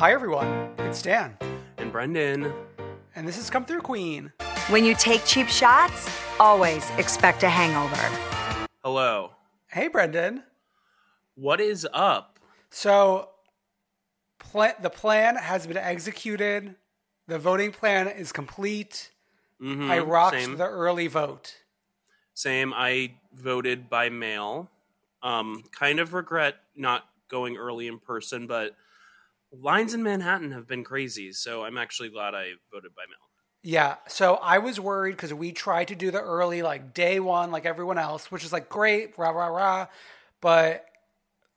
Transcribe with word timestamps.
Hi, 0.00 0.12
everyone. 0.12 0.70
It's 0.78 1.02
Dan, 1.02 1.36
And 1.78 1.92
Brendan. 1.92 2.52
and 3.14 3.28
this 3.28 3.36
is 3.36 3.50
Come 3.50 3.64
Through 3.66 3.82
Queen. 3.82 4.32
When 4.70 4.84
you 4.84 4.94
take 4.94 5.24
cheap 5.26 5.48
shots, 5.48 6.08
always 6.38 6.88
expect 6.96 7.42
a 7.42 7.48
hangover. 7.50 8.66
Hello. 8.82 9.32
Hey, 9.66 9.88
Brendan. 9.88 10.42
What 11.34 11.60
is 11.60 11.86
up? 11.92 12.38
So, 12.70 13.28
pla- 14.38 14.72
the 14.80 14.90
plan 14.90 15.36
has 15.36 15.66
been 15.66 15.76
executed. 15.76 16.74
The 17.26 17.38
voting 17.38 17.70
plan 17.72 18.08
is 18.08 18.32
complete. 18.32 19.10
Mhm, 19.60 19.90
I 19.90 19.98
rocked 19.98 20.36
same. 20.36 20.56
the 20.56 20.64
early 20.66 21.08
vote. 21.08 21.56
Same. 22.34 22.72
I 22.74 23.14
voted 23.34 23.90
by 23.90 24.08
mail. 24.08 24.70
Um, 25.22 25.62
kind 25.72 26.00
of 26.00 26.14
regret 26.14 26.56
not 26.74 27.06
going 27.28 27.58
early 27.58 27.86
in 27.86 27.98
person, 27.98 28.46
but 28.46 28.74
lines 29.52 29.94
in 29.94 30.02
Manhattan 30.02 30.52
have 30.52 30.66
been 30.66 30.84
crazy, 30.84 31.32
so 31.32 31.64
I'm 31.64 31.78
actually 31.78 32.10
glad 32.10 32.34
I 32.34 32.52
voted 32.72 32.94
by 32.94 33.02
mail. 33.08 33.28
Yeah. 33.62 33.96
So 34.08 34.36
I 34.36 34.58
was 34.58 34.80
worried 34.80 35.12
because 35.12 35.34
we 35.34 35.52
tried 35.52 35.88
to 35.88 35.94
do 35.94 36.10
the 36.10 36.20
early, 36.20 36.62
like 36.62 36.94
day 36.94 37.20
one, 37.20 37.50
like 37.50 37.66
everyone 37.66 37.98
else, 37.98 38.30
which 38.30 38.44
is 38.44 38.52
like 38.52 38.68
great, 38.68 39.18
rah 39.18 39.30
rah 39.30 39.48
rah. 39.48 39.86
But 40.40 40.86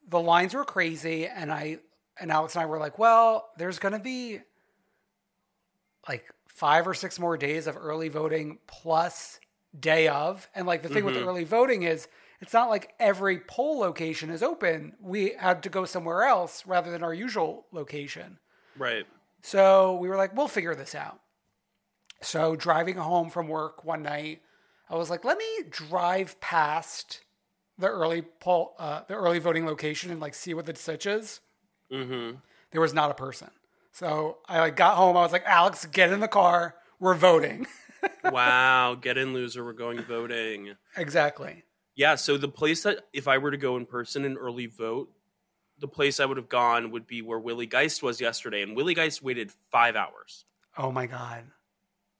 the 0.07 0.19
lines 0.19 0.53
were 0.53 0.65
crazy, 0.65 1.27
and 1.27 1.51
I 1.51 1.79
and 2.19 2.31
Alex 2.31 2.55
and 2.55 2.63
I 2.63 2.65
were 2.65 2.79
like, 2.79 2.99
well, 2.99 3.49
there's 3.57 3.79
gonna 3.79 3.99
be 3.99 4.41
like 6.07 6.25
five 6.47 6.87
or 6.87 6.93
six 6.93 7.19
more 7.19 7.37
days 7.37 7.67
of 7.67 7.77
early 7.77 8.09
voting 8.09 8.59
plus 8.67 9.39
day 9.79 10.07
of, 10.07 10.47
and 10.53 10.67
like 10.67 10.81
the 10.83 10.89
thing 10.89 11.05
with 11.05 11.15
Mhm. 11.15 11.25
early 11.25 11.43
voting 11.43 11.83
is. 11.83 12.07
It's 12.43 12.51
not 12.51 12.69
like 12.69 12.91
every 12.99 13.39
poll 13.39 13.79
location 13.79 14.29
is 14.29 14.43
open. 14.43 14.95
We 14.99 15.31
had 15.39 15.63
to 15.63 15.69
go 15.69 15.85
somewhere 15.85 16.23
else 16.23 16.67
rather 16.67 16.91
than 16.91 17.01
our 17.01 17.13
usual 17.13 17.67
location. 17.71 18.37
Right. 18.77 19.05
So 19.41 19.95
we 19.95 20.09
were 20.09 20.17
like, 20.17 20.35
we'll 20.35 20.49
figure 20.49 20.75
this 20.75 20.93
out. 20.93 21.21
So 22.19 22.57
driving 22.57 22.97
home 22.97 23.29
from 23.29 23.47
work 23.47 23.85
one 23.85 24.03
night, 24.03 24.41
I 24.89 24.97
was 24.97 25.09
like, 25.09 25.23
let 25.23 25.37
me 25.37 25.45
drive 25.69 26.37
past 26.41 27.21
the 27.77 27.87
early 27.87 28.23
poll, 28.41 28.75
uh, 28.77 29.03
the 29.07 29.13
early 29.13 29.39
voting 29.39 29.65
location 29.65 30.11
and 30.11 30.19
like 30.19 30.33
see 30.33 30.53
what 30.53 30.65
the 30.65 30.75
sitch 30.75 31.05
is. 31.05 31.39
Mm-hmm. 31.93 32.39
There 32.71 32.81
was 32.81 32.93
not 32.93 33.09
a 33.09 33.13
person. 33.13 33.51
So 33.93 34.39
I 34.49 34.59
like 34.59 34.75
got 34.75 34.97
home. 34.97 35.15
I 35.15 35.21
was 35.21 35.31
like, 35.31 35.45
Alex, 35.45 35.85
get 35.85 36.11
in 36.11 36.19
the 36.19 36.27
car. 36.27 36.75
We're 36.99 37.15
voting. 37.15 37.67
wow. 38.25 38.95
Get 38.95 39.17
in, 39.17 39.33
loser. 39.33 39.63
We're 39.63 39.71
going 39.71 40.01
voting. 40.03 40.73
exactly. 40.97 41.63
Yeah, 41.95 42.15
so 42.15 42.37
the 42.37 42.47
place 42.47 42.83
that 42.83 43.05
if 43.13 43.27
I 43.27 43.37
were 43.37 43.51
to 43.51 43.57
go 43.57 43.77
in 43.77 43.85
person 43.85 44.25
and 44.25 44.37
early 44.37 44.65
vote, 44.65 45.11
the 45.79 45.87
place 45.87 46.19
I 46.19 46.25
would 46.25 46.37
have 46.37 46.49
gone 46.49 46.91
would 46.91 47.05
be 47.05 47.21
where 47.21 47.39
Willie 47.39 47.67
Geist 47.67 48.01
was 48.01 48.19
yesterday, 48.19 48.61
and 48.61 48.75
Willie 48.75 48.95
Geist 48.95 49.21
waited 49.21 49.51
five 49.71 49.95
hours. 49.95 50.45
Oh 50.77 50.91
my 50.91 51.05
god, 51.05 51.43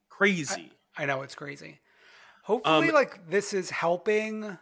crazy! 0.08 0.70
I 0.96 1.06
know 1.06 1.22
it's 1.22 1.34
crazy. 1.34 1.80
Hopefully, 2.42 2.88
Um, 2.88 2.94
like 2.94 3.28
this 3.28 3.52
is 3.52 3.70
helping, 3.70 4.58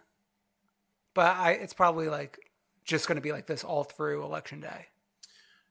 but 1.14 1.36
I 1.36 1.52
it's 1.52 1.74
probably 1.74 2.08
like 2.08 2.38
just 2.84 3.06
going 3.06 3.16
to 3.16 3.22
be 3.22 3.32
like 3.32 3.46
this 3.46 3.64
all 3.64 3.84
through 3.84 4.24
election 4.24 4.60
day. 4.60 4.86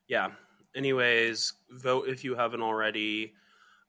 Yeah. 0.08 0.32
Anyways, 0.76 1.54
vote 1.70 2.08
if 2.08 2.24
you 2.24 2.36
haven't 2.36 2.62
already. 2.62 3.34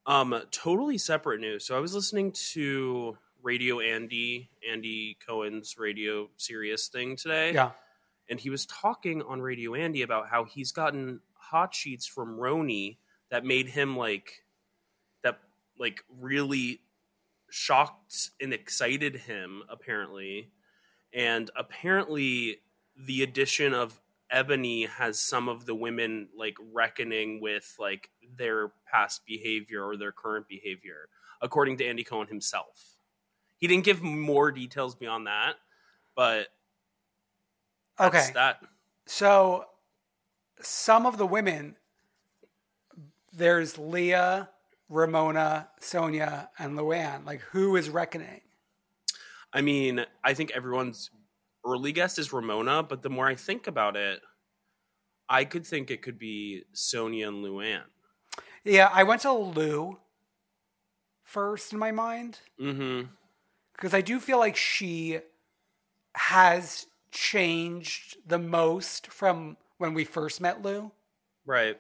Um, 0.06 0.40
totally 0.50 0.98
separate 0.98 1.40
news. 1.40 1.64
So 1.64 1.76
I 1.76 1.80
was 1.80 1.94
listening 1.94 2.32
to 2.52 3.16
Radio 3.42 3.80
Andy, 3.80 4.50
Andy 4.70 5.16
Cohen's 5.26 5.76
Radio 5.78 6.31
Sirius 6.37 6.88
thing 6.88 7.16
today. 7.16 7.52
Yeah. 7.52 7.70
And 8.28 8.38
he 8.38 8.50
was 8.50 8.66
talking 8.66 9.22
on 9.22 9.40
Radio 9.40 9.75
Andy 9.75 10.02
about 10.02 10.28
how 10.28 10.44
he's 10.44 10.72
gotten 10.72 11.20
hot 11.34 11.75
sheets 11.75 12.06
from 12.06 12.38
RHONY 12.38 12.96
that 13.31 13.44
made 13.44 13.69
him 13.69 13.96
like 13.96 14.44
that 15.22 15.38
like 15.78 16.05
really 16.20 16.81
shocked 17.50 18.31
and 18.40 18.52
excited 18.52 19.16
him 19.16 19.62
apparently. 19.69 20.50
And 21.12 21.50
apparently 21.56 22.58
the 22.96 23.22
addition 23.22 23.75
of 23.75 24.00
Eboni 24.32 24.88
has 24.88 25.20
some 25.20 25.49
of 25.49 25.66
the 25.66 25.75
women 25.75 26.28
like 26.37 26.56
reckoning 26.72 27.40
with 27.40 27.75
like 27.78 28.08
their 28.37 28.72
past 28.90 29.26
behavior 29.26 29.84
or 29.84 29.96
their 29.96 30.12
current 30.12 30.49
behavior, 30.49 31.08
according 31.43 31.76
to 31.78 31.87
Andy 31.87 32.05
Cohen 32.05 32.28
himself. 32.28 32.91
He 33.62 33.69
didn't 33.69 33.85
give 33.85 34.03
more 34.03 34.50
details 34.50 34.97
beyond 34.97 35.29
that, 35.29 35.55
but 36.17 36.49
that's 37.97 38.26
Okay. 38.26 38.32
that. 38.32 38.61
So 39.06 39.67
some 40.61 41.06
of 41.06 41.17
the 41.17 41.26
women, 41.26 41.76
there's 43.32 43.79
Leah, 43.79 44.50
Ramona, 44.88 45.69
Sonja, 45.81 46.49
and 46.59 46.76
Luann. 46.76 47.25
Like, 47.25 47.43
who 47.53 47.76
is 47.76 47.88
reckoning? 47.88 48.41
I 49.53 49.61
mean, 49.61 50.05
I 50.25 50.35
think 50.35 50.50
everyone's 50.50 51.11
early 51.64 51.93
guess 51.93 52.19
is 52.19 52.32
Ramona, 52.32 52.82
but 52.82 53.03
the 53.03 53.11
more 53.11 53.29
I 53.29 53.37
think 53.37 53.69
about 53.69 53.94
it, 53.94 54.23
I 55.29 55.44
could 55.44 55.64
think 55.64 55.93
it 55.93 56.03
could 56.03 56.19
be 56.19 56.64
Sonja 56.75 57.29
and 57.29 57.44
Luann. 57.44 57.85
Yeah, 58.64 58.91
I 58.93 59.05
went 59.05 59.20
to 59.23 59.31
Lou 59.32 60.00
first 61.23 61.73
in 61.73 61.79
my 61.79 61.93
mind 61.93 62.41
Mm-hmm. 62.61 63.06
Because 63.82 63.94
I 63.94 64.00
do 64.00 64.20
feel 64.20 64.38
like 64.38 64.55
she 64.55 65.19
has 66.14 66.87
changed 67.11 68.17
the 68.25 68.38
most 68.38 69.08
from 69.08 69.56
when 69.79 69.93
we 69.93 70.05
first 70.05 70.40
met 70.40 70.62
Lou. 70.62 70.93
Right. 71.44 71.76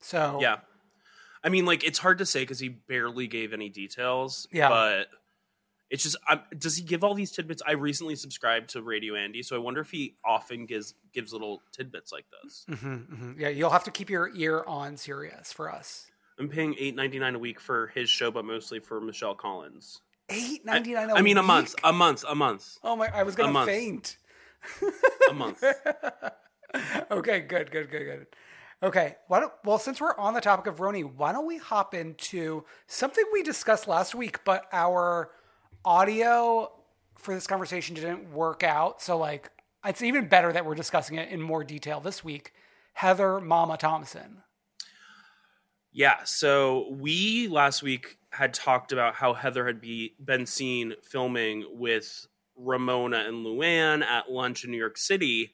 So 0.00 0.38
Yeah. 0.40 0.60
I 1.44 1.50
mean, 1.50 1.66
like 1.66 1.84
it's 1.84 1.98
hard 1.98 2.18
to 2.18 2.26
say 2.26 2.40
because 2.40 2.58
he 2.58 2.70
barely 2.70 3.26
gave 3.26 3.52
any 3.52 3.68
details. 3.68 4.48
Yeah. 4.50 4.70
But 4.70 5.08
it's 5.90 6.04
just, 6.04 6.16
i 6.26 6.40
does 6.56 6.78
he 6.78 6.84
give 6.84 7.04
all 7.04 7.12
these 7.12 7.32
tidbits? 7.32 7.62
I 7.66 7.72
recently 7.72 8.16
subscribed 8.16 8.70
to 8.70 8.82
Radio 8.82 9.14
Andy, 9.14 9.42
so 9.42 9.54
I 9.56 9.58
wonder 9.58 9.82
if 9.82 9.90
he 9.90 10.16
often 10.24 10.64
gives 10.64 10.94
gives 11.12 11.34
little 11.34 11.60
tidbits 11.72 12.12
like 12.12 12.24
this. 12.42 12.64
Mhm, 12.70 13.38
yeah, 13.38 13.48
you'll 13.48 13.70
have 13.70 13.84
to 13.84 13.90
keep 13.90 14.08
your 14.08 14.30
ear 14.34 14.64
on 14.66 14.96
Sirius 14.96 15.52
for 15.52 15.70
us. 15.70 16.10
I'm 16.38 16.48
paying 16.48 16.76
eight 16.78 16.94
ninety 16.94 17.18
nine 17.18 17.34
a 17.34 17.38
week 17.38 17.60
for 17.60 17.88
his 17.88 18.08
show, 18.08 18.30
but 18.30 18.46
mostly 18.46 18.78
for 18.78 19.02
Michelle 19.02 19.34
Collins. 19.34 20.00
Eight 20.30 20.62
I, 20.66 20.72
ninety 20.72 20.94
nine. 20.94 21.10
I 21.10 21.22
mean, 21.22 21.36
a 21.36 21.42
month, 21.42 21.74
a 21.84 21.92
month, 21.92 22.24
a 22.28 22.34
month, 22.34 22.78
Oh 22.82 22.96
my! 22.96 23.08
I 23.12 23.22
was 23.22 23.34
gonna 23.34 23.66
faint. 23.66 24.16
a 25.30 25.34
month. 25.34 25.62
okay, 27.10 27.40
good, 27.40 27.70
good, 27.70 27.90
good, 27.90 28.04
good. 28.04 28.26
Okay, 28.82 29.16
why 29.28 29.40
don't, 29.40 29.52
well, 29.64 29.78
since 29.78 30.00
we're 30.00 30.16
on 30.16 30.32
the 30.32 30.40
topic 30.40 30.66
of 30.66 30.78
RHONY, 30.78 31.14
why 31.16 31.32
don't 31.32 31.46
we 31.46 31.58
hop 31.58 31.94
into 31.94 32.64
something 32.86 33.22
we 33.30 33.42
discussed 33.42 33.86
last 33.86 34.14
week, 34.14 34.42
but 34.44 34.64
our 34.72 35.30
audio 35.84 36.72
for 37.16 37.34
this 37.34 37.46
conversation 37.46 37.94
didn't 37.94 38.32
work 38.32 38.62
out. 38.62 39.02
So, 39.02 39.18
like, 39.18 39.50
it's 39.84 40.00
even 40.00 40.28
better 40.28 40.50
that 40.52 40.64
we're 40.64 40.74
discussing 40.74 41.16
it 41.16 41.28
in 41.28 41.42
more 41.42 41.62
detail 41.62 42.00
this 42.00 42.24
week. 42.24 42.54
Heather 42.94 43.38
Mama 43.38 43.76
Thomson. 43.76 44.42
Yeah, 45.92 46.22
so 46.24 46.88
we 46.90 47.48
last 47.48 47.82
week 47.82 48.18
had 48.30 48.54
talked 48.54 48.92
about 48.92 49.14
how 49.14 49.34
Heather 49.34 49.66
had 49.66 49.80
be, 49.80 50.14
been 50.24 50.46
seen 50.46 50.94
filming 51.02 51.64
with 51.72 52.26
Ramona 52.56 53.24
and 53.26 53.44
Luann 53.44 54.02
at 54.02 54.30
lunch 54.30 54.64
in 54.64 54.70
New 54.70 54.76
York 54.76 54.96
City. 54.96 55.52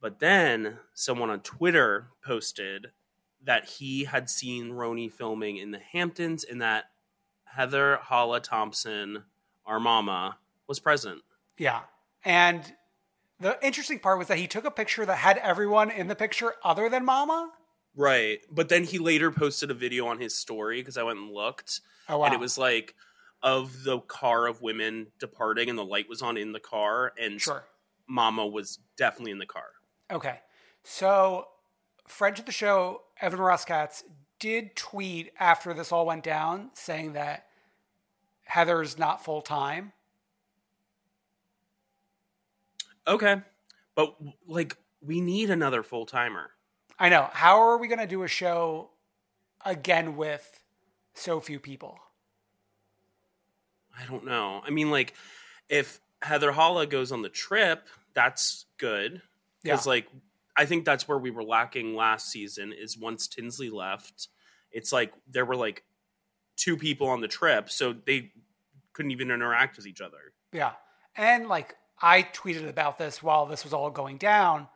But 0.00 0.20
then 0.20 0.78
someone 0.92 1.30
on 1.30 1.40
Twitter 1.40 2.08
posted 2.24 2.88
that 3.44 3.68
he 3.68 4.04
had 4.04 4.28
seen 4.28 4.72
RHONY 4.72 5.12
filming 5.12 5.56
in 5.56 5.70
the 5.70 5.78
Hamptons 5.78 6.44
and 6.44 6.60
that 6.60 6.90
Heather 7.44 7.96
Holla 8.02 8.40
Thomson, 8.40 9.24
our 9.64 9.80
mama, 9.80 10.38
was 10.66 10.78
present. 10.78 11.22
Yeah. 11.56 11.80
And 12.24 12.74
the 13.40 13.58
interesting 13.64 13.98
part 13.98 14.18
was 14.18 14.28
that 14.28 14.38
he 14.38 14.46
took 14.46 14.64
a 14.64 14.70
picture 14.70 15.06
that 15.06 15.16
had 15.16 15.38
everyone 15.38 15.90
in 15.90 16.08
the 16.08 16.14
picture 16.14 16.54
other 16.62 16.88
than 16.88 17.04
Mama. 17.04 17.52
Right. 17.98 18.38
But 18.48 18.68
then 18.68 18.84
he 18.84 19.00
later 19.00 19.32
posted 19.32 19.72
a 19.72 19.74
video 19.74 20.06
on 20.06 20.20
his 20.20 20.32
story 20.32 20.80
because 20.80 20.96
I 20.96 21.02
went 21.02 21.18
and 21.18 21.32
looked. 21.32 21.80
Oh, 22.08 22.18
wow. 22.18 22.26
And 22.26 22.34
it 22.34 22.38
was 22.38 22.56
like 22.56 22.94
of 23.42 23.82
the 23.82 23.98
car 23.98 24.46
of 24.46 24.62
women 24.62 25.08
departing 25.18 25.68
and 25.68 25.76
the 25.76 25.84
light 25.84 26.08
was 26.08 26.22
on 26.22 26.36
in 26.36 26.52
the 26.52 26.60
car 26.60 27.12
and 27.20 27.40
Sure. 27.40 27.64
Mama 28.06 28.46
was 28.46 28.78
definitely 28.96 29.32
in 29.32 29.38
the 29.38 29.46
car. 29.46 29.66
Okay. 30.12 30.38
So, 30.84 31.48
friend 32.06 32.36
to 32.36 32.42
the 32.42 32.52
show, 32.52 33.02
Evan 33.20 33.40
Ross 33.40 33.64
Katz, 33.64 34.04
did 34.38 34.76
tweet 34.76 35.32
after 35.40 35.74
this 35.74 35.90
all 35.90 36.06
went 36.06 36.22
down 36.22 36.70
saying 36.74 37.14
that 37.14 37.46
Heather's 38.44 38.96
not 38.96 39.24
full 39.24 39.42
time. 39.42 39.92
Okay. 43.08 43.42
But 43.96 44.14
like 44.46 44.76
we 45.02 45.20
need 45.20 45.50
another 45.50 45.82
full 45.82 46.06
timer. 46.06 46.50
I 46.98 47.08
know. 47.08 47.28
How 47.32 47.60
are 47.60 47.78
we 47.78 47.88
going 47.88 48.00
to 48.00 48.06
do 48.06 48.22
a 48.22 48.28
show 48.28 48.90
again 49.64 50.16
with 50.16 50.62
so 51.14 51.40
few 51.40 51.60
people? 51.60 51.98
I 53.98 54.06
don't 54.06 54.24
know. 54.24 54.62
I 54.64 54.70
mean 54.70 54.90
like 54.90 55.14
if 55.68 56.00
Heather 56.22 56.52
Holla 56.52 56.86
goes 56.86 57.12
on 57.12 57.22
the 57.22 57.28
trip, 57.28 57.86
that's 58.14 58.66
good. 58.78 59.22
Because 59.62 59.86
Yeah. 59.86 59.90
like 59.90 60.06
I 60.56 60.66
think 60.66 60.84
that's 60.84 61.06
where 61.06 61.18
we 61.18 61.30
were 61.30 61.44
lacking 61.44 61.94
last 61.94 62.30
season 62.30 62.72
is 62.72 62.98
once 62.98 63.28
Tinsley 63.28 63.70
left, 63.70 64.28
it's 64.72 64.92
like 64.92 65.12
there 65.28 65.44
were 65.44 65.56
like 65.56 65.84
two 66.56 66.76
people 66.76 67.08
on 67.08 67.20
the 67.20 67.28
trip, 67.28 67.70
so 67.70 67.92
they 67.92 68.32
couldn't 68.92 69.12
even 69.12 69.30
interact 69.30 69.76
with 69.76 69.86
each 69.86 70.00
other. 70.00 70.32
Yeah. 70.52 70.72
And 71.16 71.48
like 71.48 71.76
I 72.00 72.22
tweeted 72.22 72.68
about 72.68 72.98
this 72.98 73.22
while 73.22 73.46
this 73.46 73.64
was 73.64 73.72
all 73.72 73.90
going 73.90 74.16
down. 74.18 74.68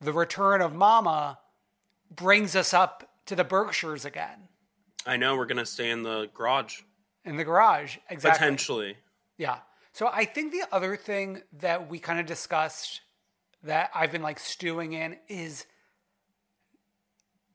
The 0.00 0.12
return 0.12 0.60
of 0.60 0.74
Mama 0.74 1.38
brings 2.14 2.54
us 2.54 2.74
up 2.74 3.08
to 3.26 3.34
the 3.34 3.44
Berkshires 3.44 4.04
again 4.04 4.48
I 5.06 5.16
know 5.16 5.36
we're 5.36 5.46
gonna 5.46 5.66
stay 5.66 5.90
in 5.90 6.02
the 6.02 6.30
garage. 6.32 6.80
in 7.24 7.36
the 7.36 7.44
garage. 7.44 7.98
Exactly. 8.08 8.38
Potentially. 8.38 8.96
Yeah. 9.36 9.58
So 9.92 10.08
I 10.12 10.24
think 10.24 10.52
the 10.52 10.64
other 10.72 10.96
thing 10.96 11.42
that 11.58 11.88
we 11.88 11.98
kind 11.98 12.18
of 12.18 12.26
discussed 12.26 13.02
that 13.62 13.90
I've 13.94 14.12
been 14.12 14.22
like 14.22 14.38
stewing 14.38 14.92
in 14.92 15.16
is 15.28 15.66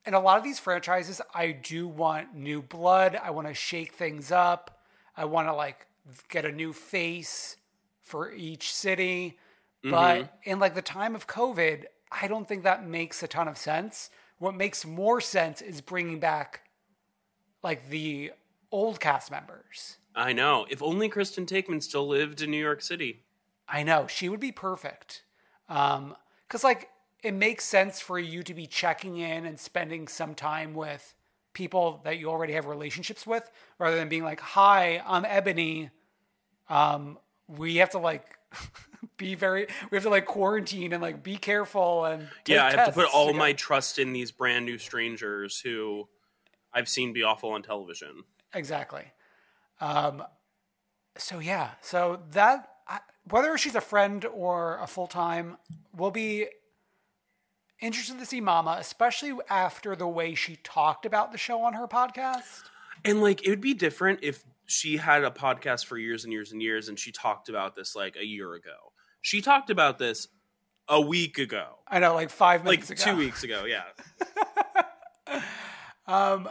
in 0.06 0.14
a 0.14 0.20
lot 0.20 0.38
of 0.38 0.44
these 0.44 0.60
franchises, 0.60 1.22
I 1.34 1.52
do 1.52 1.88
want 1.88 2.36
new 2.36 2.62
blood. 2.62 3.20
I 3.22 3.32
want 3.32 3.48
to 3.48 3.54
shake 3.54 3.94
things 3.94 4.32
up. 4.32 4.80
I 5.16 5.26
want 5.26 5.48
to 5.48 5.54
like 5.54 5.88
get 6.30 6.46
a 6.46 6.52
new 6.52 6.74
face 6.74 7.58
for 8.02 8.32
each 8.32 8.74
city. 8.74 9.38
But 9.84 10.18
mm-hmm. 10.18 10.52
in 10.52 10.60
like 10.60 10.76
the 10.76 10.82
time 10.82 11.16
of 11.16 11.28
COVID, 11.28 11.86
I 12.12 12.28
don't 12.28 12.48
think 12.48 12.64
that 12.64 12.86
makes 12.86 13.22
a 13.24 13.28
ton 13.28 13.48
of 13.48 13.58
sense. 13.58 14.10
What 14.38 14.56
makes 14.56 14.86
more 14.86 15.22
sense 15.22 15.62
is 15.62 15.82
bringing 15.82 16.20
back 16.20 16.62
like 17.62 17.90
the 17.90 18.32
old 18.72 19.00
cast 19.00 19.32
members. 19.32 19.98
I 20.16 20.34
know. 20.34 20.66
If 20.70 20.82
only 20.82 21.10
Kristen 21.10 21.46
Taekman 21.46 21.84
still 21.84 22.08
lived 22.08 22.42
in 22.42 22.52
New 22.52 22.58
York 22.58 22.82
City. 22.82 23.24
I 23.68 23.84
know 23.84 24.08
she 24.08 24.30
would 24.30 24.40
be 24.40 24.52
perfect. 24.52 25.24
Um, 25.68 26.16
cause 26.48 26.64
like 26.64 26.90
it 27.24 27.34
makes 27.34 27.64
sense 27.66 28.00
for 28.00 28.18
you 28.18 28.44
to 28.44 28.54
be 28.54 28.66
checking 28.66 29.18
in 29.18 29.46
and 29.46 29.60
spending 29.60 30.08
some 30.08 30.34
time 30.34 30.74
with 30.74 31.14
people 31.54 32.00
that 32.06 32.18
you 32.18 32.30
already 32.30 32.54
have 32.54 32.66
relationships 32.66 33.28
with, 33.28 33.50
rather 33.78 33.98
than 33.98 34.08
being 34.08 34.24
like, 34.24 34.40
"Hi, 34.40 35.04
I'm 35.06 35.24
Eboni." 35.24 35.92
Um, 36.70 37.20
we 37.48 37.78
have 37.78 37.90
to 37.92 38.00
like 38.00 38.39
be 39.18 39.36
very, 39.36 39.68
we 39.92 39.96
have 39.96 40.04
to 40.04 40.10
like 40.10 40.26
quarantine 40.26 40.94
and 40.94 41.02
like 41.02 41.24
be 41.24 41.38
careful 41.38 42.06
and 42.06 42.28
yeah, 42.48 42.66
I 42.66 42.72
have 42.72 42.88
to 42.88 42.92
put 42.92 43.08
all 43.14 43.34
my 43.34 43.54
trust 43.54 44.00
in 44.00 44.14
these 44.14 44.32
brand 44.32 44.66
new 44.66 44.78
strangers 44.78 45.60
who 45.60 46.08
I've 46.74 46.90
seen 46.90 47.14
be 47.14 47.24
awful 47.24 47.52
on 47.52 47.64
television. 47.64 48.24
Exactly. 48.54 49.04
Um, 49.82 50.24
so 51.18 51.40
yeah, 51.40 51.72
so 51.82 52.22
that 52.32 52.70
I- 52.88 53.00
whether 53.30 53.58
she's 53.58 53.76
a 53.76 53.82
friend 53.82 54.26
or 54.26 54.80
a 54.82 54.88
full 54.88 55.08
time, 55.08 55.58
we'll 55.94 56.12
be 56.12 56.48
interested 57.82 58.20
to 58.20 58.26
see 58.26 58.42
Mama, 58.42 58.78
especially 58.80 59.34
after 59.50 59.96
the 59.96 60.08
way 60.08 60.36
she 60.36 60.58
talked 60.58 61.06
about 61.06 61.32
the 61.32 61.38
show 61.38 61.62
on 61.62 61.74
her 61.74 61.88
podcast. 61.88 62.64
And 63.06 63.22
like 63.22 63.46
it 63.46 63.50
would 63.50 63.62
be 63.62 63.74
different 63.74 64.20
if 64.22 64.44
she 64.70 64.98
had 64.98 65.24
a 65.24 65.32
podcast 65.32 65.86
for 65.86 65.98
years 65.98 66.24
and 66.24 66.32
years 66.32 66.52
and 66.52 66.62
years 66.62 66.88
and 66.90 66.98
she 67.00 67.12
talked 67.12 67.50
about 67.50 67.76
this 67.76 67.96
like 67.96 68.16
a 68.16 68.26
year 68.26 68.54
ago. 68.54 68.94
She 69.22 69.42
talked 69.42 69.70
about 69.70 69.98
this 69.98 70.28
a 70.88 71.02
week 71.02 71.38
ago. 71.38 71.80
I 71.88 72.00
know, 72.00 72.14
like 72.16 72.30
five 72.30 72.66
Like 72.66 72.84
ago. 72.90 72.96
two 72.96 73.18
weeks 73.18 73.44
ago, 73.44 73.66
yeah. 73.66 73.84
um. 76.08 76.50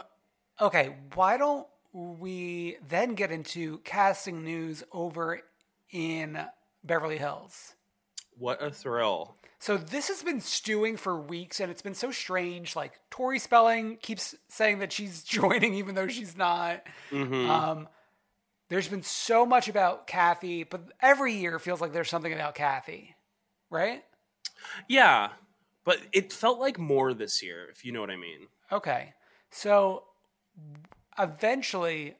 Okay, 0.61 0.93
why 1.15 1.37
don't 1.37 1.65
we 1.93 2.77
then 2.89 3.15
get 3.15 3.31
into 3.31 3.77
casting 3.79 4.43
news 4.43 4.83
over 4.91 5.39
in 5.91 6.37
Beverly 6.83 7.17
Hills? 7.17 7.75
What 8.37 8.61
a 8.61 8.69
thrill. 8.69 9.35
So 9.59 9.77
this 9.77 10.09
has 10.09 10.21
been 10.21 10.41
stewing 10.41 10.97
for 10.97 11.17
weeks, 11.19 11.59
and 11.61 11.71
it's 11.71 11.81
been 11.81 11.95
so 11.95 12.11
strange. 12.11 12.75
Like 12.75 12.99
Tori 13.09 13.39
Spelling 13.39 13.97
keeps 14.01 14.35
saying 14.49 14.79
that 14.79 14.91
she's 14.91 15.23
joining, 15.25 15.73
even 15.75 15.95
though 15.95 16.07
she's 16.09 16.35
not. 16.37 16.83
Um, 17.11 17.87
there's 18.69 18.87
been 18.87 19.03
so 19.03 19.45
much 19.45 19.67
about 19.67 20.07
Kathy, 20.07 20.63
but 20.63 20.81
every 21.01 21.33
year 21.33 21.59
feels 21.59 21.81
like 21.81 21.91
there's 21.91 22.09
something 22.09 22.31
about 22.31 22.55
Kathy, 22.55 23.15
right? 23.69 24.03
Yeah. 24.87 25.29
But 25.83 25.99
it 26.11 26.31
felt 26.31 26.59
like 26.59 26.77
more 26.77 27.13
this 27.13 27.41
year, 27.41 27.67
if 27.71 27.83
you 27.83 27.91
know 27.91 28.01
what 28.01 28.11
I 28.11 28.15
mean. 28.15 28.47
Okay, 28.71 29.13
so 29.49 30.03
eventually, 31.17 32.15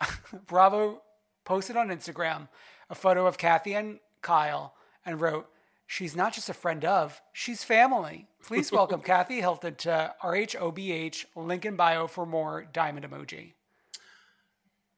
Bravo 0.46 1.00
posted 1.44 1.76
on 1.76 1.88
Instagram 1.88 2.48
a 2.90 2.94
photo 2.94 3.26
of 3.26 3.38
Kathy 3.38 3.74
and 3.74 4.00
Kyle 4.20 4.74
and 5.06 5.20
wrote, 5.20 5.48
She's 5.86 6.14
not 6.14 6.34
just 6.34 6.48
a 6.48 6.54
friend 6.54 6.84
of, 6.84 7.20
she's 7.32 7.64
family. 7.64 8.28
Please 8.44 8.70
welcome 8.70 9.00
Kathy 9.04 9.40
Hilton 9.40 9.74
to 9.76 10.14
RHOBH, 10.22 11.24
link 11.34 11.64
in 11.64 11.74
bio 11.74 12.06
for 12.06 12.26
more 12.26 12.64
diamond 12.70 13.04
emoji. 13.10 13.54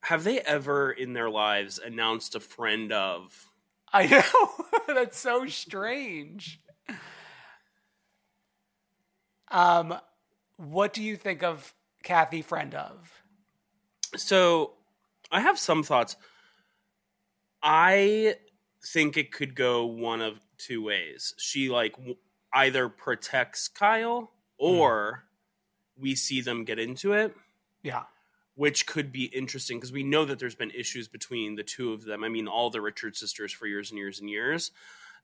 Have 0.03 0.25
they 0.25 0.39
ever 0.41 0.91
in 0.91 1.13
their 1.13 1.29
lives 1.29 1.79
announced 1.79 2.35
a 2.35 2.39
friend 2.41 2.91
of? 2.91 3.49
I 3.91 4.07
know 4.07 4.65
that's 4.93 5.17
so 5.17 5.45
strange. 5.47 6.59
Um, 9.49 9.95
what 10.57 10.93
do 10.93 11.01
you 11.01 11.15
think 11.15 11.41
of 11.41 11.73
Kathy 12.03 12.41
friend 12.41 12.75
of? 12.75 13.23
So, 14.17 14.73
I 15.31 15.39
have 15.39 15.57
some 15.57 15.83
thoughts. 15.83 16.17
I 17.61 18.35
think 18.85 19.15
it 19.15 19.31
could 19.31 19.55
go 19.55 19.85
one 19.85 20.21
of 20.21 20.39
two 20.57 20.83
ways. 20.83 21.33
She 21.37 21.69
like 21.69 21.93
w- 21.95 22.17
either 22.53 22.89
protects 22.89 23.69
Kyle 23.69 24.31
or 24.57 25.23
we 25.97 26.13
see 26.15 26.41
them 26.41 26.65
get 26.65 26.77
into 26.77 27.13
it, 27.13 27.33
Yeah. 27.83 28.03
Which 28.55 28.85
could 28.85 29.11
be 29.11 29.25
interesting 29.25 29.77
because 29.77 29.91
we 29.91 30.03
know 30.03 30.25
that 30.25 30.39
there's 30.39 30.55
been 30.55 30.71
issues 30.71 31.07
between 31.07 31.55
the 31.55 31.63
two 31.63 31.93
of 31.93 32.05
them. 32.05 32.23
I 32.23 32.29
mean, 32.29 32.47
all 32.47 32.69
the 32.69 32.81
Richard 32.81 33.15
sisters 33.15 33.51
for 33.51 33.65
years 33.67 33.89
and 33.89 33.97
years 33.97 34.19
and 34.19 34.29
years. 34.29 34.71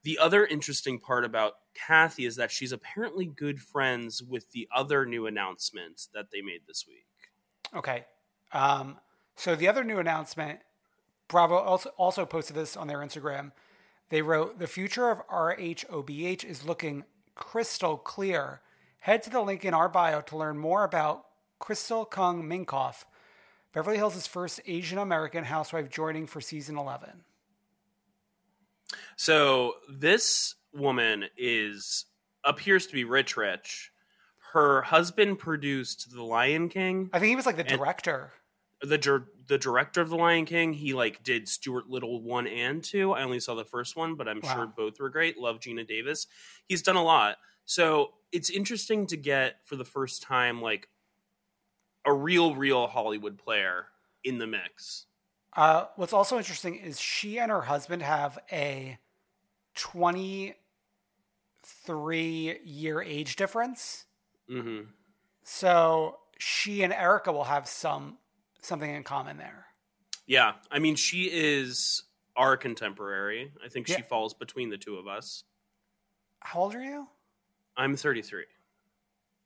The 0.03 0.17
other 0.17 0.45
interesting 0.45 0.99
part 0.99 1.25
about 1.25 1.55
Kathy 1.73 2.25
is 2.25 2.37
that 2.37 2.51
she's 2.51 2.71
apparently 2.71 3.25
good 3.25 3.59
friends 3.59 4.23
with 4.23 4.51
the 4.51 4.67
other 4.73 5.05
new 5.05 5.27
announcement 5.27 6.07
that 6.13 6.31
they 6.31 6.41
made 6.41 6.61
this 6.67 6.85
week. 6.87 7.05
Okay. 7.75 8.05
Um, 8.51 8.97
so 9.35 9.55
the 9.55 9.67
other 9.67 9.83
new 9.83 9.99
announcement, 9.99 10.59
Bravo 11.27 11.57
also 11.57 11.89
also 11.97 12.25
posted 12.25 12.55
this 12.55 12.77
on 12.77 12.87
their 12.87 12.99
Instagram. 12.99 13.51
They 14.09 14.21
wrote, 14.21 14.57
"The 14.57 14.67
future 14.67 15.09
of 15.09 15.21
RHOBH 15.27 16.43
is 16.43 16.65
looking 16.65 17.03
crystal 17.35 17.97
clear. 17.97 18.61
Head 18.99 19.23
to 19.23 19.29
the 19.29 19.41
link 19.41 19.63
in 19.63 19.73
our 19.73 19.87
bio 19.87 20.21
to 20.21 20.37
learn 20.37 20.57
more 20.57 20.83
about 20.83 21.25
Crystal 21.59 22.05
Kung 22.05 22.43
Minkoff, 22.43 23.05
Beverly 23.73 23.97
Hills' 23.97 24.27
first 24.27 24.59
Asian 24.65 24.97
American 24.97 25.43
housewife 25.43 25.89
joining 25.89 26.27
for 26.27 26.41
season 26.41 26.77
11." 26.77 27.23
So 29.15 29.75
this 29.89 30.55
woman 30.73 31.25
is 31.37 32.05
appears 32.43 32.87
to 32.87 32.93
be 32.93 33.03
rich, 33.03 33.37
rich. 33.37 33.91
Her 34.53 34.81
husband 34.81 35.39
produced 35.39 36.11
The 36.11 36.23
Lion 36.23 36.69
King. 36.69 37.09
I 37.13 37.19
think 37.19 37.29
he 37.29 37.35
was 37.35 37.45
like 37.45 37.57
the 37.57 37.63
director. 37.63 38.33
The 38.81 38.97
dir- 38.97 39.27
the 39.47 39.57
director 39.57 40.01
of 40.01 40.09
The 40.09 40.15
Lion 40.15 40.45
King. 40.45 40.73
He 40.73 40.93
like 40.93 41.21
did 41.23 41.47
Stuart 41.47 41.89
Little 41.89 42.21
one 42.21 42.47
and 42.47 42.83
two. 42.83 43.11
I 43.11 43.23
only 43.23 43.39
saw 43.39 43.55
the 43.55 43.65
first 43.65 43.95
one, 43.95 44.15
but 44.15 44.27
I'm 44.27 44.41
sure 44.41 44.65
both 44.65 44.99
were 44.99 45.09
great. 45.09 45.37
Love 45.37 45.59
Geena 45.59 45.87
Davis. 45.87 46.27
He's 46.65 46.81
done 46.81 46.95
a 46.95 47.03
lot. 47.03 47.37
So 47.65 48.13
it's 48.31 48.49
interesting 48.49 49.05
to 49.07 49.17
get 49.17 49.57
for 49.65 49.75
the 49.75 49.85
first 49.85 50.23
time 50.23 50.61
like 50.61 50.87
a 52.05 52.13
real, 52.13 52.55
real 52.55 52.87
Hollywood 52.87 53.37
player 53.37 53.87
in 54.23 54.37
the 54.37 54.47
mix. 54.47 55.05
Uh, 55.55 55.85
what's 55.95 56.13
also 56.13 56.37
interesting 56.37 56.75
is 56.75 56.99
she 56.99 57.39
and 57.39 57.51
her 57.51 57.61
husband 57.61 58.03
have 58.03 58.37
a 58.51 58.97
23 59.75 62.59
year 62.63 63.01
age 63.01 63.35
difference. 63.35 64.05
hmm 64.47 64.81
So 65.43 66.19
she 66.37 66.83
and 66.83 66.93
Erika 66.93 67.31
will 67.31 67.45
have 67.45 67.67
some 67.67 68.17
something 68.61 68.93
in 68.93 69.03
common 69.03 69.37
there. 69.37 69.65
Yeah, 70.27 70.53
I 70.69 70.79
mean, 70.79 70.95
she 70.95 71.29
is 71.31 72.03
our 72.35 72.55
contemporary. 72.55 73.51
I 73.63 73.69
think 73.69 73.87
she 73.87 74.01
falls 74.03 74.33
between 74.33 74.69
the 74.69 74.77
two 74.77 74.97
of 74.97 75.07
us. 75.07 75.43
How 76.41 76.61
old 76.61 76.75
are 76.75 76.83
you? 76.83 77.07
I'm 77.75 77.95
33. 77.95 78.43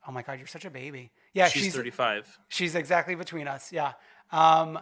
Oh 0.08 0.12
my 0.12 0.22
god, 0.22 0.38
you're 0.38 0.48
such 0.48 0.66
a 0.66 0.70
baby. 0.70 1.12
Yeah, 1.34 1.48
she's, 1.48 1.64
she's 1.64 1.76
35. 1.76 2.40
she's 2.48 2.76
exactly 2.76 3.16
between 3.16 3.48
us. 3.48 3.72
Yeah. 3.72 3.94
Um 4.32 4.80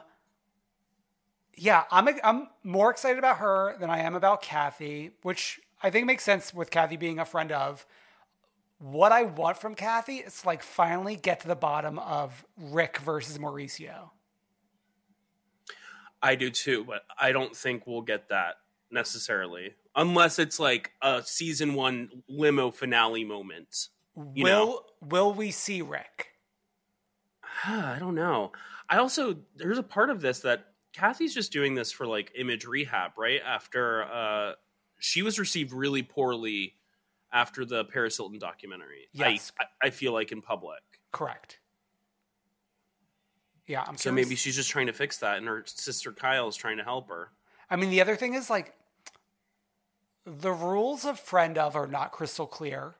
yeah, 1.55 1.83
I'm 1.91 2.07
I'm 2.23 2.47
more 2.63 2.89
excited 2.89 3.19
about 3.19 3.37
her 3.37 3.77
than 3.79 3.89
I 3.89 3.99
am 3.99 4.15
about 4.15 4.41
Kathy, 4.41 5.11
which 5.21 5.59
I 5.83 5.89
think 5.89 6.05
makes 6.05 6.23
sense 6.23 6.53
with 6.53 6.71
Kathy 6.71 6.97
being 6.97 7.19
a 7.19 7.25
friend 7.25 7.51
of. 7.51 7.85
What 8.79 9.11
I 9.11 9.23
want 9.23 9.57
from 9.57 9.75
Kathy 9.75 10.17
is 10.17 10.43
like 10.43 10.63
finally 10.63 11.15
get 11.15 11.41
to 11.41 11.47
the 11.47 11.55
bottom 11.55 11.99
of 11.99 12.45
Rick 12.57 12.97
versus 12.97 13.37
Mauricio. 13.37 14.09
I 16.21 16.35
do 16.35 16.49
too, 16.49 16.83
but 16.83 17.03
I 17.19 17.31
don't 17.31 17.55
think 17.55 17.85
we'll 17.85 18.01
get 18.01 18.29
that 18.29 18.55
necessarily 18.89 19.75
unless 19.95 20.39
it's 20.39 20.59
like 20.59 20.91
a 21.01 21.21
season 21.23 21.73
one 21.73 22.23
limo 22.27 22.71
finale 22.71 23.23
moment. 23.23 23.89
You 24.33 24.43
will 24.43 24.65
know. 24.65 24.81
will 25.01 25.33
we 25.33 25.51
see 25.51 25.81
Rick? 25.81 26.27
I 27.65 27.97
don't 27.99 28.15
know. 28.15 28.51
I 28.89 28.97
also 28.97 29.37
there's 29.55 29.77
a 29.77 29.83
part 29.83 30.09
of 30.09 30.21
this 30.21 30.39
that 30.39 30.65
Kathy's 30.93 31.33
just 31.33 31.51
doing 31.51 31.75
this 31.75 31.91
for 31.91 32.05
like 32.05 32.31
image 32.37 32.65
rehab, 32.65 33.11
right? 33.17 33.39
After 33.45 34.03
uh 34.03 34.53
she 34.99 35.21
was 35.21 35.39
received 35.39 35.71
really 35.71 36.03
poorly 36.03 36.75
after 37.33 37.63
the 37.65 37.85
Paris 37.85 38.17
Hilton 38.17 38.37
documentary. 38.39 39.07
Yes. 39.13 39.51
I, 39.59 39.87
I 39.87 39.89
feel 39.89 40.11
like 40.13 40.31
in 40.31 40.41
public. 40.41 40.81
Correct. 41.11 41.59
Yeah, 43.67 43.83
I'm 43.87 43.95
So 43.95 44.09
curious- 44.09 44.27
maybe 44.27 44.35
she's 44.35 44.55
just 44.55 44.69
trying 44.69 44.87
to 44.87 44.93
fix 44.93 45.17
that 45.19 45.37
and 45.37 45.47
her 45.47 45.63
sister 45.65 46.11
Kyle 46.11 46.47
is 46.49 46.55
trying 46.55 46.77
to 46.77 46.83
help 46.83 47.07
her. 47.09 47.31
I 47.69 47.77
mean, 47.77 47.89
the 47.89 48.01
other 48.01 48.15
thing 48.17 48.33
is 48.33 48.49
like 48.49 48.73
the 50.25 50.51
rules 50.51 51.05
of 51.05 51.19
friend 51.19 51.57
of 51.57 51.75
are 51.75 51.87
not 51.87 52.11
crystal 52.11 52.45
clear. 52.47 52.95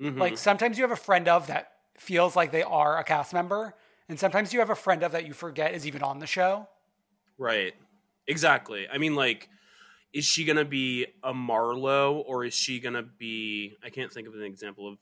Mhm. 0.00 0.18
Like 0.18 0.38
sometimes 0.38 0.78
you 0.78 0.84
have 0.84 0.90
a 0.92 0.96
friend 0.96 1.28
of 1.28 1.46
that 1.48 1.72
feels 1.96 2.36
like 2.36 2.52
they 2.52 2.62
are 2.62 2.98
a 2.98 3.04
cast 3.04 3.32
member, 3.32 3.74
and 4.08 4.18
sometimes 4.18 4.52
you 4.52 4.60
have 4.60 4.70
a 4.70 4.74
friend 4.76 5.02
of 5.02 5.12
that 5.12 5.26
you 5.26 5.32
forget 5.32 5.74
is 5.74 5.86
even 5.86 6.02
on 6.02 6.18
the 6.18 6.26
show. 6.26 6.68
Right. 7.36 7.74
Exactly. 8.26 8.86
I 8.88 8.98
mean, 8.98 9.14
like, 9.14 9.48
is 10.12 10.24
she 10.24 10.44
gonna 10.44 10.64
be 10.64 11.06
a 11.22 11.32
Marlo 11.32 12.22
or 12.26 12.44
is 12.44 12.54
she 12.54 12.78
gonna 12.80 13.02
be? 13.02 13.76
I 13.82 13.90
can't 13.90 14.12
think 14.12 14.28
of 14.28 14.34
an 14.34 14.42
example 14.42 14.88
of 14.88 14.98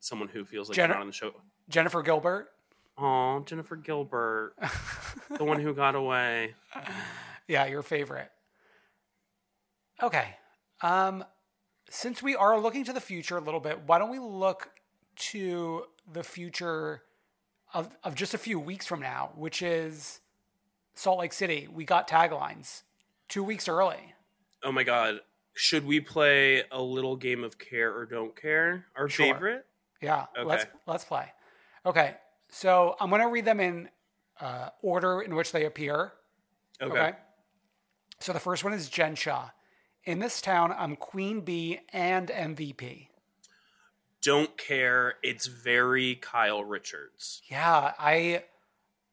someone 0.00 0.28
who 0.28 0.44
feels 0.44 0.68
like 0.68 0.76
they're 0.76 0.88
not 0.88 0.98
on 0.98 1.06
the 1.06 1.12
show. 1.12 1.32
Jennifer 1.68 2.02
Gilbert. 2.02 2.48
Oh, 2.98 3.42
Jennifer 3.46 3.76
Gilbert, 3.76 4.54
the 5.38 5.44
one 5.44 5.58
who 5.60 5.72
got 5.74 5.94
away. 5.94 6.54
Yeah, 7.48 7.64
your 7.66 7.82
favorite. 7.82 8.30
Okay. 10.02 10.36
Um, 10.82 11.24
since 11.90 12.22
we 12.22 12.34
are 12.36 12.58
looking 12.58 12.84
to 12.84 12.92
the 12.92 13.00
future 13.00 13.36
a 13.36 13.40
little 13.40 13.60
bit, 13.60 13.80
why 13.86 13.98
don't 13.98 14.10
we 14.10 14.18
look 14.18 14.70
to 15.16 15.84
the 16.10 16.22
future 16.22 17.02
of, 17.74 17.90
of 18.02 18.14
just 18.14 18.32
a 18.32 18.38
few 18.38 18.58
weeks 18.58 18.86
from 18.86 19.00
now, 19.00 19.32
which 19.36 19.60
is 19.60 20.20
Salt 20.94 21.18
Lake 21.18 21.32
City. 21.32 21.68
We 21.70 21.84
got 21.84 22.08
taglines 22.08 22.82
two 23.28 23.42
weeks 23.42 23.68
early. 23.68 24.14
Oh 24.62 24.72
my 24.72 24.84
God! 24.84 25.20
Should 25.54 25.84
we 25.84 26.00
play 26.00 26.62
a 26.70 26.80
little 26.80 27.16
game 27.16 27.42
of 27.44 27.58
care 27.58 27.94
or 27.94 28.06
don't 28.06 28.34
care? 28.40 28.86
Our 28.96 29.08
Sure. 29.08 29.26
favorite. 29.34 29.66
Yeah, 30.00 30.26
Okay. 30.36 30.44
let's 30.48 30.66
let's 30.86 31.04
play. 31.04 31.32
Okay, 31.84 32.14
so 32.48 32.96
I'm 33.00 33.10
gonna 33.10 33.28
read 33.28 33.44
them 33.44 33.58
in 33.60 33.88
uh, 34.40 34.70
order 34.82 35.20
in 35.22 35.34
which 35.34 35.52
they 35.52 35.64
appear. 35.64 36.12
Okay. 36.80 37.12
So 38.20 38.32
the 38.32 38.40
first 38.40 38.64
one 38.64 38.72
is 38.72 38.88
Jen 38.88 39.14
Shah. 39.14 39.50
In 40.04 40.18
this 40.18 40.40
town, 40.40 40.74
I'm 40.76 40.96
Queen 40.96 41.40
Bee 41.42 41.80
and 41.92 42.28
MVP. 42.28 43.08
Don't 44.22 44.56
care. 44.56 45.14
It's 45.22 45.46
very 45.46 46.14
Kyle 46.16 46.64
Richards. 46.64 47.42
Yeah, 47.50 47.92
I, 47.98 48.44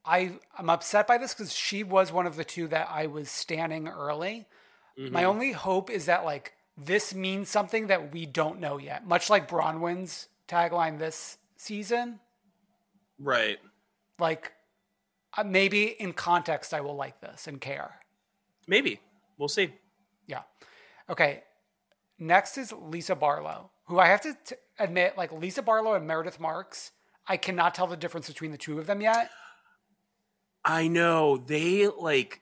I, 0.05 0.33
I'm 0.57 0.69
upset 0.69 1.07
by 1.07 1.17
this 1.17 1.33
because 1.33 1.53
she 1.53 1.83
was 1.83 2.11
one 2.11 2.25
of 2.25 2.35
the 2.35 2.43
two 2.43 2.67
that 2.69 2.87
I 2.91 3.07
was 3.07 3.29
standing 3.29 3.87
early. 3.87 4.47
My 4.97 5.23
Mhm. 5.23 5.25
only 5.27 5.51
hope 5.51 5.89
is 5.89 6.05
that 6.07 6.25
like 6.25 6.53
this 6.75 7.13
means 7.13 7.49
something 7.49 7.87
that 7.87 8.11
we 8.11 8.25
don't 8.25 8.59
know 8.59 8.77
yet, 8.77 9.05
much 9.05 9.29
like 9.29 9.47
Braunwyn's 9.47 10.27
tagline 10.47 10.97
this 10.99 11.37
season. 11.55 12.19
Right. 13.19 13.59
Like, 14.19 14.53
uh, 15.37 15.43
maybe 15.43 15.85
in 15.85 16.13
context, 16.13 16.73
I 16.73 16.81
will 16.81 16.95
like 16.95 17.19
this 17.21 17.45
and 17.47 17.61
care. 17.61 17.99
Maybe 18.67 18.99
we'll 19.37 19.47
see. 19.49 19.73
Yeah. 20.25 20.43
Okay. 21.09 21.43
Next 22.19 22.57
is 22.57 22.73
Lisa 22.73 23.15
Barlow, 23.15 23.71
who 23.85 23.99
I 23.99 24.07
have 24.07 24.21
to 24.21 24.35
t- 24.45 24.55
admit, 24.79 25.17
like 25.17 25.31
Lisa 25.31 25.61
Barlow 25.61 25.93
and 25.93 26.07
Meredith 26.07 26.39
Marks, 26.39 26.91
I 27.27 27.37
cannot 27.37 27.75
tell 27.75 27.87
the 27.87 27.97
difference 27.97 28.27
between 28.27 28.51
the 28.51 28.57
two 28.57 28.79
of 28.79 28.87
them 28.87 29.01
yet. 29.01 29.29
I 30.63 30.87
know 30.87 31.37
they 31.37 31.87
like. 31.87 32.41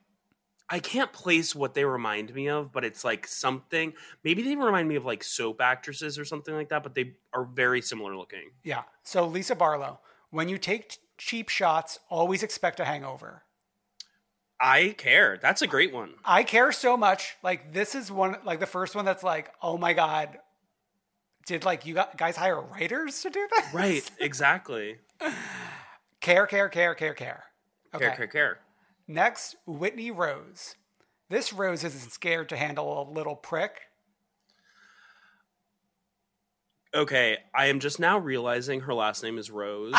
I 0.67 0.79
can't 0.79 1.13
place 1.13 1.53
what 1.53 1.75
they 1.75 1.85
remind 1.85 2.33
me 2.33 2.49
of, 2.49 2.71
but 2.71 2.83
it's 2.83 3.03
like 3.03 3.27
something. 3.27 3.93
Maybe 4.23 4.41
they 4.41 4.55
remind 4.55 4.89
me 4.89 4.95
of 4.95 5.05
like 5.05 5.23
soap 5.23 5.61
actresses 5.61 6.17
or 6.17 6.25
something 6.25 6.55
like 6.55 6.69
that, 6.69 6.81
but 6.81 6.95
they 6.95 7.13
are 7.33 7.45
very 7.45 7.81
similar 7.83 8.17
looking. 8.17 8.49
Yeah. 8.63 8.81
So 9.03 9.27
Lisa 9.27 9.53
Barlow, 9.53 9.99
when 10.31 10.49
you 10.49 10.57
take 10.57 10.89
t- 10.89 10.97
cheap 11.19 11.49
shots, 11.49 11.99
always 12.09 12.41
expect 12.41 12.79
a 12.79 12.85
hangover. 12.85 13.43
I 14.59 14.95
care. 14.97 15.37
That's 15.41 15.61
a 15.61 15.67
great 15.67 15.93
one. 15.93 16.13
I 16.23 16.43
care 16.43 16.71
so 16.71 16.95
much. 16.95 17.35
Like 17.43 17.73
this 17.73 17.95
is 17.95 18.11
one, 18.11 18.37
like 18.45 18.59
the 18.59 18.65
first 18.65 18.95
one 18.95 19.05
that's 19.05 19.23
like, 19.23 19.51
oh 19.61 19.77
my 19.77 19.93
god, 19.93 20.37
did 21.45 21.65
like 21.65 21.85
you 21.85 21.95
got, 21.95 22.17
guys 22.17 22.35
hire 22.35 22.61
writers 22.61 23.21
to 23.21 23.29
do 23.29 23.47
this? 23.55 23.73
Right. 23.73 24.09
Exactly. 24.19 24.97
Care, 26.21 26.47
care, 26.47 26.69
care, 26.69 26.95
care, 26.95 27.13
care. 27.13 27.43
Okay. 27.93 28.05
Care, 28.05 28.15
care, 28.15 28.27
care. 28.27 28.59
Next, 29.07 29.57
Whitney 29.67 30.09
Rose. 30.09 30.75
This 31.29 31.53
Rose 31.53 31.83
isn't 31.83 32.11
scared 32.11 32.49
to 32.49 32.57
handle 32.57 32.99
a 32.99 33.05
little 33.11 33.35
prick. 33.35 33.81
Okay, 36.95 37.37
I 37.53 37.67
am 37.67 37.79
just 37.79 37.99
now 37.99 38.17
realizing 38.17 38.81
her 38.81 38.93
last 38.93 39.21
name 39.21 39.37
is 39.37 39.51
Rose. 39.51 39.93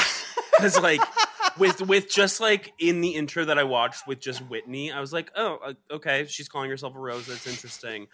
Because 0.56 0.80
like 0.80 1.00
with 1.58 1.80
with 1.82 2.10
just 2.10 2.40
like 2.40 2.72
in 2.78 3.00
the 3.00 3.14
intro 3.14 3.44
that 3.44 3.58
I 3.58 3.64
watched 3.64 4.06
with 4.06 4.20
just 4.20 4.40
Whitney, 4.42 4.92
I 4.92 5.00
was 5.00 5.12
like, 5.12 5.30
oh, 5.36 5.58
uh, 5.64 5.72
okay, 5.90 6.26
she's 6.28 6.48
calling 6.48 6.70
herself 6.70 6.94
a 6.94 6.98
Rose. 6.98 7.26
That's 7.26 7.46
interesting. 7.46 8.08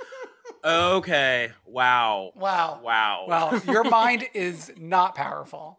okay, 0.64 1.50
wow, 1.66 2.32
Wow. 2.36 2.80
wow, 2.82 3.24
Well, 3.28 3.62
your 3.66 3.84
mind 3.84 4.28
is 4.34 4.72
not 4.78 5.14
powerful. 5.14 5.78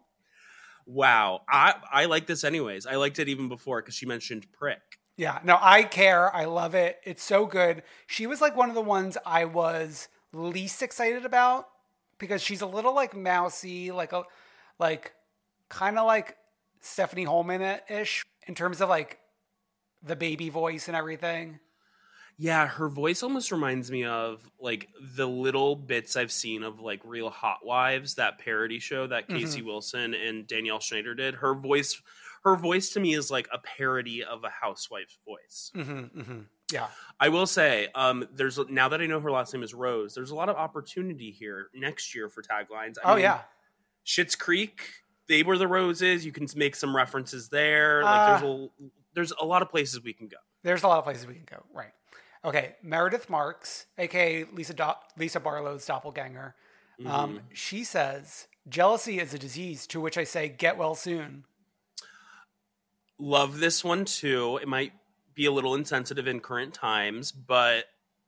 wow. 0.86 1.42
I 1.50 1.76
I 1.92 2.06
like 2.06 2.28
this 2.28 2.44
anyways. 2.44 2.86
I 2.86 2.96
liked 2.96 3.20
it 3.20 3.30
even 3.30 3.48
before 3.50 3.82
because 3.82 3.96
she 3.96 4.06
mentioned 4.06 4.52
prick. 4.52 4.82
Yeah, 5.16 5.40
no, 5.44 5.58
I 5.62 5.84
care. 5.84 6.36
I 6.36 6.46
love 6.46 6.74
it. 6.74 7.00
It's 7.04 7.24
so 7.24 7.46
good. 7.46 7.84
She 8.08 8.26
was 8.26 8.42
like 8.42 8.56
one 8.58 8.70
of 8.70 8.76
the 8.76 8.82
ones 8.82 9.18
I 9.26 9.46
was 9.46 10.08
least 10.34 10.82
excited 10.82 11.24
about 11.24 11.70
because 12.18 12.42
she's 12.42 12.62
a 12.62 12.66
little 12.66 12.96
like 12.96 13.16
mousy, 13.16 13.92
like 13.92 14.12
a 14.12 14.24
like 14.80 15.14
kind 15.70 16.00
of 16.00 16.08
like 16.08 16.36
Stephanie 16.84 17.26
Hollman 17.26 17.80
ish 17.90 18.24
in 18.46 18.56
terms 18.56 18.82
of 18.82 18.90
like 18.90 19.18
the 20.04 20.16
baby 20.16 20.50
voice 20.50 20.88
and 20.88 20.98
everything. 20.98 21.60
Yeah, 22.38 22.68
her 22.68 22.90
voice 22.90 23.24
almost 23.24 23.52
reminds 23.52 23.92
me 23.92 24.06
of 24.06 24.42
like 24.60 24.90
the 25.16 25.28
little 25.28 25.76
bits 25.76 26.16
I've 26.16 26.32
seen 26.32 26.64
of 26.64 26.80
like 26.80 27.00
Real 27.06 27.30
Hot 27.30 27.60
Wives, 27.64 28.16
that 28.16 28.40
parody 28.40 28.80
show 28.80 29.08
that 29.08 29.30
Casey 29.30 29.62
Wilson 29.62 30.14
and 30.14 30.46
Danielle 30.48 30.80
Schneider 30.80 31.14
did. 31.14 31.36
Her 31.36 31.54
voice, 31.54 32.02
her 32.44 32.56
voice 32.56 32.90
to 32.92 33.00
me 33.00 33.14
is 33.14 33.30
like 33.30 33.48
a 33.54 33.60
parody 33.60 34.24
of 34.24 34.44
a 34.44 34.50
housewife's 34.50 35.20
voice. 35.26 35.72
Mm-hmm, 35.76 36.20
mm-hmm. 36.20 36.40
Yeah. 36.72 36.88
I 37.20 37.30
will 37.30 37.46
say, 37.46 37.90
um, 37.94 38.28
there's 38.34 38.60
now 38.68 38.90
that 38.90 39.00
I 39.00 39.06
know 39.06 39.20
her 39.20 39.32
last 39.32 39.54
name 39.54 39.62
is 39.62 39.76
Rose, 39.76 40.16
there's 40.16 40.32
a 40.32 40.36
lot 40.36 40.50
of 40.50 40.56
opportunity 40.56 41.30
here 41.30 41.68
next 41.76 42.16
year 42.16 42.30
for 42.30 42.42
taglines. 42.42 42.96
I 43.04 43.12
oh 43.12 43.16
mean, 43.16 43.24
yeah. 43.24 43.42
Schitt's 44.06 44.36
Creek, 44.36 44.82
they 45.28 45.44
were 45.44 45.58
the 45.58 45.68
roses. 45.68 46.26
You 46.26 46.32
can 46.32 46.48
make 46.56 46.76
some 46.76 46.96
references 46.96 47.50
there. 47.50 48.04
Like 48.04 48.20
Uh, 48.20 48.40
there's 48.40 48.44
a 48.44 48.70
there's 49.16 49.34
a 49.40 49.46
lot 49.46 49.62
of 49.62 49.70
places 49.70 50.02
we 50.04 50.14
can 50.14 50.28
go. 50.28 50.38
There's 50.64 50.84
a 50.84 50.88
lot 50.88 50.98
of 50.98 51.04
places 51.04 51.28
we 51.28 51.36
can 51.36 51.46
go. 51.46 51.64
Right. 51.74 51.92
Okay. 52.46 52.76
Meredith 52.82 53.30
Marks, 53.30 53.86
aka 53.98 54.46
Lisa 54.46 54.74
Do- 54.74 54.94
Lisa 55.18 55.40
Barlow's 55.40 55.86
doppelganger. 55.86 56.56
Um, 57.06 57.42
she 57.54 57.84
says 57.84 58.48
jealousy 58.70 59.20
is 59.20 59.34
a 59.34 59.40
disease. 59.40 59.88
To 59.88 60.00
which 60.00 60.18
I 60.18 60.24
say, 60.24 60.48
get 60.50 60.78
well 60.78 60.96
soon. 60.96 61.46
Love 63.20 63.60
this 63.60 63.84
one 63.84 64.06
too. 64.06 64.58
It 64.62 64.68
might 64.68 64.94
be 65.36 65.46
a 65.46 65.52
little 65.52 65.76
insensitive 65.76 66.28
in 66.28 66.40
current 66.40 66.74
times, 66.74 67.32
but 67.32 67.86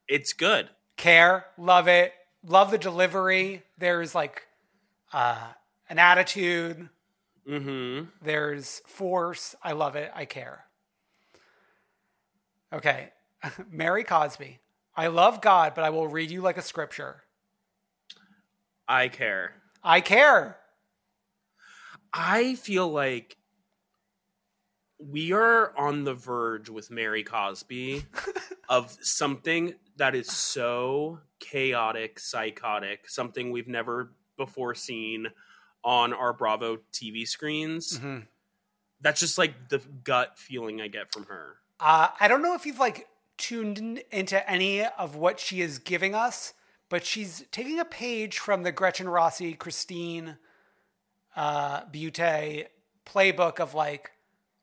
it's 0.08 0.34
good. 0.34 0.70
Care, 0.98 1.46
love 1.58 1.88
it, 1.88 2.14
love 2.46 2.72
the 2.72 2.78
delivery. 2.78 3.64
There's 3.78 4.16
like 4.16 4.44
uh, 5.12 5.50
an 5.90 6.00
attitude. 6.00 6.90
Mm-hmm. 7.48 8.06
There's 8.22 8.82
force. 8.88 9.56
I 9.64 9.74
love 9.74 9.96
it. 9.96 10.12
I 10.16 10.26
care. 10.26 10.66
Okay. 12.74 13.10
Mary 13.72 14.04
Cosby. 14.04 14.60
I 14.96 15.08
love 15.08 15.42
God, 15.42 15.74
but 15.76 15.84
I 15.84 15.90
will 15.90 16.08
read 16.08 16.32
you 16.32 16.42
like 16.42 16.58
a 16.58 16.62
scripture. 16.62 17.24
I 18.88 19.08
care. 19.10 19.54
I 19.84 20.02
care. 20.02 20.58
I 22.14 22.56
feel 22.56 22.88
like 22.88 23.38
we 24.98 25.34
are 25.34 25.78
on 25.78 26.06
the 26.06 26.14
verge 26.14 26.70
with 26.70 26.90
Mary 26.90 27.24
Cosby 27.24 28.06
of 28.70 28.96
something 29.02 29.74
that 29.98 30.16
is 30.16 30.28
so 30.28 31.20
chaotic, 31.40 32.20
psychotic, 32.20 33.10
something 33.10 33.52
we've 33.52 33.68
never 33.68 34.12
before 34.38 34.76
seen 34.76 35.28
on 35.86 36.12
our 36.12 36.34
Bravo 36.34 36.80
TV 36.92 37.26
screens. 37.26 38.00
Mm-hmm. 38.00 38.22
That's 39.00 39.20
just 39.20 39.38
like 39.38 39.70
the 39.70 39.78
gut 40.04 40.38
feeling 40.38 40.82
I 40.82 40.88
get 40.88 41.14
from 41.14 41.26
her. 41.28 41.58
Uh, 41.80 42.08
I 42.20 42.28
don't 42.28 42.42
know 42.42 42.56
if 42.56 42.66
you've 42.66 42.80
like 42.80 43.08
tuned 43.38 43.78
in- 43.78 44.02
into 44.12 44.50
any 44.50 44.84
of 44.84 45.16
what 45.16 45.40
she 45.40 45.62
is 45.62 45.78
giving 45.78 46.16
us, 46.16 46.54
but 46.90 47.06
she's 47.06 47.46
taking 47.52 47.80
a 47.80 47.86
page 47.86 48.40
from 48.40 48.64
the 48.64 48.72
Gretchen 48.72 49.08
Rossi, 49.08 49.54
Christine 49.54 50.38
uh, 51.36 51.82
Butte 51.92 52.68
playbook 53.06 53.60
of 53.60 53.74
like 53.74 54.12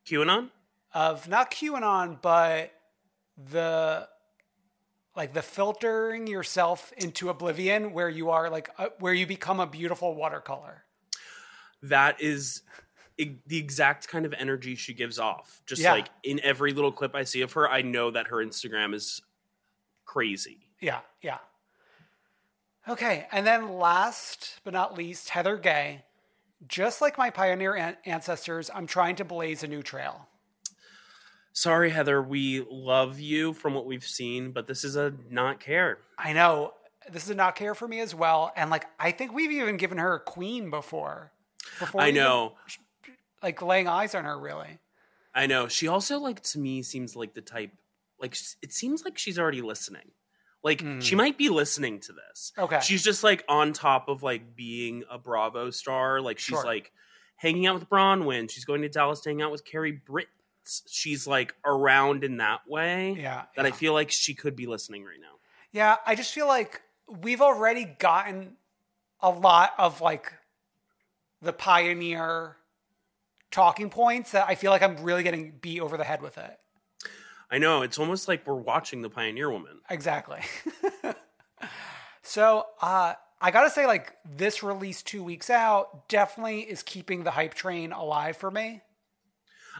QAnon? 0.06 0.50
of 0.92 1.28
not 1.28 1.50
QAnon, 1.50 2.20
but 2.20 2.72
the 3.36 4.08
like 5.14 5.34
the 5.34 5.42
filtering 5.42 6.26
yourself 6.26 6.92
into 6.96 7.28
oblivion, 7.28 7.92
where 7.92 8.08
you 8.08 8.30
are 8.30 8.50
like 8.50 8.70
uh, 8.78 8.88
where 8.98 9.12
you 9.12 9.26
become 9.26 9.60
a 9.60 9.66
beautiful 9.66 10.14
watercolor. 10.14 10.84
That 11.82 12.20
is 12.20 12.62
the 13.18 13.58
exact 13.58 14.08
kind 14.08 14.24
of 14.24 14.32
energy 14.32 14.74
she 14.74 14.94
gives 14.94 15.18
off. 15.18 15.62
Just 15.66 15.82
Yeah. 15.82 15.92
like 15.92 16.08
in 16.22 16.40
every 16.40 16.72
little 16.72 16.92
clip 16.92 17.14
I 17.14 17.24
see 17.24 17.42
of 17.42 17.52
her, 17.52 17.68
I 17.68 17.82
know 17.82 18.10
that 18.10 18.28
her 18.28 18.36
Instagram 18.38 18.94
is 18.94 19.20
crazy. 20.04 20.68
Yeah, 20.80 21.00
yeah. 21.20 21.38
Okay, 22.88 23.28
and 23.30 23.46
then 23.46 23.78
last 23.78 24.60
but 24.64 24.72
not 24.72 24.96
least, 24.96 25.28
Heather 25.28 25.56
Gay. 25.56 26.04
Just 26.66 27.00
like 27.00 27.18
my 27.18 27.30
pioneer 27.30 27.74
an- 27.76 27.96
ancestors, 28.04 28.70
I'm 28.74 28.86
trying 28.86 29.16
to 29.16 29.24
blaze 29.24 29.62
a 29.62 29.68
new 29.68 29.82
trail. 29.82 30.28
Sorry, 31.52 31.90
Heather, 31.90 32.22
we 32.22 32.64
love 32.70 33.20
you 33.20 33.52
from 33.52 33.74
what 33.74 33.84
we've 33.84 34.06
seen, 34.06 34.52
but 34.52 34.66
this 34.66 34.84
is 34.84 34.96
a 34.96 35.12
not 35.28 35.60
care. 35.60 35.98
I 36.16 36.32
know 36.32 36.74
this 37.10 37.24
is 37.24 37.30
a 37.30 37.34
not 37.34 37.56
care 37.56 37.74
for 37.74 37.86
me 37.86 38.00
as 38.00 38.14
well, 38.14 38.52
and 38.56 38.70
like 38.70 38.86
I 38.98 39.10
think 39.12 39.32
we've 39.32 39.50
even 39.52 39.76
given 39.76 39.98
her 39.98 40.14
a 40.14 40.20
queen 40.20 40.70
before. 40.70 41.32
Before 41.78 42.00
I 42.00 42.04
we 42.04 42.10
even, 42.10 42.22
know. 42.22 42.54
like 43.42 43.60
laying 43.62 43.88
eyes 43.88 44.14
on 44.14 44.24
her, 44.24 44.38
really. 44.38 44.78
I 45.34 45.46
know. 45.46 45.68
She 45.68 45.88
also 45.88 46.18
like 46.18 46.42
to 46.42 46.58
me 46.58 46.82
seems 46.82 47.16
like 47.16 47.34
the 47.34 47.40
type 47.40 47.70
like 48.20 48.36
it 48.62 48.72
seems 48.72 49.04
like 49.04 49.18
she's 49.18 49.38
already 49.38 49.62
listening. 49.62 50.10
Like 50.62 50.84
she 51.00 51.16
might 51.16 51.36
be 51.36 51.48
listening 51.48 51.98
to 52.00 52.12
this. 52.12 52.52
Hmm. 52.56 52.62
Okay. 52.64 52.80
She's 52.82 53.02
just 53.02 53.24
like 53.24 53.44
on 53.48 53.72
top 53.72 54.08
of 54.08 54.22
like 54.22 54.54
being 54.54 55.02
a 55.10 55.18
Bravo 55.18 55.70
star. 55.70 56.20
Like 56.20 56.38
she's 56.38 56.56
Sure. 56.56 56.64
like 56.64 56.92
hanging 57.36 57.66
out 57.66 57.74
with 57.74 57.88
Braunwyn. 57.88 58.48
She's 58.50 58.64
going 58.64 58.82
to 58.82 58.88
Dallas 58.88 59.20
to 59.22 59.30
hang 59.30 59.42
out 59.42 59.50
with 59.50 59.64
Carrie 59.64 59.90
Britt. 60.06 60.28
She's 60.88 61.26
like 61.26 61.54
around 61.64 62.22
in 62.22 62.36
that 62.36 62.60
way. 62.68 63.16
Yeah, 63.18 63.44
That 63.56 63.66
I 63.66 63.72
feel 63.72 63.92
like 63.92 64.12
she 64.12 64.34
could 64.34 64.54
be 64.54 64.66
listening 64.66 65.02
right 65.04 65.18
now. 65.20 65.38
Yeah, 65.72 65.96
I 66.06 66.14
just 66.14 66.32
feel 66.32 66.46
like 66.46 66.80
we've 67.08 67.40
already 67.40 67.84
gotten 67.98 68.56
a 69.20 69.30
lot 69.30 69.72
of 69.78 70.00
like 70.00 70.32
the 71.42 71.52
pioneer 71.52 72.56
talking 73.50 73.90
points 73.90 74.32
that 74.32 74.48
I 74.48 74.54
feel 74.54 74.70
like 74.70 74.82
I'm 74.82 74.96
really 75.02 75.22
getting 75.22 75.52
beat 75.60 75.80
over 75.80 75.96
the 75.96 76.04
head 76.04 76.22
with 76.22 76.38
it. 76.38 76.58
I 77.50 77.58
know. 77.58 77.82
It's 77.82 77.98
almost 77.98 78.28
like 78.28 78.46
we're 78.46 78.54
watching 78.54 79.02
the 79.02 79.10
Pioneer 79.10 79.50
Woman. 79.50 79.80
Exactly. 79.90 80.40
so, 82.22 82.64
uh, 82.80 83.12
I 83.42 83.50
gotta 83.50 83.68
say, 83.68 83.86
like, 83.86 84.16
this 84.24 84.62
release 84.62 85.02
two 85.02 85.22
weeks 85.22 85.50
out 85.50 86.08
definitely 86.08 86.60
is 86.60 86.82
keeping 86.82 87.24
the 87.24 87.32
hype 87.32 87.52
train 87.52 87.92
alive 87.92 88.38
for 88.38 88.50
me. 88.50 88.80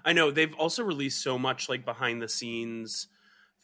I 0.04 0.12
know 0.12 0.30
they've 0.30 0.54
also 0.54 0.82
released 0.82 1.22
so 1.22 1.38
much 1.38 1.68
like 1.68 1.84
behind 1.84 2.20
the 2.20 2.28
scenes 2.28 3.06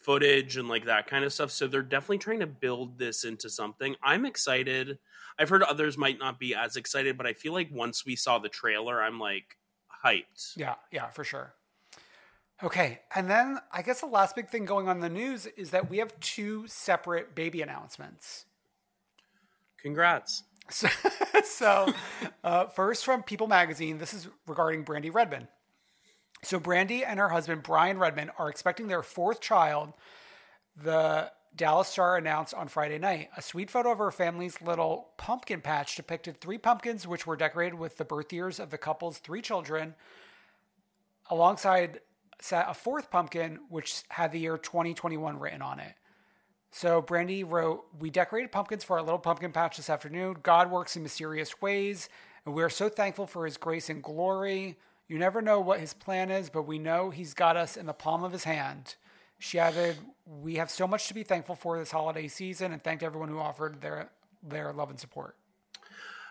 footage 0.09 0.57
and 0.57 0.71
like 0.71 0.87
that 0.87 1.07
kind 1.07 1.23
of 1.23 1.35
stuff. 1.35 1.51
So 1.51 1.67
they're 1.67 1.83
definitely 1.83 2.17
trying 2.17 2.41
to 2.41 2.47
build 2.47 2.99
this 2.99 3.25
into 3.25 3.51
something. 3.51 3.95
I'm 4.03 4.25
excited. 4.25 4.99
I've 5.39 5.51
heard 5.51 5.63
others 5.63 5.99
might 5.99 6.19
not 6.19 6.39
be 6.39 6.55
as 6.55 6.77
excited, 6.77 7.19
but 7.19 7.27
I 7.27 7.35
feel 7.35 7.53
like 7.53 7.69
once 7.71 8.07
we 8.07 8.17
saw 8.17 8.39
the 8.39 8.49
trailer, 8.49 9.03
I'm 9.03 9.21
like 9.21 9.59
hyped. 10.03 10.57
Yeah, 10.57 10.77
yeah, 10.91 11.09
for 11.09 11.25
sure. 11.25 11.53
Okay, 12.63 13.01
and 13.15 13.29
then 13.29 13.59
I 13.71 13.83
guess 13.83 14.01
the 14.01 14.07
last 14.07 14.35
big 14.35 14.49
thing 14.49 14.65
going 14.65 14.89
on 14.89 14.97
in 14.97 15.03
the 15.03 15.11
news 15.11 15.45
is 15.45 15.73
that 15.73 15.91
we 15.91 15.99
have 15.99 16.19
two 16.21 16.67
separate 16.67 17.35
baby 17.35 17.61
announcements. 17.61 18.47
Congrats. 19.77 20.45
So, 20.71 20.89
so 21.45 21.93
uh, 22.43 22.67
first 22.69 23.05
from 23.05 23.23
People 23.25 23.47
Magazine, 23.47 23.99
this 23.99 24.15
is 24.15 24.27
regarding 24.47 24.87
Brandi 24.87 25.13
Redmond. 25.13 25.49
So 26.43 26.61
Brandi 26.61 27.03
and 27.07 27.19
her 27.19 27.31
husband 27.31 27.63
Brian 27.63 27.99
Redmond 27.99 28.31
are 28.39 28.49
expecting 28.49 28.89
their 28.89 29.03
fourth 29.03 29.41
child. 29.41 29.93
The 30.77 31.33
Dallas 31.57 31.89
Star 31.89 32.17
announced 32.17 32.55
on 32.55 32.69
Friday 32.69 32.99
night 32.99 33.31
a 33.37 33.43
sweet 33.43 33.71
photo 33.71 33.91
of 33.91 33.99
her 33.99 34.11
family's 34.11 34.63
little 34.63 35.11
pumpkin 35.17 35.61
patch 35.61 35.97
depicted 35.97 36.41
three 36.41 36.59
pumpkins, 36.59 37.07
which 37.07 37.27
were 37.27 37.37
decorated 37.37 37.75
with 37.75 37.97
the 37.97 38.05
birth 38.05 38.33
years 38.33 38.61
of 38.61 38.71
the 38.71 38.79
couple's 38.79 39.19
three 39.19 39.43
children, 39.43 39.95
alongside 41.31 42.01
sat 42.41 42.67
a 42.69 42.75
fourth 42.75 43.11
pumpkin, 43.11 43.59
which 43.69 44.03
had 44.11 44.31
the 44.31 44.39
year 44.39 44.57
2021 44.57 45.39
written 45.39 45.63
on 45.63 45.81
it. 45.81 45.95
So 46.71 47.03
Brandi 47.03 47.45
wrote, 47.49 47.85
We 47.99 48.11
decorated 48.11 48.53
pumpkins 48.53 48.85
for 48.85 48.99
our 48.99 49.03
little 49.03 49.19
pumpkin 49.19 49.53
patch 49.53 49.79
this 49.79 49.91
afternoon. 49.91 50.37
God 50.43 50.71
works 50.71 50.97
in 50.97 51.03
mysterious 51.03 51.61
ways, 51.61 52.09
and 52.45 52.55
we 52.55 52.63
are 52.63 52.71
so 52.71 52.89
thankful 52.89 53.27
for 53.27 53.45
his 53.45 53.57
grace 53.57 53.91
and 53.91 54.03
glory. 54.03 54.77
You 55.09 55.19
never 55.19 55.41
know 55.41 55.59
what 55.61 55.81
his 55.81 55.95
plan 55.95 56.31
is, 56.31 56.51
but 56.51 56.63
we 56.63 56.79
know 56.79 57.11
he's 57.11 57.33
got 57.35 57.57
us 57.57 57.77
in 57.77 57.87
the 57.87 57.95
palm 57.95 58.23
of 58.23 58.33
his 58.33 58.45
hand. 58.45 58.97
She 59.39 59.59
added, 59.59 59.97
We 60.27 60.57
have 60.57 60.71
so 60.71 60.87
much 60.87 61.09
to 61.09 61.15
be 61.15 61.23
thankful 61.23 61.55
for 61.55 61.79
this 61.79 61.91
holiday 61.91 62.29
season 62.29 62.73
and 62.73 62.83
thanked 62.83 63.03
everyone 63.03 63.29
who 63.31 63.39
offered 63.39 63.81
their 63.81 64.11
their 64.43 64.73
love 64.73 64.91
and 64.91 65.01
support. 65.01 65.37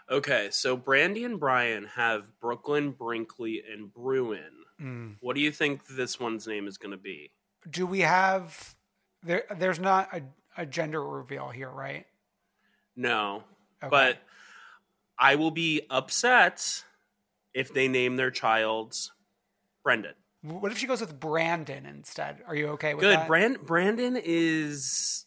Okay, 0.10 0.48
so 0.52 0.78
Brandi 0.78 1.26
and 1.26 1.40
Brian 1.40 1.86
have 1.96 2.40
Brooklyn, 2.40 2.92
Brinkley, 2.92 3.62
and 3.70 3.92
Bruin. 3.94 4.52
Mm. 4.82 5.16
What 5.20 5.36
do 5.36 5.42
you 5.42 5.52
think 5.52 5.86
this 5.88 6.20
one's 6.20 6.48
name 6.48 6.68
is 6.68 6.78
going 6.78 6.92
to 6.92 6.98
be? 6.98 7.32
Do 7.70 7.86
we 7.86 8.02
have 8.02 8.76
there 9.24 9.44
there's 9.58 9.80
not 9.80 10.10
a, 10.14 10.22
a 10.62 10.66
gender 10.66 11.04
reveal 11.04 11.50
here, 11.50 11.70
right? 11.72 12.06
No, 12.96 13.44
Okay. 13.84 13.90
but 13.90 14.18
I 15.20 15.36
will 15.36 15.52
be 15.52 15.82
upset 15.90 16.84
if 17.58 17.74
they 17.74 17.88
name 17.88 18.18
their 18.18 18.30
child 18.30 18.96
Brendan. 19.84 20.14
What 20.44 20.72
if 20.72 20.78
she 20.78 20.86
goes 20.86 21.02
with 21.02 21.20
Brandon 21.20 21.88
instead? 21.88 22.38
Are 22.46 22.56
you 22.56 22.68
okay 22.70 22.94
with 22.94 23.02
Good. 23.02 23.18
that? 23.18 23.28
Brand, 23.28 23.58
Brandon 23.66 24.16
is, 24.24 25.26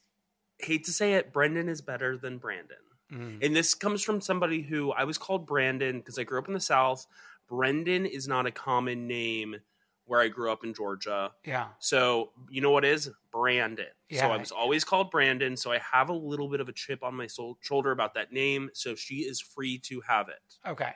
hate 0.60 0.84
to 0.84 0.92
say 0.92 1.14
it, 1.14 1.32
Brendan 1.32 1.68
is 1.68 1.80
better 1.80 2.16
than 2.16 2.38
Brandon. 2.38 2.76
Mm. 3.12 3.44
And 3.44 3.56
this 3.56 3.74
comes 3.74 4.04
from 4.04 4.20
somebody 4.20 4.62
who 4.62 4.92
I 4.92 5.02
was 5.02 5.18
called 5.18 5.44
Brandon 5.44 5.98
because 5.98 6.18
I 6.18 6.22
grew 6.22 6.38
up 6.38 6.46
in 6.46 6.54
the 6.54 6.60
South. 6.60 7.04
Brendan 7.48 8.06
is 8.06 8.28
not 8.28 8.46
a 8.46 8.52
common 8.52 9.08
name 9.08 9.56
where 10.04 10.20
I 10.20 10.28
grew 10.28 10.52
up 10.52 10.62
in 10.62 10.72
Georgia. 10.72 11.32
Yeah. 11.44 11.66
So 11.80 12.30
you 12.48 12.60
know 12.60 12.70
what 12.70 12.84
is 12.84 13.10
Brandon. 13.32 13.86
Yeah. 14.08 14.20
So 14.20 14.32
I 14.32 14.36
was 14.36 14.52
always 14.52 14.84
called 14.84 15.10
Brandon. 15.10 15.56
So 15.56 15.72
I 15.72 15.78
have 15.78 16.08
a 16.08 16.14
little 16.14 16.48
bit 16.48 16.60
of 16.60 16.68
a 16.68 16.72
chip 16.72 17.02
on 17.02 17.16
my 17.16 17.26
soul, 17.26 17.58
shoulder 17.60 17.90
about 17.90 18.14
that 18.14 18.32
name. 18.32 18.70
So 18.72 18.94
she 18.94 19.16
is 19.16 19.40
free 19.40 19.78
to 19.86 20.00
have 20.02 20.28
it. 20.28 20.68
Okay, 20.68 20.92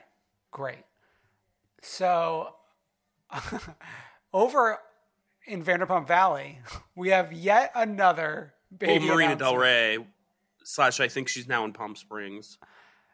great. 0.53 0.85
So, 1.85 2.55
over 4.33 4.79
in 5.47 5.63
Vanderpump 5.63 6.07
Valley, 6.07 6.59
we 6.97 7.11
have 7.11 7.33
yet 7.33 7.73
another 7.75 8.55
Well, 8.71 8.79
baby. 8.79 9.07
Marina 9.07 9.37
Del. 9.37 9.57
Rey 9.57 9.99
slash 10.65 10.99
I 11.01 11.09
think 11.09 11.29
she's 11.29 11.47
now 11.47 11.65
in 11.65 11.73
Palm 11.73 11.95
Springs. 11.95 12.59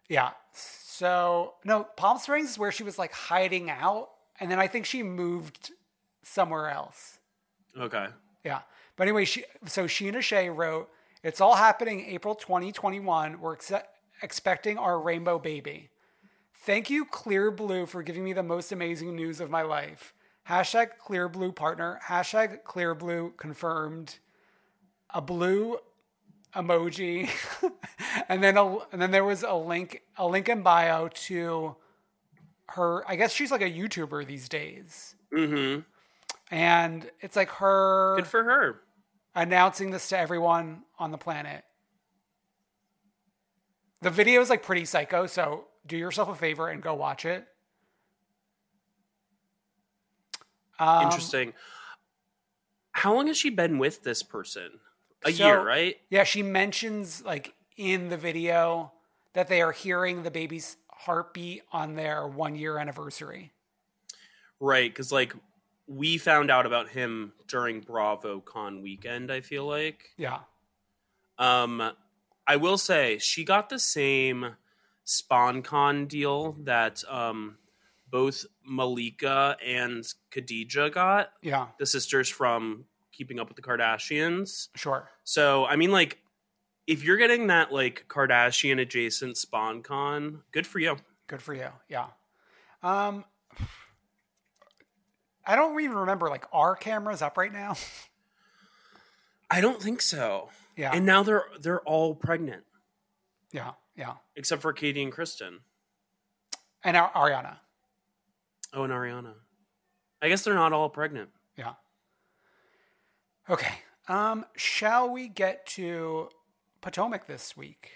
Yeah. 0.09 0.31
So 0.53 1.55
no, 1.65 1.85
Palm 1.97 2.19
Springs 2.19 2.51
is 2.51 2.59
where 2.59 2.73
she 2.73 2.83
was 2.83 2.99
like 2.99 3.13
hiding 3.13 3.71
out, 3.71 4.11
and 4.39 4.51
then 4.51 4.59
I 4.59 4.67
think 4.67 4.87
she 4.87 5.03
moved 5.03 5.73
somewhere 6.23 6.69
else. 6.71 7.19
Okay. 7.79 8.07
Yeah. 8.45 8.61
But 8.97 9.05
anyway, 9.05 9.25
she 9.25 9.45
so 9.67 9.87
Scheana 9.87 10.21
Shay 10.21 10.49
wrote, 10.51 10.91
"It's 11.25 11.41
all 11.41 11.57
happening 11.57 12.05
April 12.07 12.35
2021. 12.35 13.41
We're 13.41 13.55
ex- 13.55 13.73
expecting 14.23 14.79
our 14.79 15.01
rainbow 15.01 15.39
baby. 15.39 15.91
Thank 16.63 16.91
you, 16.91 17.07
Clearblue, 17.07 17.89
for 17.89 18.03
giving 18.03 18.23
me 18.25 18.33
the 18.33 18.43
most 18.43 18.71
amazing 18.71 19.17
news 19.17 19.41
of 19.41 19.51
my 19.51 19.63
life. 19.63 20.13
Hashtag 20.49 20.91
Clearblue 21.03 21.55
partner. 21.55 22.01
Hashtag 22.07 22.63
Clearblue 22.65 23.37
confirmed. 23.37 24.19
A 25.13 25.21
blue 25.21 25.79
emoji, 26.55 27.29
and 28.29 28.43
then 28.43 28.57
a, 28.57 28.77
and 28.93 29.01
then 29.01 29.11
there 29.11 29.25
was 29.25 29.43
a 29.43 29.55
link 29.55 30.03
a 30.17 30.27
link 30.27 30.49
in 30.49 30.63
bio 30.63 31.09
to 31.09 31.77
her. 32.71 33.09
I 33.11 33.17
guess 33.17 33.33
she's 33.33 33.51
like 33.51 33.63
a 33.63 33.71
YouTuber 33.71 34.27
these 34.27 34.49
days." 34.49 35.15
Mm-hmm. 35.37 35.81
and 36.53 37.11
it's 37.21 37.37
like 37.37 37.51
her 37.51 38.17
Good 38.17 38.27
for 38.27 38.43
her. 38.43 38.81
announcing 39.35 39.91
this 39.91 40.09
to 40.09 40.19
everyone 40.19 40.83
on 40.99 41.13
the 41.13 41.19
planet. 41.19 41.65
The 44.03 44.11
video 44.11 44.41
is 44.41 44.51
like 44.51 44.63
pretty 44.65 44.85
psycho, 44.85 45.27
so 45.27 45.67
do 45.91 45.97
yourself 45.97 46.29
a 46.29 46.35
favor 46.35 46.69
and 46.69 46.81
go 46.81 46.95
watch 46.95 47.27
it. 47.27 47.47
Um, 50.79 51.05
Interesting. 51.05 51.53
How 52.93 53.15
long 53.15 53.27
has 53.27 53.37
she 53.37 53.51
been 53.51 53.79
with 53.79 54.03
this 54.03 54.23
person? 54.23 54.81
A 55.25 55.33
so- 55.33 55.47
year, 55.47 55.63
right? 55.63 55.97
Yeah, 56.09 56.25
she 56.25 56.43
mentions 56.43 57.23
like 57.23 57.53
in 57.77 58.09
the 58.09 58.17
video 58.17 58.93
that 59.35 59.49
they 59.49 59.61
are 59.61 59.73
hearing 59.73 60.23
the 60.23 60.31
baby's 60.31 60.77
heartbeat 60.89 61.63
on 61.73 61.95
their 61.95 62.27
one 62.27 62.55
year 62.55 62.79
anniversary. 62.79 63.53
Right, 64.61 64.91
because 64.91 65.13
like 65.13 65.35
we 65.87 66.19
found 66.19 66.51
out 66.51 66.67
about 66.67 66.89
him 66.89 67.33
during 67.49 67.83
BravoCon 67.83 68.81
weekend. 68.83 69.31
I 69.31 69.41
feel 69.41 69.67
like. 69.67 70.11
Yeah. 70.17 70.39
Um, 71.39 71.93
I 72.47 72.57
will 72.57 72.79
say 72.79 73.19
she 73.19 73.45
got 73.45 73.69
the 73.71 73.79
same 73.79 74.57
SpawnCon 75.07 76.09
deal 76.09 76.57
that 76.65 77.03
um 77.09 77.57
both 78.11 78.45
Malika 78.65 79.57
and 79.65 80.05
Khadijah 80.33 80.91
got. 80.91 81.31
Yeah. 81.43 81.69
The 81.79 81.87
sisters 81.87 82.29
from 82.29 82.85
Keeping 83.13 83.39
Up 83.39 83.49
with 83.49 83.57
the 83.57 83.63
Kardashians. 83.63 84.69
Sure. 84.75 85.09
So 85.25 85.65
I 85.67 85.77
mean, 85.77 85.93
like, 85.93 86.19
if 86.87 87.05
you're 87.05 87.17
getting 87.17 87.49
that 87.49 87.73
like 87.73 88.07
Kardashian 88.09 88.81
adjacent 88.81 89.37
SpawnCon, 89.37 90.41
good 90.53 90.67
for 90.67 90.79
you. 90.81 90.97
Good 91.29 91.43
for 91.43 91.55
you. 91.55 91.69
Yeah. 91.89 92.07
Um 92.83 93.25
I 95.47 95.57
don't 95.57 95.81
even 95.81 95.97
remember 95.97 96.29
like 96.29 96.47
are 96.53 96.77
cameras 96.77 97.23
up 97.23 97.37
right 97.37 97.53
now? 97.53 97.77
I 99.51 99.61
don't 99.61 99.83
think 99.83 100.01
so. 100.01 100.49
Yeah. 100.77 100.93
And 100.95 101.05
now 101.05 101.23
they're 101.23 101.45
they're 101.61 101.81
all 101.81 102.15
pregnant, 102.15 102.63
yeah, 103.53 103.73
yeah. 104.01 104.15
except 104.35 104.63
for 104.63 104.73
Katie 104.73 105.03
and 105.03 105.13
Kristen. 105.13 105.61
And 106.83 106.97
Ar- 106.97 107.13
Ariana. 107.13 107.59
Oh, 108.73 108.85
and 108.85 108.93
Ariana. 108.93 109.35
I 110.23 110.29
guess 110.29 110.43
they're 110.43 110.55
not 110.55 110.73
all 110.73 110.89
pregnant. 110.89 111.29
Yeah. 111.57 111.75
Okay. 113.49 113.75
Um, 114.09 114.47
shall 114.57 115.11
we 115.11 115.29
get 115.29 115.67
to 115.67 116.31
Potomac 116.81 117.27
this 117.27 117.57
week? 117.57 117.91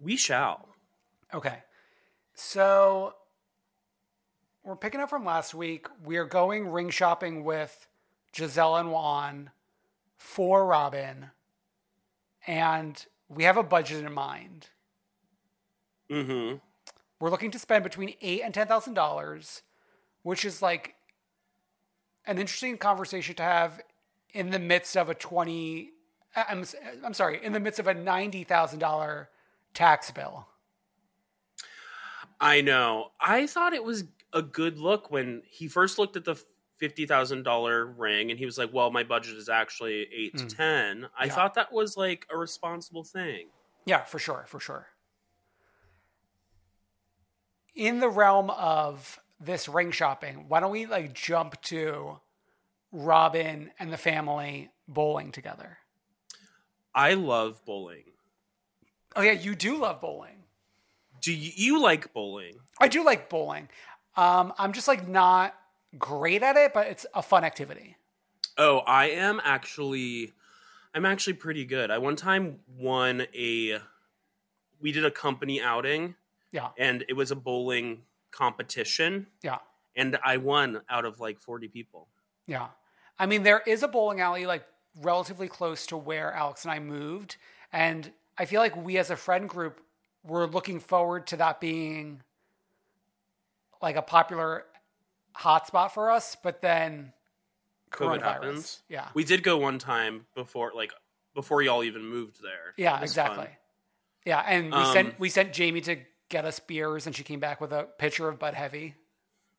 We 0.00 0.16
shall. 0.16 0.68
Okay. 1.34 1.64
So 2.34 3.14
we're 4.62 4.76
picking 4.76 5.00
up 5.00 5.10
from 5.10 5.24
last 5.24 5.54
week. 5.54 5.88
We 6.04 6.16
are 6.16 6.24
going 6.24 6.68
ring 6.68 6.90
shopping 6.90 7.42
with 7.42 7.88
Gizelle 8.32 8.78
and 8.78 8.92
Juan 8.92 9.50
for 10.16 10.64
Robyn. 10.64 11.30
And 12.46 13.04
we 13.28 13.44
have 13.44 13.56
a 13.56 13.62
budget 13.62 14.04
in 14.04 14.12
mind. 14.12 14.68
Mm-hmm. 16.10 16.56
We're 17.20 17.30
looking 17.30 17.50
to 17.50 17.58
spend 17.58 17.84
between 17.84 18.14
eight 18.20 18.42
and 18.42 18.54
ten 18.54 18.66
thousand 18.66 18.94
dollars, 18.94 19.62
which 20.22 20.44
is 20.44 20.62
like 20.62 20.94
an 22.26 22.38
interesting 22.38 22.76
conversation 22.78 23.34
to 23.36 23.42
have 23.42 23.80
in 24.32 24.50
the 24.50 24.58
midst 24.58 24.96
of 24.96 25.08
a 25.08 25.14
twenty. 25.14 25.90
I'm 26.36 26.64
I'm 27.04 27.14
sorry, 27.14 27.44
in 27.44 27.52
the 27.52 27.60
midst 27.60 27.80
of 27.80 27.86
a 27.88 27.94
ninety 27.94 28.44
thousand 28.44 28.78
dollar 28.78 29.28
tax 29.74 30.10
bill. 30.10 30.46
I 32.40 32.60
know. 32.60 33.10
I 33.20 33.46
thought 33.46 33.72
it 33.72 33.82
was 33.82 34.04
a 34.32 34.42
good 34.42 34.78
look 34.78 35.10
when 35.10 35.42
he 35.48 35.66
first 35.68 35.98
looked 35.98 36.16
at 36.16 36.24
the 36.24 36.36
fifty 36.76 37.04
thousand 37.06 37.42
dollar 37.42 37.86
ring, 37.86 38.30
and 38.30 38.38
he 38.38 38.46
was 38.46 38.58
like, 38.58 38.72
"Well, 38.72 38.90
my 38.92 39.02
budget 39.02 39.36
is 39.36 39.48
actually 39.48 40.06
eight 40.14 40.36
to 40.38 40.44
Mm. 40.44 40.56
ten. 40.56 41.08
I 41.18 41.24
Yeah. 41.26 41.34
thought 41.34 41.54
that 41.54 41.72
was 41.72 41.96
like 41.96 42.26
a 42.30 42.36
responsible 42.36 43.02
thing. 43.04 43.48
Yeah, 43.86 44.04
for 44.04 44.18
sure, 44.20 44.44
for 44.46 44.60
sure. 44.60 44.88
In 47.78 48.00
the 48.00 48.08
realm 48.08 48.50
of 48.50 49.20
this 49.40 49.68
ring 49.68 49.92
shopping, 49.92 50.46
why 50.48 50.58
don't 50.58 50.72
we 50.72 50.86
like 50.86 51.14
jump 51.14 51.62
to 51.62 52.18
Robyn 52.92 53.70
and 53.78 53.92
the 53.92 53.96
family 53.96 54.70
bowling 54.88 55.30
together? 55.30 55.78
I 56.92 57.14
love 57.14 57.64
bowling. 57.64 58.02
Oh 59.14 59.22
yeah, 59.22 59.30
you 59.30 59.54
do 59.54 59.76
love 59.76 60.00
bowling. 60.00 60.42
Do 61.22 61.32
you, 61.32 61.52
you 61.54 61.80
like 61.80 62.12
bowling? 62.12 62.58
I 62.80 62.88
do 62.88 63.04
like 63.04 63.28
bowling. 63.28 63.68
Um, 64.16 64.52
I'm 64.58 64.72
just 64.72 64.88
like 64.88 65.06
not 65.06 65.54
great 65.96 66.42
at 66.42 66.56
it, 66.56 66.74
but 66.74 66.88
it's 66.88 67.06
a 67.14 67.22
fun 67.22 67.44
activity. 67.44 67.96
Oh, 68.56 68.78
I 68.78 69.10
am 69.10 69.40
actually 69.44 70.32
I'm 70.92 71.06
actually 71.06 71.34
pretty 71.34 71.64
good. 71.64 71.92
I 71.92 71.98
one 71.98 72.16
time 72.16 72.58
won 72.76 73.28
a 73.32 73.78
we 74.80 74.90
did 74.90 75.04
a 75.04 75.12
company 75.12 75.62
outing 75.62 76.16
Yeah, 76.52 76.68
and 76.78 77.04
it 77.08 77.12
was 77.14 77.30
a 77.30 77.36
bowling 77.36 78.02
competition 78.30 79.26
yeah, 79.42 79.58
and 79.96 80.18
I 80.24 80.36
won 80.38 80.80
out 80.88 81.04
of 81.04 81.18
like 81.20 81.40
40 81.40 81.68
people. 81.68 82.08
yeah. 82.46 82.68
I 83.18 83.26
mean, 83.26 83.42
there 83.42 83.62
is 83.66 83.82
a 83.82 83.88
bowling 83.88 84.20
alley 84.20 84.46
like 84.46 84.64
relatively 85.02 85.48
close 85.48 85.86
to 85.86 85.96
where 85.96 86.32
Alex 86.32 86.64
and 86.64 86.70
I 86.72 86.78
moved, 86.78 87.36
and 87.72 88.10
I 88.38 88.44
feel 88.44 88.60
like 88.60 88.76
we 88.76 88.96
as 88.98 89.10
a 89.10 89.16
friend 89.16 89.48
group 89.48 89.80
were 90.24 90.46
looking 90.46 90.78
forward 90.80 91.26
to 91.28 91.36
that 91.38 91.60
being 91.60 92.22
like 93.82 93.96
a 93.96 94.02
popular 94.02 94.64
hotspot 95.36 95.90
for 95.92 96.10
us. 96.10 96.36
But 96.42 96.62
then 96.62 97.12
COVID 97.90 98.22
happens. 98.22 98.82
Yeah, 98.88 99.08
We 99.14 99.24
did 99.24 99.42
go 99.42 99.56
one 99.58 99.78
time 99.78 100.26
before 100.34 100.72
like 100.74 100.92
before 101.34 101.62
y'all 101.62 101.82
even 101.84 102.04
moved 102.04 102.42
there. 102.42 102.74
yeah, 102.76 103.00
exactly. 103.02 103.46
fun. 103.46 103.54
Yeah, 104.24 104.40
and 104.46 104.66
we 104.66 104.78
Um, 104.78 104.92
sent 104.92 105.18
we 105.20 105.28
sent 105.28 105.52
Jamie 105.52 105.80
to 105.82 105.96
get 106.28 106.44
us 106.44 106.60
beers, 106.60 107.06
and 107.06 107.14
she 107.16 107.24
came 107.24 107.40
back 107.40 107.60
with 107.60 107.72
a 107.72 107.84
pitcher 107.98 108.28
of 108.28 108.38
Bud 108.38 108.54
Heavy. 108.54 108.94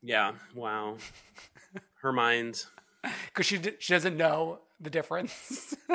Yeah. 0.02 0.34
Wow. 0.56 0.98
Her 2.02 2.12
mind. 2.14 2.64
because 3.28 3.46
she 3.46 3.58
d- 3.58 3.76
she 3.80 3.94
doesn't 3.94 4.16
know 4.18 4.60
the 4.80 4.90
difference. 4.90 5.76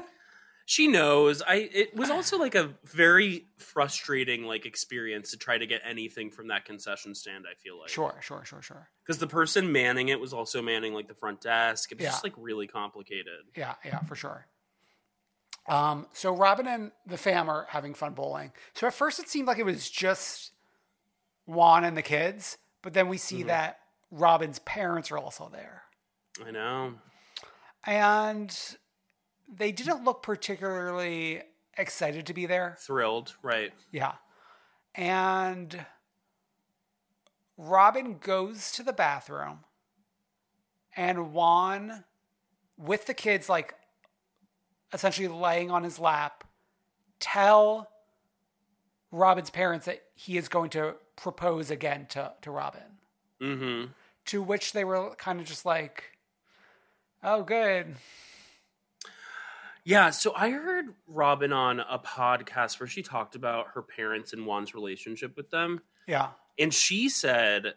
She 0.66 0.88
knows. 0.88 1.42
I. 1.42 1.56
It 1.74 1.94
was 1.94 2.08
also 2.08 2.38
like 2.38 2.54
a 2.54 2.70
very 2.84 3.44
frustrating 3.58 4.44
like 4.44 4.64
experience 4.64 5.32
to 5.32 5.36
try 5.36 5.58
to 5.58 5.66
get 5.66 5.82
anything 5.84 6.30
from 6.30 6.48
that 6.48 6.64
concession 6.64 7.14
stand. 7.14 7.44
I 7.46 7.54
feel 7.54 7.78
like 7.78 7.90
sure, 7.90 8.14
sure, 8.22 8.46
sure, 8.46 8.62
sure. 8.62 8.88
because 9.04 9.18
the 9.18 9.26
person 9.26 9.70
manning 9.72 10.08
it 10.08 10.18
was 10.18 10.32
also 10.32 10.62
manning 10.62 10.94
like 10.94 11.06
the 11.06 11.12
front 11.14 11.42
desk. 11.42 11.92
It 11.92 11.98
was 11.98 12.04
Yeah. 12.04 12.10
just 12.12 12.24
like 12.24 12.32
really 12.38 12.66
complicated. 12.66 13.42
Yeah, 13.54 13.74
yeah, 13.84 13.98
for 14.04 14.16
sure. 14.16 14.46
Um, 15.68 16.06
so 16.14 16.34
Robyn 16.34 16.66
and 16.66 16.92
the 17.06 17.18
fam 17.18 17.50
are 17.50 17.66
having 17.68 17.92
fun 17.92 18.14
bowling. 18.14 18.52
So 18.72 18.86
at 18.86 18.94
first 18.94 19.18
it 19.18 19.28
seemed 19.28 19.46
like 19.46 19.58
it 19.58 19.66
was 19.66 19.90
just 19.90 20.52
Juan 21.46 21.84
and 21.84 21.96
the 21.96 22.02
kids, 22.02 22.58
but 22.82 22.94
then 22.94 23.08
we 23.08 23.18
see 23.18 23.38
mm-hmm. 23.38 23.48
that 23.48 23.78
Robyn's 24.10 24.58
parents 24.60 25.10
are 25.10 25.18
also 25.18 25.50
there. 25.52 25.82
I 26.44 26.50
know. 26.50 26.94
And 27.86 28.56
they 29.48 29.72
didn't 29.72 30.04
look 30.04 30.22
particularly 30.22 31.42
excited 31.76 32.26
to 32.26 32.34
be 32.34 32.46
there. 32.46 32.76
Thrilled. 32.80 33.34
Right. 33.42 33.72
Yeah. 33.90 34.14
And 34.94 35.84
Robyn 37.56 38.18
goes 38.18 38.72
to 38.72 38.82
the 38.82 38.92
bathroom 38.92 39.60
and 40.96 41.32
Juan 41.32 42.04
with 42.76 43.06
the 43.06 43.14
kids 43.14 43.48
like 43.48 43.74
essentially 44.92 45.28
laying 45.28 45.70
on 45.70 45.82
his 45.82 45.98
lap 45.98 46.44
tell 47.20 47.88
Robyn's 49.14 49.50
parents 49.50 49.86
that 49.86 50.02
he 50.14 50.36
is 50.36 50.48
going 50.48 50.70
to 50.70 50.96
propose 51.16 51.70
again 51.70 52.06
to, 52.10 52.32
to 52.42 52.50
Robyn. 52.50 52.82
Mm-hmm. 53.40 53.92
To 54.26 54.42
which 54.42 54.72
they 54.72 54.84
were 54.84 55.14
kind 55.16 55.40
of 55.40 55.46
just 55.46 55.64
like, 55.64 56.02
oh, 57.22 57.42
good. 57.42 57.94
Yeah, 59.84 60.10
so 60.10 60.32
I 60.34 60.50
heard 60.50 60.86
Robyn 61.06 61.52
on 61.52 61.78
a 61.80 61.98
podcast 61.98 62.80
where 62.80 62.86
she 62.86 63.02
talked 63.02 63.36
about 63.36 63.68
her 63.74 63.82
parents 63.82 64.32
and 64.32 64.44
Juan's 64.46 64.74
relationship 64.74 65.36
with 65.36 65.50
them. 65.50 65.82
Yeah. 66.08 66.30
And 66.58 66.72
she 66.72 67.08
said 67.08 67.74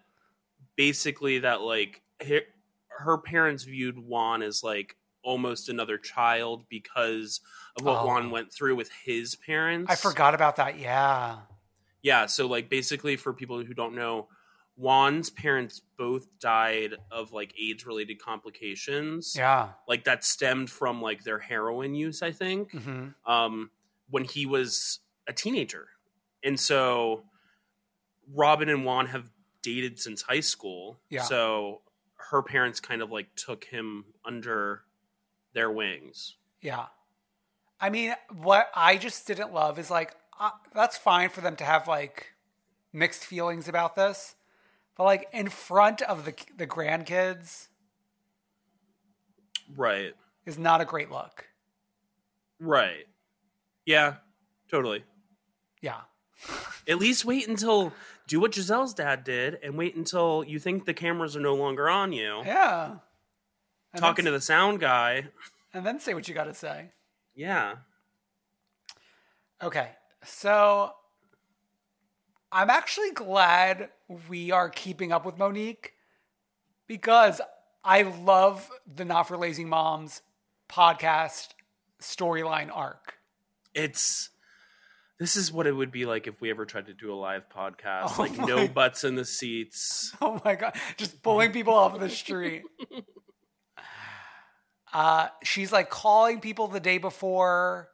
basically 0.76 1.40
that 1.40 1.62
like 1.62 2.02
her, 2.26 2.42
her 2.88 3.18
parents 3.18 3.64
viewed 3.64 4.00
Juan 4.00 4.42
as 4.42 4.64
like 4.64 4.96
almost 5.28 5.68
another 5.68 5.98
child 5.98 6.64
because 6.70 7.42
of 7.76 7.84
what 7.86 8.00
Oh. 8.00 8.06
Juan 8.06 8.32
went 8.32 8.52
through 8.54 8.76
with 8.76 8.90
his 9.06 9.36
parents. 9.36 9.92
I 9.92 9.96
forgot 9.96 10.34
about 10.34 10.56
that. 10.56 10.80
Yeah. 10.80 11.40
Yeah, 12.02 12.28
so 12.28 12.48
like 12.48 12.70
basically 12.70 13.18
for 13.18 13.34
people 13.34 13.62
who 13.64 13.74
don't 13.74 13.94
know, 13.94 14.30
Juan's 14.78 15.30
parents 15.30 15.82
both 15.98 16.28
died 16.40 16.94
of 17.12 17.34
like 17.34 17.54
AIDS 17.60 17.86
related 17.86 18.22
complications. 18.22 19.34
Yeah. 19.36 19.70
Like 19.88 20.06
that 20.06 20.24
stemmed 20.24 20.70
from 20.70 21.02
like 21.02 21.24
their 21.24 21.40
heroin 21.40 21.94
use, 21.96 22.22
I 22.22 22.32
think 22.32 22.72
hmm 22.72 23.08
um, 23.26 23.72
when 24.10 24.24
he 24.24 24.46
was 24.46 25.00
a 25.28 25.34
teenager. 25.34 25.88
And 26.44 26.58
so 26.58 27.24
Robyn 28.34 28.70
and 28.70 28.86
Juan 28.86 29.08
have 29.08 29.30
dated 29.62 30.00
since 30.00 30.22
high 30.22 30.40
school. 30.40 31.00
Yeah. 31.10 31.24
So 31.24 31.82
her 32.32 32.42
parents 32.42 32.80
kind 32.80 33.02
of 33.02 33.12
like 33.12 33.28
took 33.36 33.66
him 33.66 34.06
under 34.24 34.84
their 35.58 35.72
wings. 35.72 36.36
Yeah. 36.62 36.86
I 37.82 37.90
mean, 37.90 38.14
what 38.42 38.70
I 38.76 38.98
just 38.98 39.26
didn't 39.28 39.54
love 39.54 39.78
is 39.80 39.90
like, 39.92 40.16
uh, 40.40 40.52
that's 40.74 40.98
fine 40.98 41.30
for 41.30 41.42
them 41.42 41.56
to 41.58 41.64
have 41.64 41.88
like 41.88 42.34
mixed 42.94 43.26
feelings 43.26 43.68
about 43.68 43.96
this. 43.96 44.36
But 44.96 45.04
like 45.06 45.28
in 45.34 45.50
front 45.50 46.02
of 46.04 46.26
the 46.26 46.34
the 46.56 46.66
grandkids 46.68 47.68
Right. 49.76 50.14
is 50.46 50.58
not 50.58 50.80
a 50.82 50.86
great 50.86 51.12
look. 51.12 51.46
Right. 52.60 53.06
Yeah, 53.86 54.16
totally. 54.72 55.04
Yeah. 55.82 56.02
At 56.88 57.00
least 57.00 57.26
wait 57.26 57.48
until 57.48 57.94
do 58.28 58.40
what 58.40 58.52
Gizelle's 58.52 58.94
dad 58.94 59.24
did 59.24 59.58
and 59.64 59.78
wait 59.78 59.96
until 59.96 60.44
you 60.48 60.60
think 60.60 60.86
the 60.86 60.94
cameras 60.94 61.36
are 61.36 61.40
no 61.42 61.56
longer 61.56 61.90
on 61.90 62.12
you. 62.14 62.42
Yeah. 62.46 62.96
And 63.94 64.02
Talking 64.02 64.26
to 64.26 64.32
the 64.32 64.42
sound 64.42 64.80
guy. 64.80 65.26
and 65.74 65.86
then 65.86 66.00
say 66.00 66.14
what 66.14 66.28
you 66.28 66.34
got 66.34 66.46
to 66.46 66.54
say. 66.54 66.92
Yeah. 67.36 67.76
Okay. 69.64 69.90
So 70.24 70.92
I'm 72.52 72.70
actually 72.70 73.12
glad 73.12 73.90
we 74.30 74.52
are 74.52 74.70
keeping 74.70 75.12
up 75.12 75.26
with 75.26 75.38
Monique 75.38 75.94
because 76.88 77.42
I 77.84 78.02
love 78.04 78.70
the 78.94 79.06
Not 79.06 79.24
for 79.28 79.38
Lazy 79.38 79.66
Moms 79.66 80.22
podcast 80.70 81.50
storyline 82.02 82.70
arc. 82.74 83.16
It's 83.74 84.30
this 85.20 85.36
is 85.36 85.52
what 85.52 85.66
it 85.66 85.72
would 85.72 85.92
be 85.92 86.06
like 86.06 86.28
if 86.28 86.40
we 86.42 86.50
ever 86.50 86.66
tried 86.66 86.88
to 86.88 86.94
do 86.94 87.12
a 87.12 87.16
live 87.16 87.44
podcast. 87.50 88.14
Oh 88.18 88.22
like 88.22 88.38
my- 88.38 88.46
no 88.46 88.68
butts 88.68 89.04
in 89.04 89.16
the 89.16 89.26
seats. 89.26 90.14
Oh 90.22 90.42
my 90.44 90.56
god, 90.56 90.76
just 90.98 91.22
pulling 91.24 91.52
people 91.52 91.74
off 91.74 92.00
the 92.00 92.10
street. 92.10 92.64
Uh, 94.98 95.28
she's 95.44 95.72
like 95.72 95.92
calling 95.92 96.40
people 96.40 96.68
the 96.68 96.80
day 96.80 96.98
before. 96.98 97.90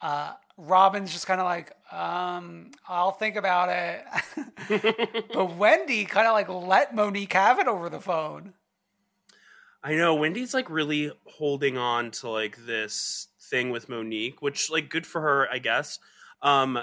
Uh, 0.00 0.34
Robyn's 0.56 1.12
just 1.12 1.26
kind 1.26 1.40
of 1.40 1.46
like, 1.46 1.72
um, 1.90 2.70
I'll 2.86 3.10
think 3.10 3.34
about 3.34 3.68
it. 3.68 5.26
but 5.34 5.56
Wendy 5.56 6.04
kind 6.04 6.28
of 6.28 6.34
like 6.34 6.48
let 6.48 6.94
Monique 6.94 7.32
have 7.32 7.58
it 7.58 7.66
over 7.66 7.90
the 7.90 7.98
phone. 7.98 8.54
I 9.82 9.96
know 9.96 10.14
Wendy's 10.14 10.54
like 10.54 10.70
really 10.70 11.10
holding 11.26 11.76
on 11.76 12.12
to 12.12 12.28
like 12.28 12.64
this 12.64 13.26
thing 13.50 13.70
with 13.70 13.88
Monique, 13.88 14.42
which 14.42 14.70
like 14.70 14.90
good 14.90 15.08
for 15.08 15.22
her, 15.22 15.48
I 15.50 15.58
guess. 15.58 15.98
Um 16.40 16.78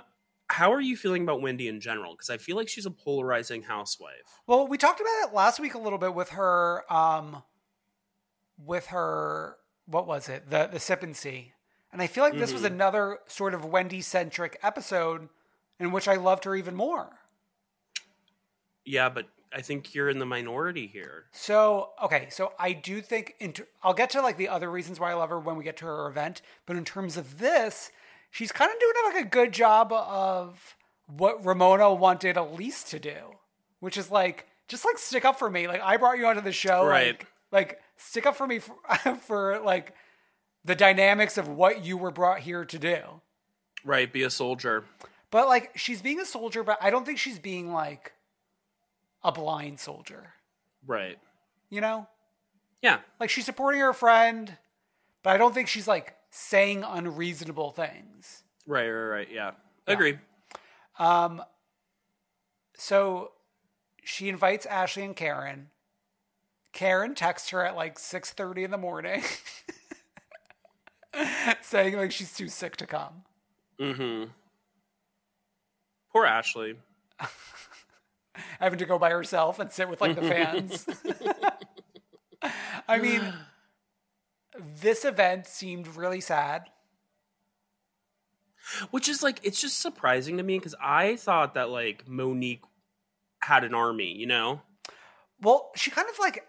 how 0.48 0.74
are 0.74 0.82
you 0.82 0.98
feeling 0.98 1.24
about 1.24 1.42
Wendy 1.42 1.70
in 1.70 1.80
general? 1.80 2.12
Because 2.12 2.30
I 2.30 2.38
feel 2.38 2.58
like 2.58 2.68
she's 2.68 2.88
a 2.88 2.92
polarizing 2.92 3.62
housewife. 3.62 4.42
Well, 4.48 4.68
we 4.68 4.78
talked 4.78 5.00
about 5.00 5.30
it 5.30 5.34
last 5.34 5.62
week 5.62 5.76
a 5.76 5.80
little 5.80 6.00
bit 6.00 6.14
with 6.14 6.30
her, 6.30 6.92
um, 6.92 7.44
with 8.64 8.88
her, 8.88 9.58
what 9.86 10.08
was 10.08 10.30
it? 10.30 10.50
The 10.50 10.68
the 10.72 10.80
sip 10.80 11.04
and 11.04 11.16
see. 11.16 11.54
And 11.92 12.02
I 12.02 12.08
feel 12.08 12.24
like 12.24 12.38
this 12.38 12.54
was 12.54 12.62
mm-hmm. 12.62 12.76
another 12.76 13.20
sort 13.28 13.56
of 13.56 13.66
Wendy 13.66 14.02
centric 14.02 14.60
episode 14.62 15.30
in 15.80 15.92
which 15.92 16.08
I 16.08 16.16
loved 16.16 16.44
her 16.44 16.56
even 16.56 16.76
more. 16.76 17.10
Yeah, 18.86 19.10
but 19.10 19.28
I 19.54 19.62
think 19.62 19.96
you're 19.96 20.10
in 20.10 20.20
the 20.20 20.26
minority 20.26 20.88
here. 20.88 21.26
So 21.32 21.92
okay, 22.04 22.28
so 22.30 22.54
I 22.60 22.74
do 22.74 23.02
think 23.02 23.36
in 23.40 23.54
I'll 23.84 23.94
get 23.94 24.12
to 24.12 24.22
like 24.22 24.38
the 24.38 24.50
other 24.50 24.70
reasons 24.70 25.00
why 25.00 25.12
I 25.12 25.16
love 25.16 25.30
her 25.30 25.40
when 25.40 25.56
we 25.56 25.64
get 25.64 25.78
to 25.78 25.86
her 25.86 26.08
event, 26.08 26.42
but 26.66 26.76
in 26.76 26.86
terms 26.86 27.18
of 27.18 27.40
this, 27.40 27.92
she's 28.30 28.52
kind 28.52 28.72
of 28.72 28.80
doing 28.80 28.94
like 29.14 29.26
a 29.26 29.30
good 29.30 29.52
job 29.52 29.92
of 29.92 30.76
what 31.08 31.44
Ramona 31.44 31.94
wanted 31.94 32.38
Elise 32.38 32.84
to 32.86 33.00
do, 33.00 33.38
which 33.80 33.98
is 33.98 34.12
like 34.12 34.48
just 34.68 34.86
like 34.86 34.98
stick 34.98 35.26
up 35.26 35.40
for 35.40 35.50
me. 35.50 35.68
Like 35.68 35.82
I 35.82 35.98
brought 35.98 36.18
you 36.18 36.28
onto 36.28 36.42
the 36.42 36.52
show, 36.52 36.86
Right. 36.86 37.18
Like, 37.18 37.28
like 37.52 37.82
stick 38.00 38.26
up 38.26 38.36
for 38.36 38.48
me 38.48 38.60
for, 38.60 38.76
for 39.22 39.60
like 39.60 39.94
the 40.66 40.76
dynamics 40.76 41.38
of 41.38 41.48
what 41.48 41.86
you 41.86 41.98
were 41.98 42.12
brought 42.12 42.40
here 42.40 42.66
to 42.66 42.80
do. 42.80 43.02
Right, 43.84 44.12
be 44.12 44.24
a 44.24 44.30
soldier. 44.30 44.84
But 45.32 45.48
like 45.48 45.78
she's 45.78 46.02
being 46.02 46.20
a 46.20 46.26
soldier, 46.26 46.64
but 46.64 46.78
I 46.82 46.90
don't 46.90 47.06
think 47.06 47.20
she's 47.20 47.40
being 47.40 47.72
like 47.72 48.14
a 49.24 49.32
blind 49.32 49.80
soldier. 49.80 50.34
Right. 50.86 51.20
You 51.70 51.82
know? 51.82 52.08
Yeah. 52.82 53.00
Like 53.20 53.30
she's 53.30 53.46
supporting 53.46 53.82
her 53.82 53.94
friend, 53.94 54.58
but 55.22 55.32
I 55.32 55.38
don't 55.38 55.54
think 55.54 55.68
she's 55.68 55.88
like 55.88 56.16
saying 56.32 56.84
unreasonable 56.84 57.72
things. 57.72 58.44
Right, 58.66 58.90
right, 58.90 59.10
right. 59.10 59.28
Yeah. 59.32 59.52
Agree. 59.88 60.18
Um 60.98 61.44
so 62.76 63.32
she 64.04 64.30
invites 64.30 64.66
Ashley 64.66 65.04
and 65.04 65.16
Karen. 65.16 65.70
Karen 66.74 67.16
texts 67.16 67.50
her 67.50 67.66
at 67.66 67.76
like 67.76 67.98
6:30 67.98 68.66
in 68.66 68.72
the 68.72 68.78
morning 68.78 69.24
saying 71.62 71.98
like 71.98 72.12
she's 72.12 72.34
too 72.34 72.48
sick 72.48 72.78
to 72.78 72.86
come. 72.86 73.24
Mm-hmm. 73.80 74.32
Poor 76.12 76.26
Ashley. 76.26 76.76
Having 78.60 78.80
to 78.80 78.86
go 78.86 78.98
by 78.98 79.10
herself 79.10 79.60
and 79.60 79.72
sit 79.72 79.90
with 79.90 80.02
like 80.02 80.16
the 80.16 80.22
fans. 80.22 80.86
I 82.88 82.98
mean, 83.00 83.34
this 84.82 85.06
event 85.06 85.46
seemed 85.46 85.96
really 85.96 86.22
sad. 86.22 86.64
Which 88.92 89.10
is 89.10 89.24
like 89.24 89.40
it's 89.44 89.60
just 89.60 89.82
surprising 89.82 90.38
to 90.38 90.44
me 90.44 90.58
because 90.58 90.76
I 90.82 91.16
thought 91.16 91.56
that 91.56 91.70
like 91.70 92.08
Monique 92.08 92.64
had 93.42 93.64
an 93.64 93.74
army, 93.74 94.14
you 94.16 94.28
know? 94.28 94.62
Well, 95.42 95.72
she 95.76 95.92
kind 95.92 96.08
of 96.10 96.20
like, 96.20 96.46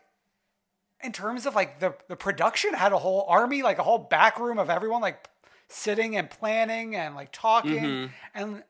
in 1.03 1.13
terms 1.13 1.47
of 1.47 1.55
like 1.55 1.81
the 1.81 1.95
the 2.09 2.17
production, 2.17 2.75
had 2.75 2.93
a 2.93 2.99
whole 2.99 3.25
army, 3.29 3.63
like 3.63 3.79
a 3.79 3.83
whole 3.83 3.99
back 3.99 4.39
room 4.39 4.59
of 4.59 4.71
everyone 4.71 5.01
like 5.01 5.29
sitting 5.69 6.17
and 6.17 6.29
planning 6.31 6.97
and 6.97 7.15
like 7.15 7.31
talking. 7.33 8.11
And 8.35 8.63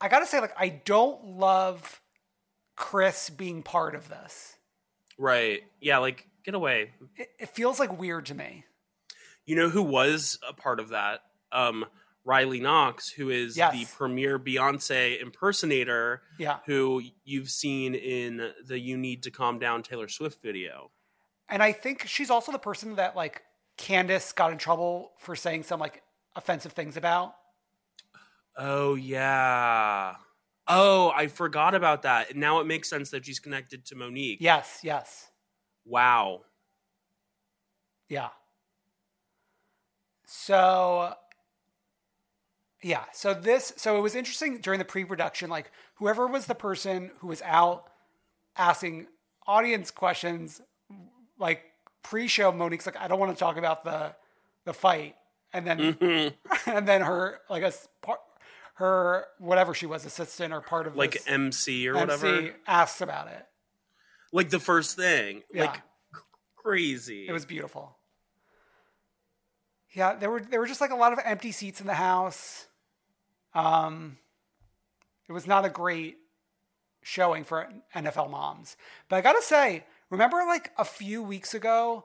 I 0.00 0.08
gotta 0.08 0.26
say, 0.26 0.40
like, 0.40 0.54
I 0.58 0.68
don't 0.84 1.24
love 1.24 2.00
Chris 2.76 3.30
being 3.30 3.62
part 3.62 3.94
of 3.94 4.08
this. 4.08 4.56
Right. 5.18 5.62
Yeah, 5.80 5.98
like 5.98 6.26
get 6.44 6.54
away. 6.54 6.90
It, 7.16 7.28
it 7.38 7.48
feels 7.50 7.78
like 7.78 7.98
weird 7.98 8.26
to 8.26 8.34
me. 8.34 8.64
You 9.46 9.56
know 9.56 9.68
who 9.68 9.82
was 9.82 10.38
a 10.48 10.52
part 10.52 10.80
of 10.80 10.90
that? 10.90 11.20
Um 11.52 11.84
Riley 12.24 12.60
Knoxx, 12.60 13.08
who 13.10 13.30
is 13.30 13.56
Yes. 13.56 13.72
the 13.72 13.84
premier 13.96 14.38
Beyonce 14.38 15.20
impersonator 15.20 16.22
Yeah. 16.38 16.58
who 16.66 17.02
you've 17.24 17.50
seen 17.50 17.96
in 17.96 18.52
the 18.64 18.78
You 18.78 18.96
Need 18.96 19.24
to 19.24 19.32
Calm 19.32 19.58
Down 19.58 19.82
Taylor 19.82 20.06
Swift 20.08 20.40
video. 20.40 20.92
And 21.52 21.62
I 21.62 21.72
think 21.72 22.06
she's 22.06 22.30
also 22.30 22.50
the 22.50 22.58
person 22.58 22.96
that 22.96 23.14
like 23.14 23.42
Candiace 23.76 24.32
got 24.32 24.52
in 24.52 24.58
trouble 24.58 25.12
for 25.18 25.36
saying 25.36 25.64
some 25.64 25.78
like 25.78 26.02
offensive 26.34 26.72
things 26.72 26.96
about. 26.96 27.34
Oh 28.56 28.94
yeah. 28.94 30.14
Oh, 30.66 31.12
I 31.14 31.26
forgot 31.26 31.74
about 31.74 32.02
that. 32.02 32.30
And 32.30 32.40
now 32.40 32.60
it 32.60 32.66
makes 32.66 32.88
sense 32.88 33.10
that 33.10 33.26
she's 33.26 33.38
connected 33.38 33.84
to 33.86 33.94
Monique. 33.94 34.38
Yes, 34.40 34.80
yes. 34.82 35.30
Wow. 35.84 36.40
Yeah. 38.08 38.30
So 40.24 41.12
yeah, 42.82 43.04
so 43.12 43.34
this 43.34 43.74
so 43.76 43.98
it 43.98 44.00
was 44.00 44.14
interesting 44.14 44.56
during 44.62 44.78
the 44.78 44.86
pre-production 44.86 45.50
like 45.50 45.70
whoever 45.96 46.26
was 46.26 46.46
the 46.46 46.54
person 46.54 47.10
who 47.18 47.26
was 47.26 47.42
out 47.42 47.90
asking 48.56 49.08
audience 49.46 49.90
questions 49.90 50.62
like 51.42 51.62
pre-show 52.02 52.50
Monique's 52.52 52.86
like 52.86 52.96
I 52.96 53.08
don't 53.08 53.18
want 53.20 53.34
to 53.36 53.38
talk 53.38 53.56
about 53.58 53.84
the 53.84 54.14
the 54.64 54.72
fight 54.72 55.16
and 55.52 55.66
then 55.66 55.96
and 56.66 56.88
then 56.88 57.02
her 57.02 57.40
like 57.50 57.62
a 57.62 57.72
part 58.00 58.20
her 58.74 59.26
whatever 59.38 59.74
she 59.74 59.84
was 59.86 60.06
assistant 60.06 60.54
or 60.54 60.60
part 60.62 60.86
of 60.86 60.96
Like 60.96 61.20
MC 61.26 61.86
or 61.88 61.96
MC 61.96 62.00
whatever. 62.26 62.54
asks 62.66 63.00
about 63.02 63.28
it. 63.28 63.44
Like 64.32 64.48
the 64.48 64.58
first 64.60 64.96
thing. 64.96 65.42
Yeah. 65.52 65.66
Like 65.66 65.82
crazy. 66.56 67.26
It 67.28 67.32
was 67.32 67.44
beautiful. 67.44 67.98
Yeah, 69.94 70.14
there 70.14 70.30
were 70.30 70.40
there 70.40 70.58
were 70.60 70.66
just 70.66 70.80
like 70.80 70.90
a 70.90 70.96
lot 70.96 71.12
of 71.12 71.18
empty 71.24 71.52
seats 71.52 71.80
in 71.80 71.86
the 71.86 71.94
house. 71.94 72.66
Um, 73.54 74.16
it 75.28 75.32
was 75.32 75.46
not 75.46 75.66
a 75.66 75.68
great 75.68 76.16
showing 77.02 77.44
for 77.44 77.68
NFL 77.94 78.30
moms. 78.30 78.76
But 79.10 79.16
I 79.16 79.20
gotta 79.20 79.42
say, 79.42 79.84
remember 80.12 80.44
like 80.46 80.70
a 80.78 80.84
few 80.84 81.22
weeks 81.22 81.54
ago, 81.54 82.04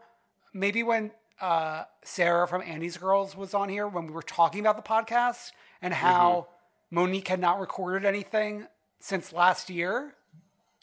maybe 0.54 0.82
when 0.82 1.12
uh, 1.42 1.84
Sarah 2.04 2.48
from 2.48 2.62
Andy's 2.64 2.98
Girls 2.98 3.36
was 3.36 3.54
on 3.54 3.70
here 3.70 3.88
when 3.88 4.08
we 4.08 4.14
were 4.14 4.22
talking 4.24 4.62
about 4.62 4.78
the 4.78 4.82
podcast 4.82 5.52
and 5.82 5.94
how 5.94 6.48
Monique 6.90 7.28
had 7.28 7.40
not 7.40 7.60
recorded 7.60 8.06
anything 8.08 8.66
since 9.00 9.32
last 9.34 9.70
year. 9.70 10.16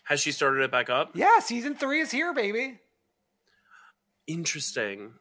Has 0.04 0.20
she 0.20 0.30
started 0.32 0.62
it 0.62 0.70
back 0.70 0.90
up? 0.90 1.12
Yeah, 1.14 1.38
season 1.40 1.74
three 1.74 2.00
is 2.00 2.10
here, 2.10 2.34
baby. 2.34 2.78
Interesting. 4.26 5.12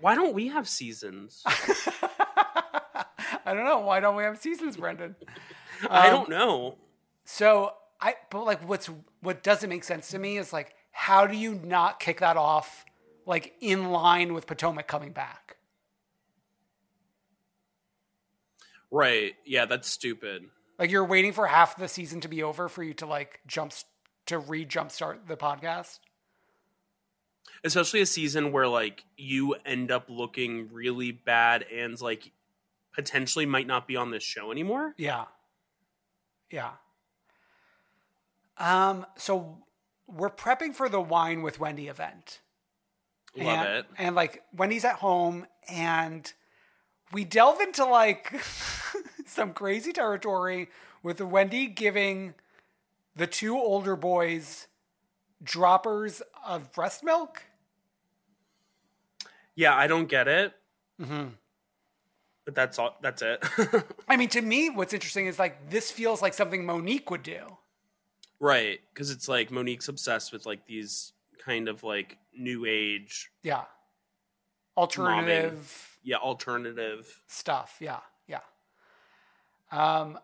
Why 0.00 0.16
don't 0.16 0.34
we 0.34 0.48
have 0.48 0.68
seasons? 0.68 1.42
I 1.46 3.54
don't 3.54 3.64
know. 3.64 3.78
Why 3.80 4.00
don't 4.00 4.16
we 4.16 4.24
have 4.24 4.38
seasons, 4.38 4.76
Brendan? 4.76 5.14
I 5.90 6.08
Um, 6.08 6.14
don't 6.14 6.28
know. 6.28 6.76
So 7.24 7.72
I, 8.00 8.16
but 8.30 8.44
like, 8.44 8.68
what's 8.68 8.90
what 9.20 9.44
doesn't 9.44 9.70
make 9.70 9.84
sense 9.84 10.08
to 10.10 10.18
me 10.18 10.38
is 10.38 10.52
like, 10.52 10.74
how 10.92 11.26
do 11.26 11.36
you 11.36 11.54
not 11.54 11.98
kick 11.98 12.20
that 12.20 12.36
off 12.36 12.84
like 13.26 13.54
in 13.60 13.90
line 13.90 14.34
with 14.34 14.46
Potomac 14.46 14.86
coming 14.86 15.12
back? 15.12 15.56
Right. 18.90 19.34
Yeah, 19.46 19.64
that's 19.64 19.88
stupid. 19.88 20.44
Like 20.78 20.90
you're 20.90 21.04
waiting 21.04 21.32
for 21.32 21.46
half 21.46 21.76
the 21.76 21.88
season 21.88 22.20
to 22.20 22.28
be 22.28 22.42
over 22.42 22.68
for 22.68 22.82
you 22.82 22.94
to 22.94 23.06
like 23.06 23.40
jump 23.46 23.72
to 24.26 24.38
re 24.38 24.66
jumpstart 24.66 25.26
the 25.26 25.36
podcast. 25.36 25.98
Especially 27.64 28.00
a 28.00 28.06
season 28.06 28.52
where 28.52 28.68
like 28.68 29.04
you 29.16 29.54
end 29.64 29.90
up 29.90 30.06
looking 30.08 30.68
really 30.72 31.10
bad 31.10 31.64
and 31.74 31.98
like 32.00 32.30
potentially 32.92 33.46
might 33.46 33.66
not 33.66 33.88
be 33.88 33.96
on 33.96 34.10
this 34.10 34.22
show 34.22 34.52
anymore. 34.52 34.94
Yeah, 34.98 35.24
yeah. 36.50 36.72
Um. 38.58 39.06
So 39.16 39.58
we're 40.14 40.30
prepping 40.30 40.74
for 40.74 40.88
the 40.88 41.00
wine 41.00 41.42
with 41.42 41.58
Wendy 41.58 41.88
event. 41.88 42.40
Love 43.36 43.46
and, 43.46 43.68
it. 43.68 43.86
And 43.98 44.14
like 44.14 44.42
Wendy's 44.54 44.84
at 44.84 44.96
home 44.96 45.46
and 45.68 46.32
we 47.12 47.24
delve 47.24 47.60
into 47.60 47.84
like 47.84 48.42
some 49.26 49.52
crazy 49.52 49.92
territory 49.92 50.68
with 51.02 51.20
Wendy 51.20 51.66
giving 51.66 52.34
the 53.16 53.26
two 53.26 53.56
older 53.56 53.96
boys 53.96 54.68
droppers 55.42 56.22
of 56.46 56.72
breast 56.72 57.02
milk. 57.02 57.42
Yeah, 59.54 59.74
I 59.74 59.86
don't 59.86 60.08
get 60.08 60.28
it. 60.28 60.52
Mm-hmm. 61.00 61.28
But 62.44 62.54
that's 62.54 62.78
all 62.78 62.96
that's 63.00 63.22
it. 63.22 63.44
I 64.08 64.16
mean, 64.16 64.28
to 64.30 64.42
me, 64.42 64.68
what's 64.70 64.92
interesting 64.92 65.26
is 65.26 65.38
like 65.38 65.70
this 65.70 65.90
feels 65.90 66.20
like 66.20 66.34
something 66.34 66.66
Monique 66.66 67.10
would 67.10 67.22
do. 67.22 67.58
Right. 68.42 68.80
Because 68.92 69.12
it's 69.12 69.28
like 69.28 69.50
Monique's 69.52 69.88
obsessed 69.88 70.32
with 70.32 70.44
like 70.46 70.66
these 70.66 71.12
kind 71.38 71.68
of 71.68 71.84
like 71.84 72.18
new 72.36 72.64
age 72.66 73.30
Yeah. 73.42 73.64
Alternative 74.76 75.98
yeah, 76.02 76.16
alternative. 76.16 77.22
stuff. 77.28 77.76
Yeah, 77.78 78.00
yeah. 78.26 78.40
Um. 79.70 80.18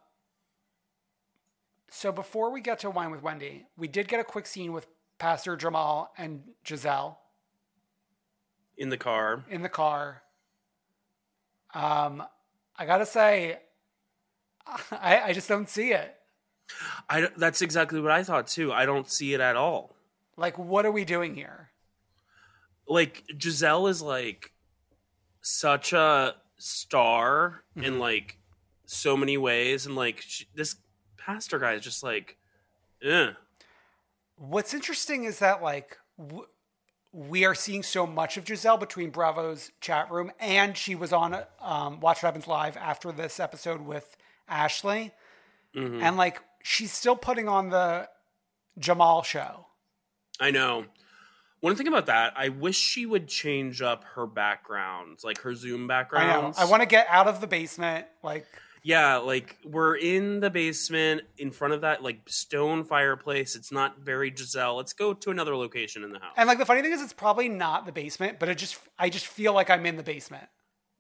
So 1.91 2.11
before 2.13 2.51
we 2.51 2.61
get 2.61 2.81
to 2.81 2.91
wine 2.91 3.11
with 3.11 3.23
Wendy, 3.23 3.67
we 3.77 3.89
did 3.89 4.09
get 4.09 4.21
a 4.21 4.25
quick 4.25 4.47
scene 4.47 4.73
with 4.73 4.87
Pastor 5.19 5.57
Jamal 5.57 6.13
and 6.19 6.43
Gizelle 6.65 7.17
in 8.77 8.89
the 8.89 8.97
car. 8.97 9.45
in 9.51 9.63
the 9.63 9.69
car. 9.69 10.23
Um, 11.75 12.23
I 12.77 12.87
gotta 12.87 13.07
say, 13.07 13.59
I, 14.91 15.21
I 15.27 15.33
just 15.33 15.49
don't 15.49 15.69
see 15.69 15.93
it. 15.93 16.15
I 17.09 17.29
that's 17.37 17.63
exactly 17.63 18.01
what 18.01 18.11
I 18.13 18.23
thought 18.23 18.47
too. 18.47 18.73
I 18.73 18.87
don't 18.87 19.11
see 19.11 19.35
it 19.35 19.41
at 19.41 19.57
all. 19.57 19.95
Like, 20.37 20.59
what 20.59 20.87
are 20.87 20.93
we 20.93 21.05
doing 21.05 21.35
here? 21.35 21.71
Like 22.87 23.25
Gizelle 23.37 23.89
is 23.91 24.01
like 24.03 24.53
such 25.43 25.93
a 25.93 26.35
star 26.59 27.63
Mm-hmm. 27.77 27.85
in 27.87 27.99
like 27.99 28.39
so 28.87 29.17
many 29.17 29.37
ways, 29.37 29.87
and 29.87 29.95
like 29.95 30.21
she, 30.21 30.47
this 30.55 30.77
pastor 31.17 31.59
guy 31.59 31.75
is 31.75 31.83
just 31.85 32.03
like, 32.03 32.37
eh. 33.03 33.31
What's 34.37 34.73
interesting 34.75 35.25
is 35.25 35.39
that 35.41 35.63
like 35.63 35.99
w- 36.19 36.47
we 37.13 37.45
are 37.45 37.55
seeing 37.55 37.83
so 37.83 38.07
much 38.07 38.37
of 38.37 38.45
Gizelle 38.45 38.79
between 38.79 39.11
Bravo's 39.11 39.71
chat 39.81 40.11
room, 40.11 40.31
and 40.41 40.77
she 40.77 40.95
was 40.95 41.13
on 41.13 41.35
um, 41.61 42.01
Watch 42.01 42.23
What 42.23 42.29
Happens 42.29 42.47
Live 42.47 42.77
after 42.77 43.13
this 43.13 43.39
episode 43.41 43.81
with 43.83 44.17
Ashley, 44.49 45.13
and 45.75 46.17
like 46.17 46.41
she's 46.63 46.93
still 46.93 47.17
putting 47.17 47.49
on 47.49 47.71
the 47.71 48.09
Jamal 48.79 49.23
show. 49.23 49.67
I 50.41 50.51
know. 50.51 50.85
One 51.61 51.75
thing 51.75 51.89
about 51.89 52.07
that, 52.07 52.35
I 52.37 52.51
wish 52.51 52.77
she 52.77 53.05
would 53.05 53.27
change 53.27 53.83
up 53.83 54.05
her 54.15 54.27
backgrounds, 54.27 55.25
like 55.25 55.41
her 55.41 55.55
Zoom 55.55 55.85
I 55.85 55.89
backgrounds. 55.89 56.57
I 56.57 56.67
want 56.67 56.83
to 56.83 56.89
get 56.89 57.07
out 57.11 57.27
of 57.27 57.41
the 57.41 57.49
basement. 57.49 58.07
Like, 58.23 58.47
Yeah, 58.85 59.17
like 59.17 59.57
we're 59.65 59.97
in 59.97 60.39
the 60.39 60.51
basement 60.51 61.23
in 61.37 61.51
front 61.51 61.75
of 61.75 61.81
that 61.81 62.01
like 62.01 62.21
stone 62.29 62.85
fireplace. 62.85 63.57
It's 63.57 63.73
not 63.73 63.99
very 63.99 64.31
Gizelle. 64.31 64.77
Let's 64.77 64.93
go 64.93 65.13
to 65.15 65.31
another 65.31 65.57
location 65.57 66.05
in 66.05 66.11
the 66.11 66.21
house. 66.21 66.33
and 66.37 66.47
like 66.47 66.59
the 66.59 66.67
funny 66.67 66.81
thing 66.83 66.93
is, 66.93 67.03
it's 67.03 67.13
probably 67.13 67.49
not 67.49 67.87
the 67.87 67.93
basement, 67.93 68.39
but 68.39 68.49
it 68.49 68.57
just 68.57 68.79
I 68.97 69.09
just 69.09 69.27
feel 69.27 69.53
like 69.53 69.69
I'm 69.69 69.85
in 69.85 69.97
the 69.97 70.05
basement. 70.05 70.47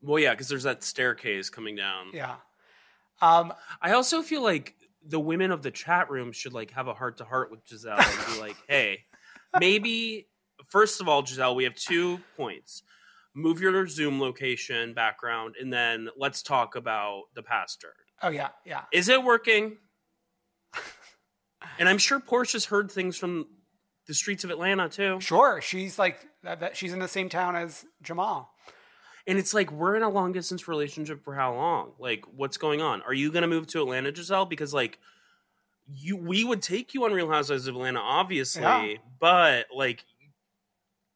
well, 0.03 0.19
yeah, 0.19 0.33
because 0.33 0.49
there's 0.49 0.65
that 0.65 0.83
staircase 0.83 1.51
coming 1.51 1.77
down. 1.77 2.07
Yeah. 2.13 2.35
Um, 3.21 3.53
I 3.81 3.93
also 3.93 4.23
feel 4.23 4.43
like 4.43 4.75
the 5.07 5.21
women 5.21 5.51
of 5.51 5.63
the 5.63 5.71
chat 5.71 6.11
room 6.11 6.33
should 6.33 6.53
like 6.53 6.71
have 6.73 6.89
a 6.89 6.95
heart 6.95 7.19
to 7.19 7.25
heart 7.25 7.51
with 7.51 7.65
Gizelle 7.67 7.99
and 7.99 8.35
be 8.35 8.41
like, 8.41 8.57
hey, 8.69 9.05
maybe 9.59 10.29
first 10.69 11.01
of 11.01 11.09
all, 11.09 11.23
Gizelle, 11.23 11.55
we 11.55 11.65
have 11.65 11.75
two 11.75 12.21
points. 12.37 12.83
Move 13.35 13.61
your 13.61 13.87
Zoom 13.87 14.21
location 14.21 14.95
background, 14.95 15.55
and 15.61 15.73
then 15.73 16.09
let's 16.17 16.43
talk 16.43 16.75
about 16.75 17.25
the 17.35 17.43
pastor. 17.43 17.93
oh 18.23 18.31
yeah, 18.31 18.49
yeah. 18.65 18.83
Is 18.93 19.09
it 19.09 19.23
working? 19.23 19.77
and 21.79 21.89
I'm 21.89 21.99
sure 21.99 22.19
Porsha's 22.19 22.65
heard 22.65 22.91
things 22.91 23.17
from 23.17 23.47
the 24.07 24.15
streets 24.15 24.43
of 24.43 24.51
Atlanta 24.51 24.89
too. 24.89 25.21
Sure, 25.21 25.61
she's 25.61 25.99
like 25.99 26.27
that, 26.43 26.61
that. 26.61 26.77
She's 26.77 26.93
in 26.93 26.99
the 26.99 27.09
same 27.09 27.29
town 27.29 27.55
as 27.55 27.85
Jamal. 28.03 28.53
And 29.29 29.39
it's 29.39 29.53
like 29.55 29.71
we're 29.71 29.95
in 29.95 30.03
a 30.03 30.09
long 30.09 30.33
distance 30.33 30.67
relationship 30.67 31.23
for 31.23 31.35
how 31.35 31.55
long? 31.55 31.93
Like, 31.99 32.25
what's 32.35 32.57
going 32.57 32.81
on? 32.81 33.03
Are 33.03 33.13
you 33.15 33.31
gonna 33.31 33.47
move 33.47 33.67
to 33.69 33.83
Atlanta, 33.83 34.11
Gizelle? 34.11 34.49
Because 34.49 34.75
like 34.75 34.99
you 35.95 36.17
we 36.17 36.45
would 36.45 36.63
take 36.63 36.95
you 36.95 37.05
on 37.05 37.13
Real 37.13 37.31
Housewives 37.31 37.67
of 37.67 37.75
Atlanta, 37.77 38.01
obviously, 38.01 38.63
Yeah. 38.63 38.97
but 39.21 39.67
like 39.75 40.05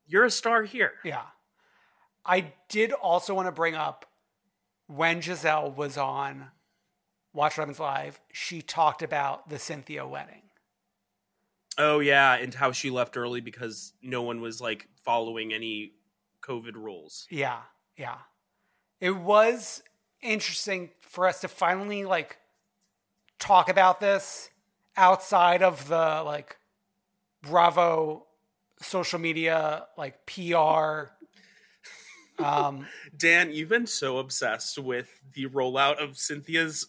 you're 0.07 0.25
a 0.25 0.31
star 0.31 0.63
here. 0.63 0.93
Yeah. 1.05 1.23
I 2.25 2.53
did 2.69 2.93
also 2.93 3.35
want 3.35 3.49
to 3.49 3.53
bring 3.53 3.75
up 3.75 4.07
when 4.87 5.21
Gizelle 5.21 5.75
was 5.75 5.97
on 5.97 6.49
Watch 7.33 7.57
Happens 7.57 7.81
Live, 7.81 8.21
she 8.33 8.61
talked 8.61 9.01
about 9.03 9.49
the 9.49 9.59
Cynthia 9.59 10.07
wedding. 10.07 10.43
Oh 11.79 12.01
yeah, 12.01 12.35
and 12.35 12.53
how 12.53 12.73
she 12.73 12.91
left 12.91 13.17
early 13.17 13.41
because 13.41 13.95
no 14.03 14.21
one 14.23 14.41
was 14.43 14.61
like 14.61 14.89
following 15.03 15.53
any 15.55 15.93
COVID 16.43 16.75
rules. 16.75 17.27
Yeah, 17.31 17.61
yeah. 17.97 18.19
It 19.01 19.17
was 19.17 19.83
interesting 20.23 20.91
for 21.01 21.27
us 21.27 21.41
to 21.41 21.49
finally 21.49 22.05
like 22.05 22.39
talk 23.39 23.69
about 23.69 24.01
this 24.01 24.51
outside 24.97 25.63
of 25.63 25.89
the 25.89 26.23
like 26.25 26.57
Bravo 27.43 28.27
social 28.81 29.19
media 29.19 29.87
like 29.97 30.25
PR 30.27 31.11
um 32.43 32.87
Dan, 33.17 33.53
you've 33.53 33.69
been 33.69 33.87
so 33.87 34.19
obsessed 34.19 34.79
with 34.79 35.09
the 35.35 35.47
rollout 35.47 36.03
of 36.03 36.17
Cynthia's 36.17 36.87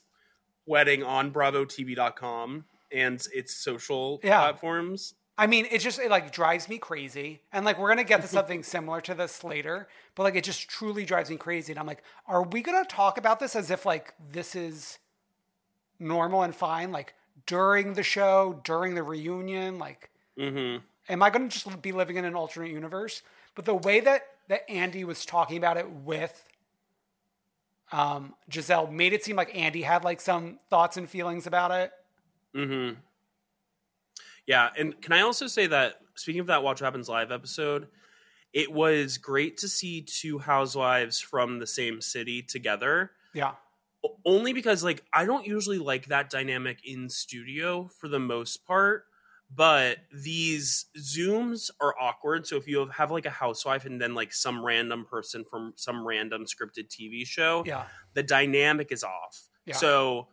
wedding 0.65 1.03
on 1.03 1.31
BravoTV.com 1.31 2.65
and 2.91 3.27
its 3.33 3.55
social 3.55 4.19
Yeah. 4.23 4.39
platforms. 4.41 5.15
I 5.37 5.47
mean, 5.47 5.65
it 5.71 5.79
just 5.79 5.99
it 5.99 6.09
like 6.11 6.31
drives 6.31 6.69
me 6.69 6.77
crazy. 6.77 7.41
And 7.51 7.65
like 7.65 7.79
we're 7.79 7.89
gonna 7.89 8.03
get 8.03 8.21
to 8.21 8.27
something 8.39 8.63
similar 8.63 9.01
to 9.01 9.13
this 9.15 9.43
later, 9.43 9.87
but 10.15 10.23
like 10.23 10.35
it 10.35 10.43
just 10.43 10.69
truly 10.69 11.05
drives 11.05 11.29
me 11.29 11.37
crazy. 11.37 11.71
And 11.73 11.79
I'm 11.79 11.87
like, 11.87 12.03
are 12.27 12.43
we 12.43 12.61
gonna 12.61 12.85
talk 12.85 13.17
about 13.17 13.39
this 13.39 13.55
as 13.55 13.71
if 13.71 13.85
like 13.85 14.13
this 14.31 14.55
is 14.55 14.99
normal 15.99 16.43
and 16.43 16.55
fine? 16.55 16.91
Like 16.91 17.15
during 17.47 17.93
the 17.93 18.03
show, 18.03 18.61
during 18.63 18.95
the 18.95 19.03
reunion, 19.03 19.79
like 19.79 20.09
Mm-hmm. 20.39 20.83
am 21.09 21.21
I 21.21 21.29
gonna 21.29 21.47
just 21.47 21.81
be 21.83 21.91
living 21.91 22.15
in 22.15 22.25
an 22.25 22.33
alternate 22.35 22.71
universe? 22.71 23.21
But 23.55 23.65
the 23.65 23.75
way 23.75 23.99
that 24.01 24.23
that 24.49 24.69
Andy 24.69 25.03
was 25.03 25.25
talking 25.25 25.57
about 25.57 25.77
it 25.77 25.89
with 25.89 26.47
um 27.91 28.33
Gizelle 28.49 28.91
made 28.91 29.13
it 29.13 29.23
seem 29.23 29.35
like 29.35 29.55
Andy 29.55 29.83
had 29.83 30.03
like 30.03 30.21
some 30.21 30.59
thoughts 30.69 30.97
and 30.97 31.09
feelings 31.09 31.45
about 31.47 31.71
it. 31.71 31.91
Mm-hmm. 32.55 32.99
Yeah, 34.47 34.69
and 34.77 34.99
can 35.01 35.13
I 35.13 35.21
also 35.21 35.47
say 35.47 35.67
that 35.67 35.95
speaking 36.15 36.41
of 36.41 36.47
that 36.47 36.63
Watch 36.63 36.81
What 36.81 36.85
Happens 36.85 37.07
Live 37.09 37.31
episode, 37.31 37.87
it 38.53 38.71
was 38.71 39.17
great 39.17 39.57
to 39.57 39.67
see 39.67 40.01
two 40.01 40.37
housewives 40.39 41.19
from 41.19 41.59
the 41.59 41.67
same 41.67 42.01
city 42.01 42.41
together. 42.41 43.11
Yeah. 43.33 43.53
Only 44.25 44.51
because 44.53 44.83
like 44.83 45.03
I 45.13 45.25
don't 45.25 45.47
usually 45.47 45.79
like 45.79 46.07
that 46.07 46.29
dynamic 46.29 46.79
in 46.85 47.09
studio 47.09 47.89
for 47.99 48.09
the 48.09 48.19
most 48.19 48.65
part, 48.67 49.05
but 49.55 49.97
these 50.13 50.85
zooms 50.99 51.71
are 51.79 51.95
awkward. 51.99 52.45
So 52.45 52.57
if 52.57 52.67
you 52.67 52.85
have 52.87 53.11
like 53.11 53.25
a 53.25 53.29
housewife 53.31 53.85
and 53.85 53.99
then 54.01 54.13
like 54.13 54.33
some 54.33 54.63
random 54.63 55.05
person 55.09 55.45
from 55.49 55.73
some 55.77 56.05
random 56.05 56.45
scripted 56.45 56.89
TV 56.89 57.25
show, 57.25 57.63
Yeah. 57.65 57.85
the 58.13 58.23
dynamic 58.23 58.91
is 58.91 59.03
off. 59.05 59.47
Yeah. 59.65 59.75
So 59.75 60.27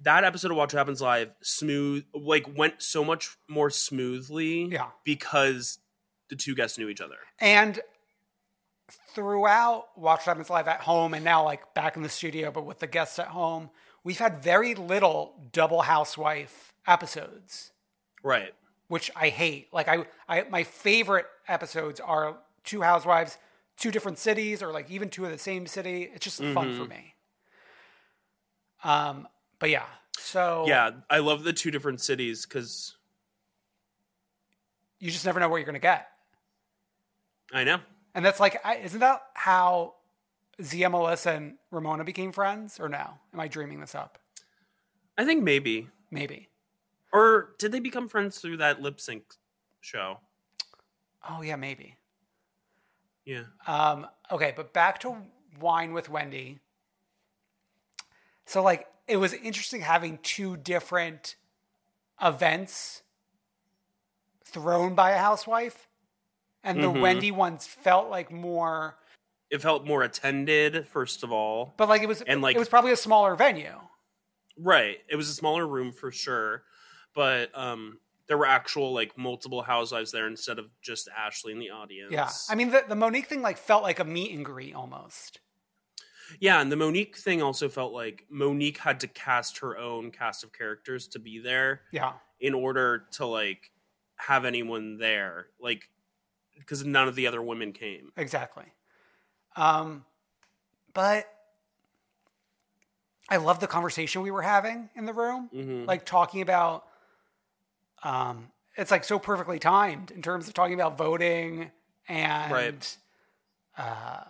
that 0.00 0.24
episode 0.24 0.50
of 0.50 0.56
Watch 0.56 0.72
What 0.74 0.78
Happens 0.78 1.00
Live 1.00 1.30
smooth 1.42 2.04
like 2.14 2.46
went 2.56 2.82
so 2.82 3.02
much 3.04 3.36
more 3.48 3.70
smoothly 3.70 4.64
Yeah. 4.66 4.88
because 5.04 5.78
the 6.28 6.36
two 6.36 6.54
guests 6.54 6.76
knew 6.78 6.88
each 6.88 7.00
other. 7.00 7.16
And 7.40 7.80
throughout 9.14 9.86
Watch 9.96 10.18
What 10.20 10.24
Happens 10.26 10.50
Live 10.50 10.68
at 10.68 10.80
home 10.80 11.14
and 11.14 11.24
now 11.24 11.44
like 11.44 11.74
back 11.74 11.96
in 11.96 12.02
the 12.02 12.08
studio, 12.08 12.50
but 12.50 12.66
with 12.66 12.78
the 12.80 12.86
guests 12.86 13.18
at 13.18 13.28
home, 13.28 13.70
we've 14.04 14.18
had 14.18 14.38
very 14.38 14.74
little 14.74 15.34
double 15.52 15.82
housewife 15.82 16.72
episodes, 16.86 17.72
Right. 18.22 18.52
which 18.88 19.10
I 19.16 19.28
hate. 19.30 19.72
Like 19.72 19.88
I, 19.88 20.04
I 20.28 20.42
my 20.44 20.62
favorite 20.62 21.26
episodes 21.48 21.98
are 22.00 22.36
two 22.64 22.82
housewives, 22.82 23.38
two 23.76 23.90
different 23.90 24.18
cities, 24.18 24.62
or 24.62 24.72
like 24.72 24.90
even 24.90 25.08
two 25.08 25.24
of 25.24 25.30
the 25.30 25.38
same 25.38 25.66
city. 25.66 26.10
It's 26.14 26.24
just 26.24 26.42
fun 26.54 26.76
for 26.76 26.84
me. 26.84 27.14
Um, 28.84 29.26
but 29.58 29.70
yeah. 29.70 29.86
So 30.18 30.64
Yeah, 30.66 30.90
I 31.10 31.18
love 31.18 31.44
the 31.44 31.52
two 31.52 31.70
different 31.70 32.00
cities 32.00 32.46
cuz 32.46 32.96
you 34.98 35.10
just 35.10 35.26
never 35.26 35.40
know 35.40 35.48
what 35.48 35.58
you're 35.58 35.66
gonna 35.66 35.78
get. 35.78 36.08
I 37.52 37.64
know. 37.64 37.80
And 38.14 38.24
that's 38.24 38.40
like, 38.40 38.60
isn't 38.82 39.00
that 39.00 39.22
how 39.34 39.96
ZMLS 40.60 41.26
and 41.26 41.58
Ramona 41.70 42.02
became 42.02 42.32
friends? 42.32 42.80
Or 42.80 42.88
no? 42.88 43.18
Am 43.32 43.40
I 43.40 43.46
dreaming 43.46 43.80
this 43.80 43.94
up? 43.94 44.18
I 45.18 45.24
think 45.24 45.42
maybe. 45.42 45.88
Maybe. 46.10 46.48
Or 47.12 47.54
did 47.58 47.72
they 47.72 47.80
become 47.80 48.08
friends 48.08 48.38
through 48.38 48.58
that 48.58 48.80
lip 48.80 49.00
sync 49.00 49.24
show? 49.80 50.18
Oh 51.28 51.42
yeah, 51.42 51.56
maybe. 51.56 51.96
Yeah. 53.24 53.44
Um, 53.66 54.06
okay, 54.30 54.52
but 54.56 54.72
back 54.72 55.00
to 55.00 55.16
wine 55.60 55.92
with 55.92 56.08
Wendy. 56.08 56.60
So 58.46 58.62
like, 58.62 58.86
it 59.08 59.16
was 59.18 59.32
interesting 59.32 59.80
having 59.82 60.18
two 60.18 60.56
different 60.56 61.36
events 62.22 63.02
thrown 64.44 64.94
by 64.94 65.10
a 65.12 65.18
housewife, 65.18 65.88
and 66.62 66.82
the 66.82 66.88
Mhm. 66.88 67.00
Wendy 67.00 67.30
ones 67.30 67.66
felt 67.66 68.08
like 68.08 68.30
more, 68.30 68.98
It 69.50 69.60
felt 69.62 69.84
more 69.84 70.02
attended 70.02 70.88
first 70.88 71.22
of 71.22 71.30
all. 71.32 71.74
but 71.76 71.88
like 71.88 72.02
it 72.02 72.06
was, 72.08 72.22
And, 72.22 72.42
like- 72.42 72.56
it 72.56 72.58
was 72.58 72.68
probably 72.68 72.92
a 72.92 72.96
smaller 72.96 73.34
venue. 73.36 73.80
Right. 74.58 75.04
It 75.08 75.16
was 75.16 75.28
a 75.28 75.34
smaller 75.34 75.66
room 75.66 75.92
for 75.92 76.10
sure, 76.10 76.64
but 77.14 77.56
um 77.56 78.00
there 78.28 78.36
were 78.38 78.46
actual 78.46 78.92
like 78.92 79.16
multiple 79.16 79.62
housewives 79.62 80.10
there 80.10 80.26
instead 80.26 80.58
of 80.58 80.68
just 80.80 81.08
Ashley 81.16 81.52
in 81.52 81.60
the 81.60 81.70
audience. 81.70 82.10
Yeah, 82.12 82.30
I 82.48 82.56
mean 82.56 82.70
the 82.70 82.82
the 82.88 82.96
Monique 82.96 83.26
thing 83.26 83.40
like 83.42 83.56
felt 83.58 83.82
like 83.84 84.00
a 84.00 84.04
meet 84.04 84.32
and 84.34 84.44
greet 84.44 84.74
almost. 84.74 85.38
Yeah, 86.40 86.60
and 86.60 86.70
the 86.72 86.76
Monique 86.76 87.16
thing 87.16 87.42
also 87.42 87.68
felt 87.68 87.92
like 87.92 88.26
Monique 88.28 88.78
had 88.78 89.00
to 89.00 89.08
cast 89.08 89.58
her 89.58 89.76
own 89.78 90.10
cast 90.10 90.44
of 90.44 90.52
characters 90.52 91.08
to 91.08 91.18
be 91.18 91.38
there 91.38 91.82
Yeah, 91.90 92.18
in 92.40 92.54
order 92.54 93.06
to 93.12 93.26
like 93.26 93.70
have 94.16 94.44
anyone 94.44 94.98
there, 94.98 95.48
like 95.60 95.90
because 96.58 96.84
none 96.84 97.08
of 97.08 97.14
the 97.16 97.26
other 97.26 97.42
women 97.42 97.72
came. 97.72 98.12
exactly. 98.16 98.72
Um, 99.56 100.04
but 100.94 101.28
I 103.28 103.36
love 103.38 103.60
the 103.60 103.66
conversation 103.66 104.22
we 104.22 104.30
were 104.30 104.42
having 104.42 104.90
in 104.94 105.04
the 105.04 105.12
room, 105.12 105.50
Mhm. 105.52 105.86
like 105.86 106.04
talking 106.06 106.40
about. 106.42 106.86
Um, 108.02 108.52
it's 108.76 108.90
like 108.90 109.04
so 109.04 109.18
perfectly 109.18 109.58
timed 109.58 110.10
in 110.10 110.22
terms 110.22 110.48
of 110.48 110.54
talking 110.54 110.74
about 110.74 110.98
voting 110.98 111.70
and, 112.08 112.50
Right. 112.50 112.96
uh, 113.76 114.24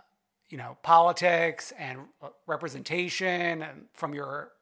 you 0.48 0.58
know, 0.58 0.76
politics 0.82 1.72
and 1.78 2.00
representation 2.46 3.62
and 3.62 3.86
from 3.94 4.14
your 4.14 4.52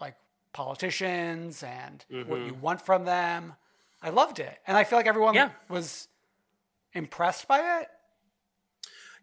like 0.00 0.16
politicians 0.52 1.62
and 1.62 2.04
what 2.26 2.46
you 2.46 2.54
want 2.54 2.80
from 2.80 3.04
them. 3.04 3.54
I 4.02 4.10
loved 4.10 4.38
it, 4.38 4.58
and 4.66 4.76
I 4.76 4.84
feel 4.84 4.98
like 4.98 5.06
everyone 5.06 5.34
Yeah. 5.34 5.50
was 5.68 6.08
impressed 6.92 7.48
by 7.48 7.80
it. 7.80 7.88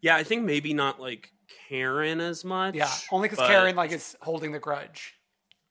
Yeah, 0.01 0.15
I 0.15 0.23
think 0.23 0.43
maybe 0.43 0.73
not 0.73 0.99
like 0.99 1.31
Karen 1.67 2.19
as 2.19 2.43
much. 2.43 2.75
Yeah, 2.75 2.91
only 3.11 3.29
because 3.29 3.45
Karen 3.45 3.75
like 3.75 3.91
is 3.91 4.15
holding 4.21 4.51
the 4.51 4.59
grudge. 4.59 5.15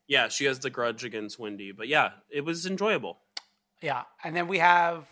Yeah, 0.06 0.28
she 0.28 0.44
has 0.46 0.58
the 0.58 0.70
grudge 0.70 1.04
against 1.04 1.38
Wendy, 1.38 1.72
but 1.72 1.88
yeah, 1.88 2.10
it 2.30 2.44
was 2.44 2.66
enjoyable. 2.66 3.18
Yeah, 3.80 4.04
and 4.22 4.36
then 4.36 4.46
we 4.48 4.58
have 4.58 5.08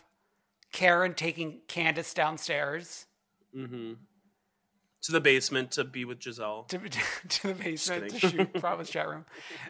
Karen 0.72 1.14
taking 1.14 1.60
Candiace 1.68 2.14
downstairs 2.14 3.06
hmm 3.54 3.94
To 5.02 5.12
the 5.12 5.20
basement 5.20 5.70
to 5.72 5.84
be 5.84 6.04
with 6.04 6.18
Gizelle. 6.18 6.66
to, 6.68 6.78
to 7.28 7.48
the 7.48 7.54
basement 7.54 8.10
to 8.10 8.18
shoot 8.18 8.52
Bravo's 8.60 8.90
chat 8.90 9.08
room 9.08 9.24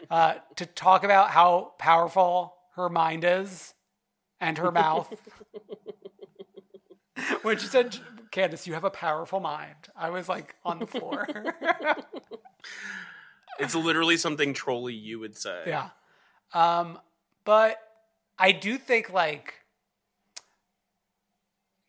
uh, 0.09 0.35
to 0.55 0.65
talk 0.65 1.03
about 1.03 1.29
how 1.29 1.73
powerful 1.77 2.55
her 2.75 2.89
mind 2.89 3.23
is 3.23 3.73
and 4.41 4.57
her 4.57 4.71
mouth. 4.71 5.13
when 7.43 7.57
she 7.57 7.67
said, 7.67 7.97
"Candiace, 8.31 8.65
you 8.65 8.73
have 8.73 8.83
a 8.83 8.89
powerful 8.89 9.39
mind," 9.39 9.89
I 9.95 10.09
was 10.09 10.27
like 10.27 10.55
on 10.65 10.79
the 10.79 10.87
floor. 10.87 11.27
It's 13.59 13.75
literally 13.75 14.17
something 14.17 14.53
trolly 14.53 14.93
you 14.93 15.19
would 15.19 15.37
say. 15.37 15.63
Yeah. 15.67 15.89
Um, 16.53 16.97
but 17.43 17.77
I 18.37 18.53
do 18.53 18.77
think 18.77 19.11
like 19.11 19.53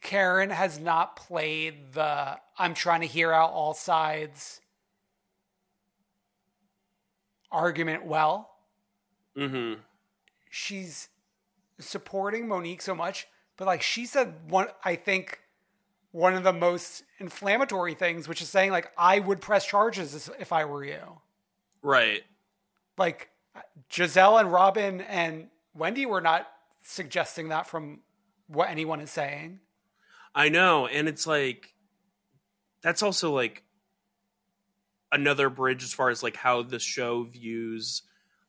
Karen 0.00 0.50
has 0.50 0.78
not 0.78 1.16
played 1.16 1.92
the 1.92 2.38
I'm 2.58 2.74
trying 2.74 3.00
to 3.02 3.06
hear 3.06 3.32
out 3.32 3.50
all 3.52 3.74
sides 3.74 4.60
argument 7.52 8.04
well. 8.06 8.50
hmm 9.36 9.74
She's 10.50 11.08
supporting 11.78 12.48
Monique 12.48 12.82
so 12.82 12.94
much, 12.94 13.26
but 13.56 13.66
like 13.66 13.82
she 13.82 14.06
said 14.06 14.34
one 14.48 14.68
I 14.84 14.96
think 14.96 15.40
one 16.12 16.34
of 16.34 16.42
the 16.42 16.52
most 16.52 17.04
inflammatory 17.18 17.94
things, 17.94 18.26
which 18.26 18.42
is 18.42 18.48
saying 18.48 18.70
like 18.72 18.90
I 18.98 19.20
would 19.20 19.40
press 19.40 19.64
charges 19.66 20.30
if 20.38 20.52
I 20.52 20.64
were 20.64 20.84
you. 20.84 21.20
Right. 21.82 22.22
like 22.98 23.30
Gizelle 23.90 24.38
and 24.40 24.52
Robyn 24.52 25.00
and 25.02 25.48
Wendy 25.74 26.06
were 26.06 26.20
not 26.20 26.48
suggesting 26.82 27.48
that 27.48 27.66
from 27.66 28.00
what 28.48 28.68
anyone 28.70 29.00
is 29.00 29.10
saying. 29.10 29.60
I 30.34 30.48
know, 30.48 30.86
and 30.86 31.08
it's 31.08 31.26
like 31.26 31.74
that's 32.82 33.02
also 33.02 33.32
like 33.32 33.62
another 35.12 35.50
bridge 35.50 35.82
as 35.82 35.92
far 35.92 36.10
as 36.10 36.22
like 36.22 36.36
how 36.36 36.62
the 36.62 36.78
show 36.78 37.24
views 37.24 38.02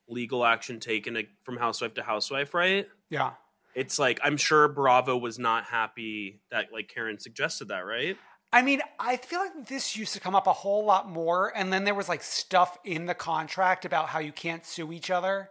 legal 0.08 0.46
action 0.46 0.80
taken 0.80 1.14
like, 1.14 1.30
from 1.44 1.58
housewife 1.58 1.94
to 1.96 2.04
housewife, 2.04 2.54
right? 2.54 2.88
Yeah. 3.10 3.32
It's 3.74 3.98
like 3.98 4.20
I'm 4.24 4.38
sure 4.38 4.68
Bravo 4.68 5.18
was 5.18 5.40
not 5.40 5.66
happy 5.66 6.42
that 6.52 6.74
like 6.74 6.90
Karen 6.90 7.20
suggested 7.20 7.70
that, 7.70 7.80
right? 7.80 8.18
I 8.54 8.62
mean, 8.62 8.82
I 9.00 9.16
feel 9.16 9.40
like 9.40 9.68
this 9.68 9.96
used 9.96 10.14
to 10.14 10.20
come 10.20 10.36
up 10.36 10.46
a 10.46 10.54
whole 10.54 10.84
lot 10.84 11.10
more, 11.10 11.56
and 11.56 11.72
then 11.72 11.86
there 11.86 11.96
was 11.96 12.10
like 12.10 12.22
stuff 12.22 12.78
in 12.84 13.06
the 13.06 13.14
contract 13.14 13.86
about 13.86 14.10
how 14.10 14.20
you 14.20 14.34
can't 14.34 14.66
sue 14.66 14.92
each 14.92 15.10
other. 15.10 15.50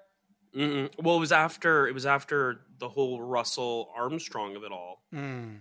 Mm-mm. 0.55 0.91
Well, 1.03 1.17
it 1.17 1.21
was 1.21 1.33
after 1.33 1.87
it 1.89 1.95
was 1.95 2.05
after 2.05 2.61
the 2.79 2.89
whole 2.89 3.23
Russell 3.23 3.91
Armstrong 3.97 4.55
of 4.55 4.65
it 4.65 4.73
all. 4.73 5.03
Mm. 5.15 5.61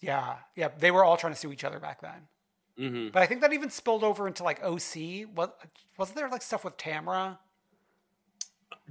Yeah, 0.00 0.36
yeah, 0.54 0.68
they 0.78 0.90
were 0.90 1.04
all 1.04 1.16
trying 1.16 1.32
to 1.32 1.38
sue 1.38 1.52
each 1.52 1.64
other 1.64 1.80
back 1.80 2.00
then. 2.00 2.28
Mm-hmm. 2.78 3.08
But 3.12 3.22
I 3.22 3.26
think 3.26 3.40
that 3.40 3.52
even 3.52 3.70
spilled 3.70 4.04
over 4.04 4.26
into 4.28 4.44
like 4.44 4.62
OC. 4.62 5.28
What 5.34 5.58
wasn't 5.96 6.16
there 6.16 6.28
like 6.28 6.42
stuff 6.42 6.64
with 6.64 6.76
Tamra? 6.76 7.38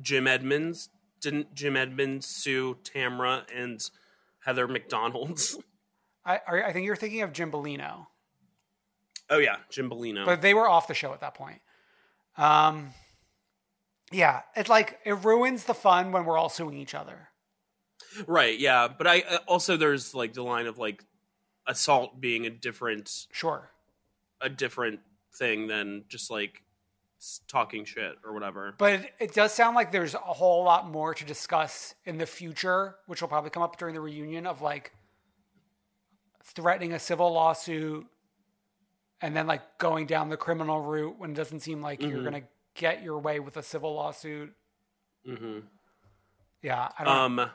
Jim 0.01 0.27
Edmonds 0.27 0.89
didn't 1.21 1.53
Jim 1.55 1.75
Edmonds 1.77 2.27
sue 2.27 2.77
Tamra 2.83 3.43
and 3.55 3.81
Heather 4.45 4.67
McDonald's? 4.67 5.57
I 6.25 6.41
are- 6.45 6.63
I 6.65 6.73
think 6.73 6.85
you're 6.85 6.95
thinking 6.97 7.21
of 7.21 7.31
Jim 7.31 7.51
Bellino, 7.51 8.07
Oh 9.29 9.37
yeah, 9.39 9.57
Jim 9.69 9.89
Bellino. 9.89 10.25
but 10.25 10.41
they 10.41 10.53
were 10.53 10.69
off 10.69 10.87
the 10.87 10.93
show 10.93 11.13
at 11.13 11.21
that 11.21 11.33
point. 11.35 11.61
Um, 12.37 12.89
yeah, 14.11 14.41
it's 14.55 14.69
like 14.69 14.99
it 15.05 15.13
ruins 15.23 15.63
the 15.63 15.73
fun 15.73 16.11
when 16.11 16.25
we're 16.25 16.37
all 16.37 16.49
suing 16.49 16.77
each 16.77 16.93
other. 16.93 17.29
Right, 18.25 18.57
yeah, 18.57 18.87
but 18.87 19.05
I 19.07 19.21
uh, 19.21 19.37
also 19.47 19.77
there's 19.77 20.13
like 20.15 20.33
the 20.33 20.43
line 20.43 20.67
of 20.67 20.77
like 20.77 21.03
assault 21.67 22.19
being 22.19 22.45
a 22.45 22.49
different 22.49 23.27
Sure. 23.31 23.69
a 24.41 24.49
different 24.49 25.01
thing 25.35 25.67
than 25.67 26.05
just 26.09 26.31
like 26.31 26.63
talking 27.47 27.83
shit 27.83 28.15
or 28.23 28.33
whatever. 28.33 28.73
But 28.77 28.93
it, 28.93 29.13
it 29.19 29.33
does 29.33 29.51
sound 29.53 29.75
like 29.75 29.91
there's 29.91 30.13
a 30.13 30.19
whole 30.19 30.63
lot 30.63 30.87
more 30.89 31.13
to 31.13 31.25
discuss 31.25 31.95
in 32.05 32.17
the 32.17 32.25
future, 32.25 32.95
which 33.07 33.21
will 33.21 33.27
probably 33.27 33.49
come 33.49 33.63
up 33.63 33.77
during 33.77 33.93
the 33.95 34.01
reunion 34.01 34.45
of 34.47 34.61
like 34.61 34.91
threatening 36.43 36.93
a 36.93 36.99
civil 36.99 37.31
lawsuit 37.33 38.05
and 39.21 39.35
then 39.35 39.47
like 39.47 39.77
going 39.79 40.05
down 40.05 40.29
the 40.29 40.37
criminal 40.37 40.79
route 40.81 41.15
when 41.17 41.31
it 41.31 41.33
doesn't 41.33 41.59
seem 41.61 41.81
like 41.81 42.01
you're 42.01 42.21
going 42.21 42.41
to 42.41 42.47
get 42.75 43.03
your 43.03 43.19
way 43.19 43.39
with 43.39 43.57
a 43.57 43.63
civil 43.63 43.95
lawsuit. 43.95 44.53
Mm-hmm. 45.27 45.59
Yeah. 46.61 46.89
I 46.97 47.03
don't 47.03 47.39
Um, 47.39 47.49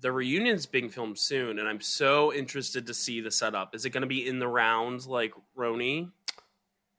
the 0.00 0.12
reunion's 0.12 0.66
being 0.66 0.88
filmed 0.88 1.18
soon, 1.18 1.58
and 1.58 1.68
I'm 1.68 1.80
so 1.80 2.32
interested 2.32 2.86
to 2.86 2.94
see 2.94 3.20
the 3.20 3.30
setup. 3.30 3.74
Is 3.74 3.84
it 3.84 3.90
going 3.90 4.02
to 4.02 4.06
be 4.06 4.26
in 4.26 4.38
the 4.38 4.48
round 4.48 5.06
like 5.06 5.32
RHONY? 5.56 6.10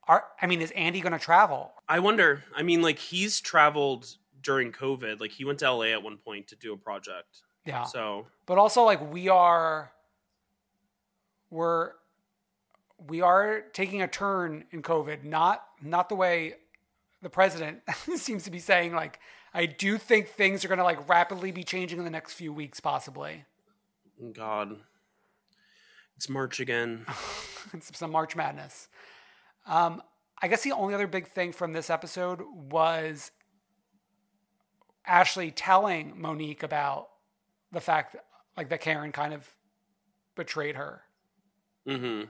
are, 0.08 0.26
I 0.42 0.48
mean, 0.48 0.62
is 0.62 0.72
Andy 0.72 1.02
going 1.02 1.14
to 1.14 1.20
travel? 1.20 1.72
I 1.88 2.00
wonder. 2.00 2.44
I 2.56 2.64
mean, 2.64 2.82
like 2.82 3.00
he's 3.00 3.40
traveled 3.40 4.18
during 4.42 4.72
COVID. 4.72 5.20
Like 5.20 5.32
he 5.32 5.46
went 5.46 5.60
to 5.60 5.72
LA 5.72 5.86
at 5.86 6.04
one 6.04 6.18
point 6.18 6.48
to 6.48 6.56
do 6.56 6.74
a 6.74 6.78
project. 6.78 7.42
Yeah. 7.66 7.84
So 7.84 8.28
but 8.46 8.58
also 8.58 8.84
like 8.84 9.12
we 9.12 9.30
are 9.30 9.92
we're 11.50 11.92
we 13.08 13.22
are 13.22 13.62
taking 13.74 14.02
a 14.02 14.08
turn 14.08 14.66
in 14.72 14.82
covid 14.82 15.24
not 15.24 15.64
not 15.82 16.10
the 16.10 16.16
way 16.16 16.56
the 17.22 17.30
president 17.30 17.82
seems 18.16 18.44
to 18.44 18.52
be 18.52 18.60
saying 18.60 18.94
like 18.94 19.20
i 19.54 19.66
do 19.66 19.98
think 19.98 20.28
things 20.28 20.64
are 20.64 20.68
going 20.68 20.78
to 20.78 20.84
like 20.84 21.08
rapidly 21.08 21.52
be 21.52 21.64
changing 21.64 21.98
in 21.98 22.06
the 22.06 22.12
next 22.12 22.34
few 22.34 22.54
weeks 22.54 22.80
possibly 22.80 23.46
God, 24.32 24.78
it's 26.16 26.30
March 26.30 26.60
again. 26.60 27.06
It's 27.74 27.98
some 27.98 28.12
march 28.12 28.36
madness 28.36 28.90
um 29.66 30.02
i 30.42 30.50
guess 30.50 30.64
the 30.64 30.74
only 30.74 30.94
other 30.94 31.08
big 31.08 31.28
thing 31.28 31.54
from 31.54 31.72
this 31.72 31.90
episode 31.90 32.42
was 32.54 33.32
ashley 35.08 35.50
telling 35.50 36.20
monique 36.20 36.62
about 36.62 37.08
the 37.72 37.80
fact 37.80 38.18
like 38.58 38.68
that 38.68 38.82
karen 38.82 39.14
kind 39.14 39.34
of 39.34 39.50
betrayed 40.36 40.76
her 40.76 41.04
mm-hmm. 41.88 42.26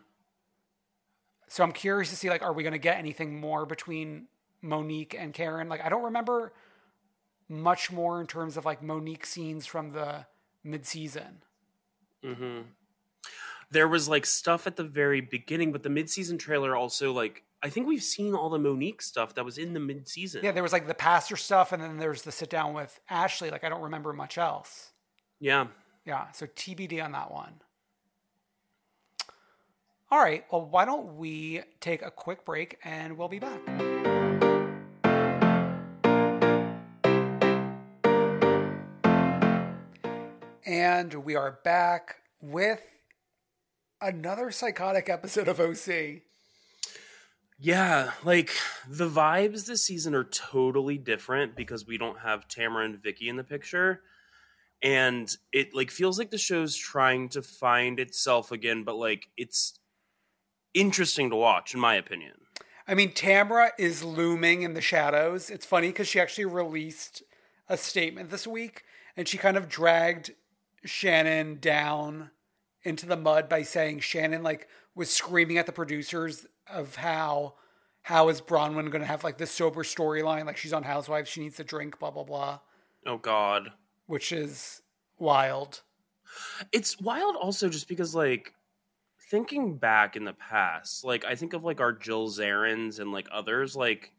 So 1.54 1.64
I'm 1.64 1.72
curious 1.72 2.10
to 2.10 2.16
see 2.16 2.32
like, 2.32 2.42
are 2.42 2.52
we 2.52 2.64
going 2.64 2.74
to 2.74 2.80
get 2.80 2.98
anything 2.98 3.40
more 3.40 3.68
between 3.68 4.26
Monique 4.64 5.16
and 5.16 5.36
Karen? 5.36 5.70
Like, 5.70 5.86
I 5.86 5.90
don't 5.90 6.06
remember 6.06 6.52
much 7.62 7.92
more 7.92 8.20
in 8.20 8.28
terms 8.28 8.58
of 8.58 8.66
like 8.66 8.82
Monique 8.82 9.26
scenes 9.26 9.66
from 9.66 9.92
the 9.92 10.26
mid-season. 10.64 11.44
Mm-hmm. 12.24 12.62
There 13.72 13.88
was 13.88 14.08
like 14.08 14.26
stuff 14.26 14.68
at 14.68 14.76
the 14.76 14.84
very 14.84 15.22
beginning, 15.22 15.72
but 15.72 15.84
the 15.84 15.90
mid-season 15.90 16.38
trailer 16.38 16.76
also 16.76 17.12
like 17.12 17.44
I 17.64 17.70
think 17.70 17.88
we've 17.88 18.04
seen 18.04 18.36
all 18.36 18.50
the 18.50 18.60
Monique 18.60 19.02
stuff 19.02 19.36
that 19.36 19.46
was 19.46 19.58
in 19.58 19.74
the 19.74 19.80
mid-season. 19.80 20.42
Yeah, 20.44 20.52
there 20.52 20.64
was 20.64 20.74
like 20.74 20.86
the 20.86 20.94
pastor 20.94 21.38
stuff, 21.38 21.72
and 21.72 21.82
then 21.82 21.98
there's 21.98 22.24
the 22.24 22.32
sit 22.32 22.50
down 22.50 22.74
with 22.74 23.00
Ashley. 23.10 23.50
Like, 23.50 23.64
I 23.64 23.70
don't 23.70 23.82
remember 23.82 24.12
much 24.12 24.38
else. 24.38 24.92
Yeah. 25.40 25.68
Yeah, 26.06 26.30
so 26.34 26.46
TBD 26.46 27.02
on 27.02 27.14
that 27.14 27.32
one. 27.32 27.62
All 30.12 30.20
right, 30.20 30.44
well, 30.52 30.66
why 30.66 30.84
don't 30.84 31.16
we 31.16 31.62
take 31.80 32.02
a 32.02 32.12
quick 32.12 32.44
break 32.44 32.78
and 32.84 33.18
we'll 33.18 33.30
be 33.30 33.40
back. 33.40 34.03
And 40.66 41.14
we 41.26 41.36
are 41.36 41.60
back 41.66 42.18
with 42.40 42.82
another 44.00 44.50
psychotic 44.50 45.10
episode 45.10 45.50
of 45.50 45.60
OC. 45.60 46.22
Yeah, 47.60 48.12
like 48.24 48.52
the 48.88 49.10
vibes 49.10 49.66
this 49.66 49.84
season 49.84 50.16
are 50.16 50.24
totally 50.24 50.98
different 50.98 51.58
because 51.58 51.86
we 51.86 51.98
don't 51.98 52.20
have 52.20 52.48
Tamra 52.48 52.86
and 52.86 53.02
Vicki 53.02 53.28
in 53.28 53.36
the 53.36 53.44
picture. 53.44 54.02
And 54.82 55.30
it 55.52 55.74
like 55.74 55.92
feels 55.92 56.18
like 56.18 56.32
the 56.32 56.38
show's 56.38 56.78
trying 56.78 57.28
to 57.30 57.42
find 57.42 58.00
itself 58.00 58.52
again, 58.52 58.86
but 58.86 58.96
like 58.96 59.28
it's 59.36 59.80
interesting 60.74 61.30
to 61.30 61.36
watch 61.36 61.74
in 61.74 61.80
my 61.82 61.96
opinion. 61.96 62.36
I 62.88 62.96
mean, 62.96 63.12
Tamra 63.12 63.72
is 63.78 64.02
looming 64.02 64.62
in 64.62 64.76
the 64.76 64.82
shadows. 64.82 65.50
It's 65.50 65.66
funny 65.66 65.88
because 65.88 66.08
she 66.08 66.22
actually 66.22 66.46
released 66.46 67.22
a 67.68 67.76
statement 67.76 68.30
this 68.30 68.48
week 68.48 68.84
and 69.18 69.28
she 69.28 69.38
kind 69.38 69.58
of 69.58 69.68
dragged 69.68 70.32
Shannon 70.86 71.58
down 71.60 72.32
into 72.84 73.06
the 73.06 73.18
mud 73.18 73.48
by 73.50 73.64
saying 73.64 74.00
Shannon 74.00 74.44
like 74.44 74.68
was 74.96 75.10
screaming 75.10 75.58
at 75.58 75.66
the 75.66 75.72
producers 75.72 76.46
of 76.68 76.96
how 76.96 77.56
how 78.04 78.28
is 78.30 78.42
Braunwyn 78.42 78.92
going 78.92 79.02
to 79.02 79.08
have 79.08 79.24
like 79.24 79.38
this 79.38 79.52
sober 79.52 79.84
storyline 79.84 80.46
like 80.46 80.58
she's 80.58 80.74
on 80.74 80.84
Housewives 80.84 81.30
she 81.30 81.42
needs 81.42 81.56
to 81.58 81.64
drink 81.64 82.00
blah 82.00 82.12
blah 82.12 82.24
blah 82.24 82.60
Oh 83.06 83.18
god. 83.18 83.72
which 84.06 84.32
is 84.32 84.82
wild. 85.20 85.82
It's 86.72 87.00
wild 87.00 87.36
also 87.36 87.70
just 87.70 87.88
because 87.88 88.14
like 88.16 88.54
thinking 89.30 89.78
back 89.78 90.16
in 90.16 90.26
the 90.26 90.34
past, 90.34 91.04
like 91.04 91.26
I 91.26 91.36
think 91.36 91.54
of 91.54 91.64
like 91.64 91.80
our 91.82 91.92
Jill 91.94 92.28
Zarins 92.30 93.00
and 93.00 93.12
like 93.12 93.28
others, 93.32 93.76
like 93.76 94.12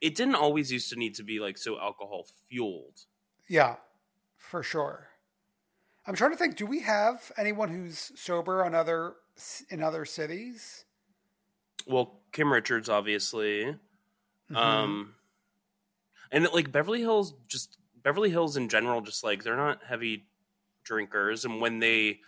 it 0.00 0.14
didn't 0.14 0.34
always 0.36 0.72
used 0.72 0.90
to 0.90 0.96
need 0.98 1.14
to 1.16 1.22
be 1.22 1.38
like 1.38 1.58
so 1.58 1.78
alcohol 1.78 2.26
fueled. 2.48 3.00
Yeah, 3.48 3.76
for 4.36 4.62
sure. 4.62 5.08
I'm 6.06 6.14
trying 6.14 6.30
to 6.32 6.36
think. 6.36 6.56
Do 6.56 6.66
we 6.66 6.80
have 6.80 7.30
anyone 7.36 7.68
who's 7.68 8.12
sober 8.18 8.64
on 8.64 8.74
other 8.74 9.14
in 9.68 9.82
other 9.82 10.04
cities? 10.04 10.84
Well, 11.86 12.20
Kim 12.32 12.52
Richards 12.52 12.88
obviously. 12.88 13.76
Um 14.54 15.14
and 16.32 16.48
like 16.52 16.72
Beverly 16.72 17.00
Hills 17.00 17.34
just 17.46 17.78
Beverly 18.02 18.30
Hills 18.30 18.56
in 18.56 18.68
general 18.68 19.00
just 19.00 19.22
like 19.22 19.42
they're 19.42 19.56
not 19.56 19.84
heavy 19.84 20.28
drinkers 20.84 21.44
and 21.44 21.60
when 21.60 21.78
they 21.78 22.20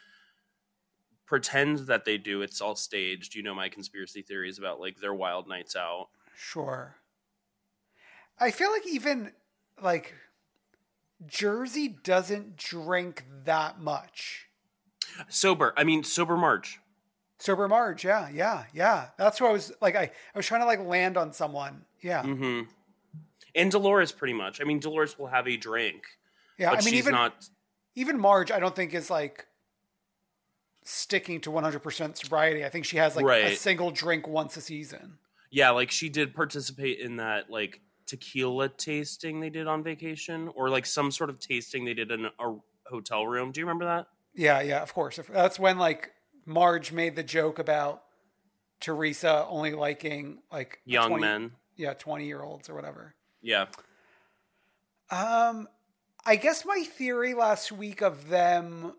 pretend 1.27 1.79
that 1.81 2.05
they 2.05 2.19
do 2.19 2.43
it's 2.43 2.61
all 2.61 2.77
staged. 2.77 3.35
You 3.35 3.43
know 3.43 3.55
my 3.55 3.69
conspiracy 3.69 4.23
theories 4.23 4.59
about 4.59 4.81
like 4.81 4.99
their 5.01 5.15
wild 5.15 5.49
nights 5.49 5.75
out. 5.77 6.09
Sure. 6.37 6.97
I 8.39 8.51
feel 8.51 8.71
like 8.71 8.87
even 8.87 9.33
like 9.81 10.15
Jersey 11.27 11.89
doesn't 11.89 12.57
drink 12.57 13.25
that 13.45 13.81
much. 13.81 14.49
Sober. 15.29 15.75
I 15.77 15.85
mean 15.85 16.05
sober 16.05 16.37
March. 16.37 16.79
Sober 17.39 17.67
Marge, 17.67 18.05
yeah, 18.05 18.29
yeah, 18.33 18.65
yeah. 18.73 19.09
That's 19.19 19.41
what 19.41 19.51
I 19.51 19.53
was 19.53 19.73
like. 19.81 19.97
I, 19.97 20.03
I 20.03 20.37
was 20.37 20.47
trying 20.47 20.61
to 20.61 20.67
like 20.67 20.79
land 20.79 21.17
on 21.17 21.33
someone. 21.33 21.85
Yeah, 22.01 22.23
Mm-hmm. 22.23 22.71
And 23.55 23.71
Dolores, 23.71 24.13
pretty 24.13 24.33
much. 24.33 24.61
I 24.61 24.65
mean, 24.65 24.79
Dolores 24.79 25.19
will 25.19 25.27
have 25.27 25.47
a 25.47 25.57
drink, 25.57 26.05
yeah. 26.57 26.71
but 26.71 26.79
I 26.79 26.85
mean, 26.85 26.95
she's 26.95 27.01
even 27.01 27.13
not. 27.13 27.49
even 27.97 28.19
Marge, 28.19 28.51
I 28.51 28.61
don't 28.61 28.75
think 28.75 28.95
is 28.95 29.11
like 29.11 29.47
sticking 30.85 31.41
to 31.43 31.51
100% 31.51 32.17
sobriety. 32.17 32.65
I 32.65 32.69
think 32.69 32.85
she 32.85 32.97
has 32.99 33.17
like 33.17 33.27
a 33.27 33.57
single 33.57 33.91
drink 33.91 34.27
once 34.27 34.57
a 34.57 34.61
season. 34.61 35.19
Yeah, 35.51 35.71
like 35.71 35.91
she 35.91 36.09
did 36.09 36.35
participate 36.35 37.01
in 37.01 37.17
that 37.17 37.51
like 37.51 37.81
tequila 38.07 38.69
tasting 38.69 39.41
they 39.41 39.51
did 39.51 39.67
on 39.67 39.83
vacation, 39.83 40.49
or 40.55 40.69
like 40.69 40.87
some 40.87 41.11
sort 41.11 41.31
of 41.31 41.39
tasting 41.39 41.85
they 41.85 41.95
did 41.95 42.11
in 42.11 42.27
a 42.27 42.55
hotel 42.87 43.27
room. 43.27 43.53
Do 43.53 43.61
you 43.61 43.67
remember 43.67 43.85
that? 43.85 44.07
Yeah, 44.35 44.61
yeah, 44.61 44.83
of 44.83 44.95
course. 44.95 45.19
That's 45.31 45.59
when 45.59 45.79
like 45.79 46.13
Marge 46.47 46.93
made 46.93 47.17
the 47.17 47.23
joke 47.23 47.59
about 47.59 48.03
Teresa 48.81 49.47
only 49.49 49.73
liking 49.73 50.39
like 50.51 50.81
Young 50.85 51.09
20 51.09 51.21
men. 51.21 51.53
Yeah, 51.77 51.95
20 51.95 52.27
year 52.27 52.43
olds 52.43 52.69
or 52.69 52.75
whatever. 52.75 53.15
Yeah. 53.41 53.67
Um, 55.11 55.69
I 56.25 56.37
guess 56.37 56.65
my 56.65 56.85
theory 56.85 57.35
last 57.35 57.73
week 57.73 58.01
of 58.01 58.29
them 58.29 58.95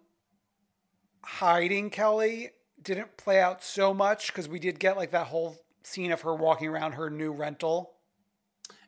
hiding 1.23 1.89
Kelly 1.89 2.51
didn't 2.81 3.17
play 3.17 3.39
out 3.39 3.63
so 3.63 3.93
much 3.93 4.27
because 4.27 4.47
we 4.47 4.59
did 4.59 4.79
get 4.79 4.97
like 4.97 5.11
that 5.11 5.27
whole 5.27 5.57
scene 5.83 6.11
of 6.11 6.21
her 6.21 6.35
walking 6.35 6.67
around 6.67 6.93
her 6.93 7.09
new 7.09 7.31
rental. 7.31 7.92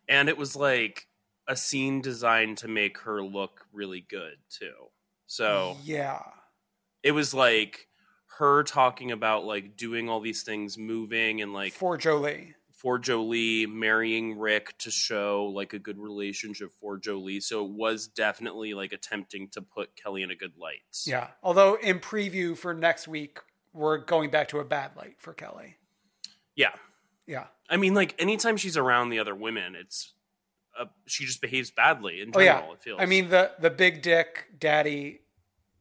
And 0.07 0.29
it 0.29 0.37
was 0.37 0.55
like 0.55 1.07
a 1.47 1.55
scene 1.55 2.01
designed 2.01 2.57
to 2.59 2.67
make 2.67 2.97
her 2.99 3.21
look 3.23 3.65
really 3.71 4.01
good 4.01 4.37
too. 4.49 4.73
So 5.27 5.77
Yeah. 5.83 6.21
it 7.03 7.11
was 7.11 7.33
like 7.33 7.87
her 8.37 8.63
talking 8.63 9.11
about 9.11 9.45
like 9.45 9.77
doing 9.77 10.09
all 10.09 10.19
these 10.19 10.43
things, 10.43 10.77
moving 10.77 11.41
and 11.41 11.53
like 11.53 11.73
For 11.73 11.97
Jolie. 11.97 12.55
for 12.73 12.99
Jolie, 12.99 13.65
marrying 13.65 14.37
Rick 14.37 14.77
to 14.79 14.91
show 14.91 15.45
like 15.45 15.73
a 15.73 15.79
good 15.79 15.97
relationship 15.97 16.71
for 16.79 16.97
Jolie. 16.97 17.39
So 17.39 17.65
it 17.65 17.71
was 17.71 18.07
definitely 18.07 18.73
like 18.73 18.91
attempting 18.91 19.47
to 19.49 19.61
put 19.61 19.95
Kelly 19.95 20.21
in 20.23 20.31
a 20.31 20.35
good 20.35 20.57
light. 20.57 20.81
Yeah. 21.05 21.29
Although 21.41 21.75
in 21.75 21.99
preview 21.99 22.57
for 22.57 22.73
next 22.73 23.07
week, 23.07 23.39
we're 23.73 23.97
going 23.99 24.29
back 24.29 24.47
to 24.49 24.59
a 24.59 24.65
bad 24.65 24.95
light 24.97 25.15
for 25.19 25.33
Kelly. 25.33 25.77
Yeah. 26.55 26.73
Yeah. 27.27 27.45
I 27.69 27.77
mean, 27.77 27.93
like 27.93 28.15
anytime 28.19 28.57
she's 28.57 28.77
around 28.77 29.09
the 29.09 29.19
other 29.19 29.33
women, 29.35 29.75
it's 29.75 30.13
uh, 30.79 30.85
she 31.05 31.25
just 31.25 31.41
behaves 31.41 31.71
badly 31.71 32.21
in 32.21 32.29
Oh 32.29 32.39
general. 32.39 32.67
yeah. 32.67 32.73
It 32.73 32.81
feels. 32.81 32.99
I 33.01 33.05
mean 33.05 33.29
the 33.29 33.51
the 33.59 33.69
big 33.69 34.01
dick 34.01 34.47
daddy 34.59 35.21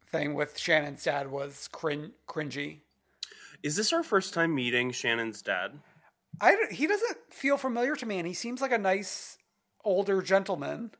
thing 0.08 0.34
with 0.34 0.58
Shannon's 0.58 1.02
dad 1.04 1.30
was 1.30 1.68
crin- 1.72 2.12
cringy. 2.28 2.78
is 3.62 3.76
this 3.76 3.92
our 3.92 4.02
first 4.02 4.32
time 4.34 4.54
meeting 4.54 4.90
Shannon's 4.92 5.42
dad? 5.42 5.72
I 6.40 6.56
he 6.70 6.86
doesn't 6.86 7.18
feel 7.30 7.56
familiar 7.56 7.94
to 7.96 8.06
me, 8.06 8.18
and 8.18 8.26
he 8.26 8.34
seems 8.34 8.60
like 8.60 8.72
a 8.72 8.78
nice 8.78 9.36
older 9.84 10.22
gentleman. 10.22 10.90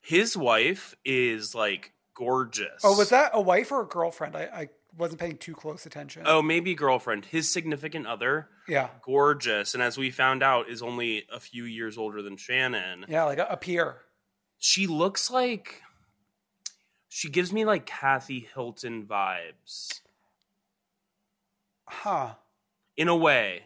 His 0.00 0.36
wife 0.36 0.94
is 1.04 1.54
like 1.54 1.92
gorgeous. 2.14 2.80
Oh, 2.84 2.96
was 2.96 3.10
that 3.10 3.32
a 3.34 3.40
wife 3.40 3.70
or 3.70 3.82
a 3.82 3.86
girlfriend? 3.86 4.34
I, 4.36 4.42
I 4.52 4.68
wasn't 4.96 5.20
paying 5.20 5.36
too 5.36 5.54
close 5.54 5.86
attention. 5.86 6.22
Oh, 6.26 6.42
maybe 6.42 6.74
girlfriend. 6.74 7.24
His 7.26 7.50
significant 7.50 8.06
other, 8.06 8.48
yeah, 8.68 8.88
gorgeous, 9.02 9.74
and 9.74 9.82
as 9.82 9.96
we 9.96 10.10
found 10.10 10.42
out, 10.42 10.68
is 10.68 10.82
only 10.82 11.24
a 11.32 11.40
few 11.40 11.64
years 11.64 11.96
older 11.98 12.22
than 12.22 12.36
Shannon. 12.36 13.04
yeah, 13.08 13.24
like 13.24 13.38
a, 13.38 13.46
a 13.50 13.56
peer. 13.56 13.98
She 14.58 14.86
looks 14.86 15.30
like 15.30 15.82
she 17.08 17.28
gives 17.30 17.52
me 17.52 17.64
like 17.64 17.86
Kathy 17.86 18.48
Hilton 18.54 19.06
vibes 19.06 20.00
Huh. 21.86 22.34
in 22.96 23.08
a 23.08 23.16
way, 23.16 23.64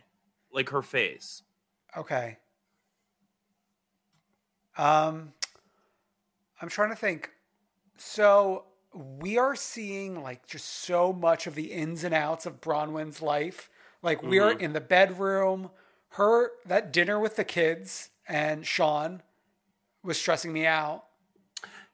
like 0.53 0.71
her 0.71 0.83
face. 0.83 1.43
Okay. 1.97 2.39
Um, 4.77 5.33
I'm 6.61 6.69
trying 6.69 6.91
to 6.91 6.97
think. 6.97 7.31
So 7.97 8.65
we 8.95 9.39
are 9.39 9.57
seeing 9.57 10.23
like 10.23 10.47
just 10.47 10.67
so 10.67 11.13
much 11.13 11.47
of 11.47 11.55
the 11.55 11.73
ins 11.73 12.05
and 12.05 12.15
outs 12.15 12.47
of 12.47 12.61
Braunwyn's 12.61 13.21
life. 13.21 13.71
Like 14.03 14.23
we 14.23 14.39
are 14.39 14.53
mm-hmm. 14.53 14.65
in 14.65 14.73
the 14.73 14.81
bedroom. 14.81 15.71
Her 16.11 16.53
that 16.67 16.93
dinner 16.93 17.19
with 17.19 17.37
the 17.37 17.45
kids 17.45 18.11
and 18.29 18.65
Sean 18.65 19.23
was 20.03 20.19
stressing 20.19 20.53
me 20.53 20.67
out. 20.67 21.05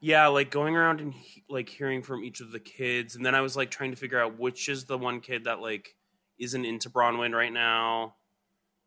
Yeah, 0.01 0.29
like 0.29 0.51
going 0.51 0.77
around 0.77 1.01
and 1.01 1.15
he- 1.15 1.45
like 1.49 1.69
hearing 1.69 2.03
from 2.03 2.25
each 2.25 2.41
of 2.41 2.53
the 2.53 2.61
kids, 2.61 3.17
and 3.17 3.25
then 3.25 3.35
I 3.35 3.41
was 3.41 3.57
like 3.57 3.71
trying 3.71 3.91
to 3.91 3.97
figure 3.97 4.21
out 4.21 4.39
which 4.39 4.69
is 4.69 4.85
the 4.85 4.99
one 4.99 5.21
kid 5.21 5.45
that 5.45 5.61
like 5.61 5.95
isn't 6.39 6.65
into 6.65 6.91
Bronwyn 6.91 7.35
right 7.35 7.53
now. 7.53 8.15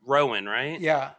Rowan, 0.05 0.45
right? 0.45 0.80
Yeah. 0.80 1.11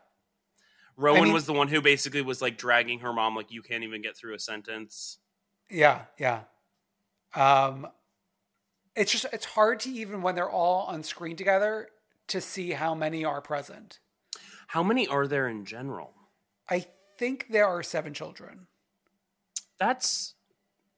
Rowan 0.96 1.20
I 1.20 1.24
mean- 1.24 1.32
was 1.32 1.46
the 1.46 1.52
one 1.52 1.68
who 1.68 1.80
basically 1.80 2.22
was 2.22 2.42
like 2.42 2.58
dragging 2.58 3.00
her 3.00 3.12
mom, 3.12 3.34
like 3.34 3.50
you 3.50 3.62
can't 3.62 3.84
even 3.84 4.02
get 4.02 4.16
through 4.16 4.34
a 4.34 4.38
sentence. 4.38 5.18
Yeah, 5.70 6.02
yeah. 6.18 6.40
Um 7.34 7.88
it's 8.96 9.10
just 9.10 9.26
it's 9.32 9.44
hard 9.44 9.80
to 9.80 9.90
even 9.90 10.22
when 10.22 10.34
they're 10.34 10.50
all 10.50 10.86
on 10.86 11.02
screen 11.02 11.36
together 11.36 11.88
to 12.28 12.40
see 12.40 12.70
how 12.72 12.94
many 12.94 13.24
are 13.24 13.40
present. 13.40 13.98
How 14.68 14.82
many 14.82 15.06
are 15.06 15.26
there 15.26 15.48
in 15.48 15.64
general? 15.64 16.12
I 16.68 16.86
think 17.18 17.46
there 17.50 17.66
are 17.66 17.82
seven 17.82 18.14
children. 18.14 18.66
That's 19.78 20.34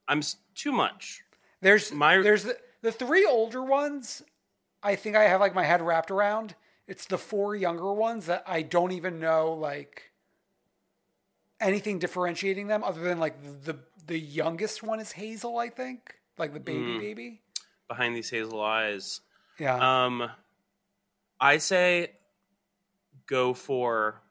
I'm 0.09 0.22
too 0.55 0.72
much. 0.72 1.22
There's 1.61 1.93
My- 1.93 2.18
there's 2.18 2.45
the, 2.45 2.59
the 2.82 2.93
three 2.93 3.26
older 3.26 3.62
ones. 3.62 4.22
I 4.82 4.95
think 4.95 5.16
I 5.16 5.24
have 5.24 5.41
like 5.41 5.55
my 5.55 5.64
head 5.64 5.82
wrapped 5.82 6.11
around. 6.11 6.55
It's 6.87 7.07
the 7.07 7.18
four 7.18 7.57
younger 7.57 7.93
ones 7.93 8.26
that 8.26 8.45
I 8.47 8.62
don't 8.62 8.93
even 8.93 9.18
know 9.18 9.53
like 9.53 10.12
anything 11.61 11.99
differentiating 11.99 12.68
them 12.68 12.84
other 12.84 13.01
than 13.01 13.18
like 13.18 13.64
the 13.64 13.78
the 14.07 14.18
youngest 14.18 14.84
one 14.84 15.01
is 15.01 15.12
Hazel, 15.12 15.59
I 15.59 15.68
think, 15.68 16.14
like 16.39 16.53
the 16.53 16.61
baby 16.61 16.78
Mm. 16.80 17.01
baby. 17.01 17.43
Behind 17.89 18.16
these 18.16 18.30
hazel 18.30 18.61
eyes. 18.62 19.20
Yeah. 19.59 20.05
Um 20.05 20.30
I 21.41 21.59
say 21.59 22.12
go 23.26 23.55
for 23.55 24.22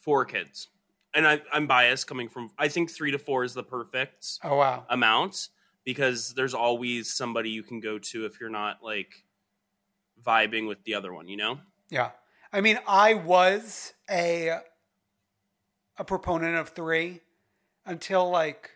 four 0.00 0.24
kids. 0.24 0.68
And 1.14 1.26
I, 1.26 1.40
I'm 1.52 1.66
biased 1.66 2.06
coming 2.06 2.28
from 2.28 2.50
I 2.58 2.68
think 2.68 2.90
three 2.90 3.10
to 3.12 3.18
four 3.18 3.44
is 3.44 3.54
the 3.54 3.62
perfect 3.62 4.38
oh 4.44 4.56
wow. 4.56 4.86
amount 4.90 5.48
because 5.84 6.34
there's 6.34 6.54
always 6.54 7.10
somebody 7.12 7.50
you 7.50 7.62
can 7.62 7.80
go 7.80 7.98
to 7.98 8.26
if 8.26 8.40
you're 8.40 8.50
not 8.50 8.82
like 8.82 9.24
vibing 10.22 10.68
with 10.68 10.82
the 10.84 10.94
other 10.94 11.12
one, 11.14 11.28
you 11.28 11.36
know? 11.36 11.58
Yeah. 11.90 12.10
I 12.52 12.60
mean, 12.60 12.78
I 12.86 13.14
was 13.14 13.94
a 14.10 14.58
a 15.96 16.04
proponent 16.04 16.56
of 16.56 16.68
3 16.70 17.20
until 17.86 18.28
like 18.30 18.70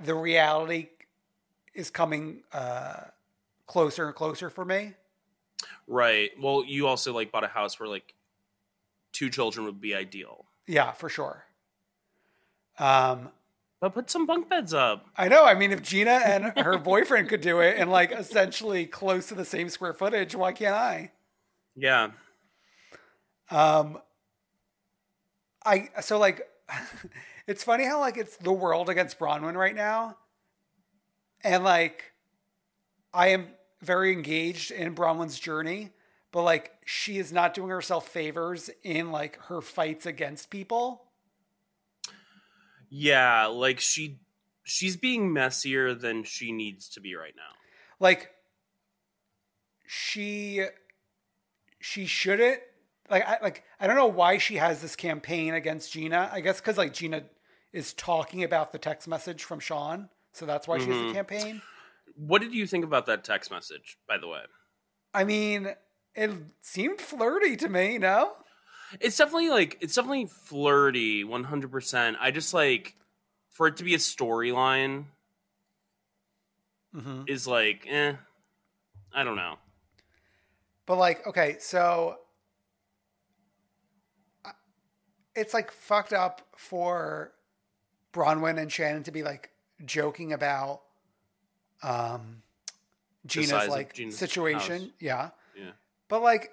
the 0.00 0.14
reality 0.14 0.88
is 1.74 1.90
coming 1.90 2.42
uh 2.52 3.00
closer 3.66 4.06
and 4.06 4.14
closer 4.14 4.50
for 4.50 4.64
me. 4.64 4.94
Right. 5.86 6.30
Well, 6.40 6.64
you 6.64 6.86
also 6.86 7.12
like 7.12 7.32
bought 7.32 7.44
a 7.44 7.48
house 7.48 7.78
where 7.78 7.88
like 7.88 8.14
two 9.12 9.30
children 9.30 9.66
would 9.66 9.80
be 9.80 9.94
ideal. 9.94 10.46
Yeah, 10.66 10.92
for 10.92 11.08
sure. 11.08 11.44
Um 12.78 13.30
But 13.80 13.94
put 13.94 14.10
some 14.10 14.26
bunk 14.26 14.48
beds 14.48 14.72
up. 14.74 15.06
I 15.16 15.28
know. 15.28 15.44
I 15.44 15.54
mean, 15.54 15.72
if 15.72 15.82
Gina 15.82 16.20
and 16.24 16.52
her 16.58 16.78
boyfriend 16.78 17.28
could 17.28 17.40
do 17.42 17.60
it 17.60 17.76
and 17.78 17.90
like 17.90 18.10
essentially 18.12 18.86
close 18.86 19.28
to 19.28 19.34
the 19.34 19.44
same 19.44 19.68
square 19.68 19.94
footage, 19.94 20.34
why 20.34 20.52
can't 20.52 20.74
I? 20.74 21.12
Yeah. 21.74 22.10
Um, 23.50 23.98
I 25.64 25.90
so 26.00 26.18
like, 26.18 26.48
it's 27.46 27.62
funny 27.62 27.84
how 27.84 28.00
like 28.00 28.16
it's 28.16 28.36
the 28.38 28.52
world 28.52 28.88
against 28.88 29.18
Braunwyn 29.18 29.54
right 29.54 29.74
now, 29.74 30.16
and 31.44 31.64
like, 31.64 32.12
I 33.14 33.28
am 33.28 33.48
very 33.80 34.12
engaged 34.12 34.70
in 34.70 34.94
Braunwyn's 34.94 35.38
journey, 35.38 35.90
but 36.32 36.42
like 36.42 36.72
she 36.84 37.18
is 37.18 37.32
not 37.32 37.54
doing 37.54 37.70
herself 37.70 38.08
favors 38.08 38.70
in 38.82 39.12
like 39.12 39.38
her 39.44 39.60
fights 39.60 40.06
against 40.06 40.50
people. 40.50 41.04
Yeah, 42.88 43.46
like 43.46 43.80
she 43.80 44.18
she's 44.64 44.96
being 44.96 45.32
messier 45.32 45.94
than 45.94 46.24
she 46.24 46.52
needs 46.52 46.88
to 46.90 47.00
be 47.00 47.14
right 47.14 47.34
now. 47.36 47.54
Like, 47.98 48.32
she 49.86 50.64
she 51.80 52.06
shouldn't 52.06 52.60
like 53.08 53.26
I 53.26 53.38
like 53.42 53.64
I 53.78 53.86
don't 53.86 53.96
know 53.96 54.06
why 54.06 54.38
she 54.38 54.56
has 54.56 54.82
this 54.82 54.96
campaign 54.96 55.54
against 55.54 55.92
Gina. 55.92 56.28
I 56.32 56.40
guess 56.40 56.60
because 56.60 56.76
like 56.76 56.92
Gina 56.92 57.22
is 57.76 57.92
talking 57.92 58.42
about 58.42 58.72
the 58.72 58.78
text 58.78 59.06
message 59.06 59.44
from 59.44 59.60
Sean, 59.60 60.08
so 60.32 60.46
that's 60.46 60.66
why 60.66 60.78
she 60.78 60.86
has 60.90 60.98
the 61.08 61.12
campaign. 61.12 61.60
What 62.16 62.40
did 62.40 62.54
you 62.54 62.66
think 62.66 62.84
about 62.84 63.06
that 63.06 63.22
text 63.22 63.50
message, 63.50 63.98
by 64.08 64.16
the 64.18 64.26
way? 64.26 64.40
I 65.12 65.24
mean, 65.24 65.68
it 66.14 66.30
seemed 66.62 67.00
flirty 67.00 67.56
to 67.56 67.68
me. 67.68 67.98
No, 67.98 68.32
It's 69.00 69.16
definitely 69.18 69.50
like 69.50 69.76
it's 69.80 69.94
definitely 69.94 70.26
flirty, 70.26 71.24
one 71.24 71.44
hundred 71.44 71.70
percent. 71.70 72.16
I 72.20 72.30
just 72.30 72.54
like 72.54 72.94
for 73.50 73.66
it 73.66 73.76
to 73.76 73.84
be 73.84 73.94
a 73.94 73.98
storyline 73.98 75.04
is 77.26 77.46
like, 77.46 77.86
eh. 77.88 78.14
I 79.12 79.22
don't 79.24 79.36
know. 79.36 79.56
but 80.86 80.96
like 80.96 81.26
okay, 81.26 81.56
so 81.60 82.16
it's 85.34 85.52
like 85.52 85.70
fucked 85.70 86.14
up 86.14 86.40
for 86.56 87.32
Braunwyn 88.16 88.58
and 88.58 88.72
Shannon 88.72 89.02
to 89.02 89.12
be 89.12 89.22
like 89.22 89.50
joking 89.84 90.32
about 90.32 90.80
um 91.82 92.42
Gina's 93.26 93.68
like 93.68 93.92
Gina's 93.92 94.16
situation. 94.16 94.80
house. 94.82 94.90
Yeah. 94.98 95.30
Yeah. 95.54 95.72
But 96.08 96.22
like 96.22 96.52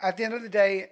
at 0.00 0.18
the 0.18 0.24
end 0.24 0.34
of 0.34 0.42
the 0.42 0.48
day, 0.48 0.90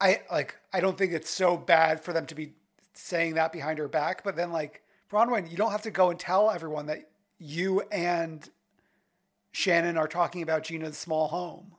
I 0.00 0.22
like 0.30 0.56
I 0.72 0.80
don't 0.80 0.96
think 0.96 1.12
it's 1.12 1.28
so 1.28 1.56
bad 1.56 2.00
for 2.00 2.12
them 2.12 2.26
to 2.26 2.34
be 2.34 2.52
saying 2.94 3.34
that 3.34 3.52
behind 3.52 3.78
her 3.78 3.88
back. 3.88 4.22
But 4.22 4.36
then 4.36 4.52
like 4.52 4.82
Braunwyn, 5.10 5.50
you 5.50 5.56
don't 5.56 5.72
have 5.72 5.82
to 5.82 5.90
go 5.90 6.10
and 6.10 6.18
tell 6.18 6.50
everyone 6.50 6.86
that 6.86 7.10
you 7.38 7.80
and 7.90 8.48
Shannon 9.50 9.96
are 9.96 10.06
talking 10.06 10.42
about 10.42 10.62
Gina's 10.62 10.96
small 10.96 11.28
home. 11.28 11.72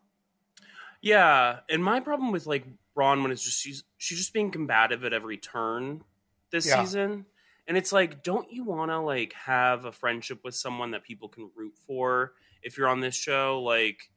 Yeah, 1.01 1.59
and 1.69 1.83
my 1.83 2.01
problem 2.01 2.31
with 2.31 2.45
like 2.45 2.65
Braunwyn 2.95 3.31
is 3.31 3.43
just 3.43 3.61
she's 3.61 3.83
she's 3.97 4.17
just 4.17 4.33
being 4.33 4.51
combative 4.51 5.03
at 5.05 5.13
every 5.13 5.37
turn, 5.37 6.03
this 6.51 6.67
Yeah. 6.67 6.83
season. 6.83 7.25
And 7.67 7.77
it's 7.77 7.91
like, 7.91 8.23
don't 8.23 8.51
you 8.51 8.63
want 8.63 8.91
to 8.91 8.99
like 8.99 9.33
have 9.33 9.85
a 9.85 9.91
friendship 9.91 10.43
with 10.43 10.55
someone 10.55 10.91
that 10.91 11.03
people 11.03 11.29
can 11.29 11.49
root 11.55 11.73
for 11.87 12.33
if 12.61 12.77
you're 12.77 12.87
on 12.89 12.99
this 12.99 13.15
show? 13.15 13.61
Like, 13.61 14.09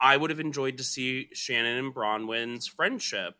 I 0.00 0.16
would 0.16 0.30
have 0.30 0.40
enjoyed 0.40 0.78
to 0.78 0.84
see 0.84 1.28
Shannon 1.32 1.78
and 1.78 1.94
Braunwyn's 1.94 2.66
friendship. 2.66 3.34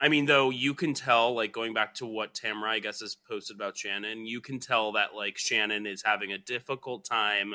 I 0.00 0.08
mean, 0.08 0.26
though 0.26 0.50
you 0.50 0.74
can 0.74 0.94
tell, 0.94 1.34
like 1.34 1.52
going 1.52 1.72
back 1.72 1.94
to 1.94 2.06
what 2.06 2.34
Tamra, 2.34 2.68
I 2.68 2.78
guess, 2.80 3.00
has 3.00 3.14
posted 3.14 3.56
about 3.56 3.78
Shannon, 3.78 4.26
you 4.26 4.40
can 4.40 4.58
tell 4.60 4.92
that 4.92 5.14
like 5.14 5.38
Shannon 5.38 5.86
is 5.86 6.02
having 6.04 6.32
a 6.32 6.38
difficult 6.38 7.04
time 7.04 7.54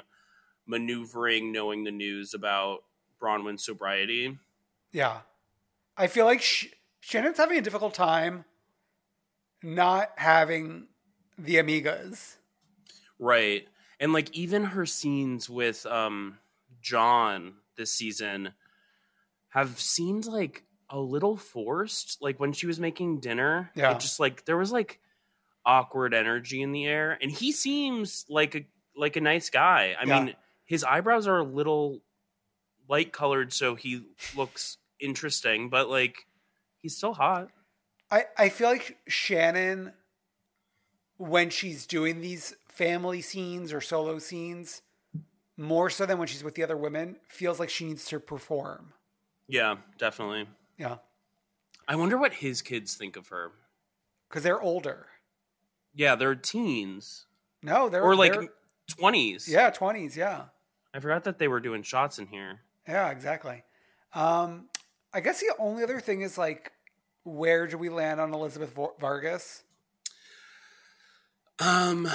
maneuvering, 0.65 1.51
knowing 1.51 1.83
the 1.83 1.91
news 1.91 2.33
about 2.33 2.79
Braunwyn's 3.21 3.63
sobriety. 3.63 4.37
Yeah. 4.91 5.19
I 5.97 6.07
feel 6.07 6.25
like 6.25 6.41
Sh- 6.41 6.67
Shannon's 6.99 7.37
having 7.37 7.57
a 7.57 7.61
difficult 7.61 7.93
time 7.93 8.45
not 9.63 10.11
having 10.17 10.87
the 11.37 11.55
amigas. 11.55 12.35
Right. 13.19 13.67
And 13.99 14.13
like 14.13 14.35
even 14.35 14.63
her 14.63 14.85
scenes 14.85 15.49
with 15.49 15.85
um 15.85 16.37
John 16.81 17.53
this 17.77 17.91
season 17.93 18.53
have 19.49 19.79
seemed 19.79 20.25
like 20.25 20.63
a 20.89 20.99
little 20.99 21.37
forced. 21.37 22.17
Like 22.21 22.39
when 22.39 22.53
she 22.53 22.67
was 22.67 22.79
making 22.79 23.19
dinner, 23.19 23.71
Yeah. 23.75 23.91
it 23.91 23.99
just 23.99 24.19
like 24.19 24.45
there 24.45 24.57
was 24.57 24.71
like 24.71 24.99
awkward 25.65 26.13
energy 26.13 26.61
in 26.61 26.71
the 26.71 26.85
air. 26.85 27.17
And 27.21 27.31
he 27.31 27.51
seems 27.51 28.25
like 28.29 28.55
a 28.55 28.65
like 28.95 29.15
a 29.15 29.21
nice 29.21 29.49
guy. 29.49 29.95
I 29.99 30.05
Yeah. 30.05 30.23
mean, 30.23 30.35
his 30.65 30.83
eyebrows 30.83 31.27
are 31.27 31.37
a 31.37 31.43
little 31.43 32.01
light 32.89 33.13
colored 33.13 33.53
so 33.53 33.75
he 33.75 34.03
looks 34.35 34.77
interesting, 34.99 35.69
but 35.69 35.89
like 35.89 36.25
he's 36.77 36.97
still 36.97 37.13
hot. 37.13 37.49
I, 38.11 38.25
I 38.37 38.49
feel 38.49 38.67
like 38.69 38.97
Shannon, 39.07 39.93
when 41.17 41.49
she's 41.49 41.85
doing 41.85 42.21
these 42.21 42.55
family 42.67 43.21
scenes 43.21 43.71
or 43.71 43.81
solo 43.81 44.19
scenes, 44.19 44.81
more 45.57 45.89
so 45.89 46.05
than 46.05 46.17
when 46.17 46.27
she's 46.27 46.43
with 46.43 46.55
the 46.55 46.63
other 46.63 46.77
women, 46.77 47.17
feels 47.27 47.59
like 47.59 47.69
she 47.69 47.85
needs 47.85 48.05
to 48.05 48.19
perform. 48.19 48.93
Yeah, 49.47 49.75
definitely. 49.97 50.47
Yeah. 50.77 50.97
I 51.87 51.95
wonder 51.95 52.17
what 52.17 52.33
his 52.33 52.61
kids 52.61 52.95
think 52.95 53.15
of 53.15 53.27
her. 53.29 53.51
Because 54.29 54.43
they're 54.43 54.61
older. 54.61 55.07
Yeah, 55.93 56.15
they're 56.15 56.35
teens. 56.35 57.25
No, 57.61 57.89
they're 57.89 58.01
or 58.03 58.15
like 58.15 58.33
they're- 58.33 58.49
twenties. 58.87 59.47
yeah, 59.47 59.69
20s. 59.71 60.15
Yeah. 60.15 60.45
I 60.93 60.99
forgot 60.99 61.23
that 61.25 61.37
they 61.37 61.47
were 61.47 61.59
doing 61.59 61.83
shots 61.83 62.17
in 62.19 62.27
here. 62.27 62.59
Yeah, 62.87 63.09
exactly. 63.11 63.63
Um, 64.13 64.67
I 65.13 65.19
guess 65.21 65.39
the 65.39 65.53
only 65.59 65.83
other 65.83 65.99
thing 65.99 66.21
is 66.21 66.37
like, 66.37 66.71
where 67.23 67.67
do 67.67 67.77
we 67.77 67.89
land 67.89 68.19
on 68.19 68.33
Elizabeth 68.33 68.77
Vargas? 68.99 69.63
Um, 71.59 72.09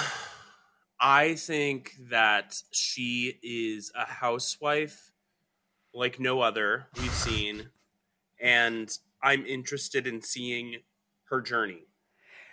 I 1.00 1.34
think 1.34 1.92
that 2.10 2.60
she 2.72 3.38
is 3.42 3.92
a 3.94 4.06
housewife 4.06 5.12
like 5.94 6.18
no 6.18 6.40
other 6.40 6.88
we've 7.00 7.12
seen, 7.12 7.70
and 8.40 8.90
I'm 9.22 9.46
interested 9.46 10.06
in 10.06 10.20
seeing 10.22 10.78
her 11.30 11.40
journey. 11.40 11.84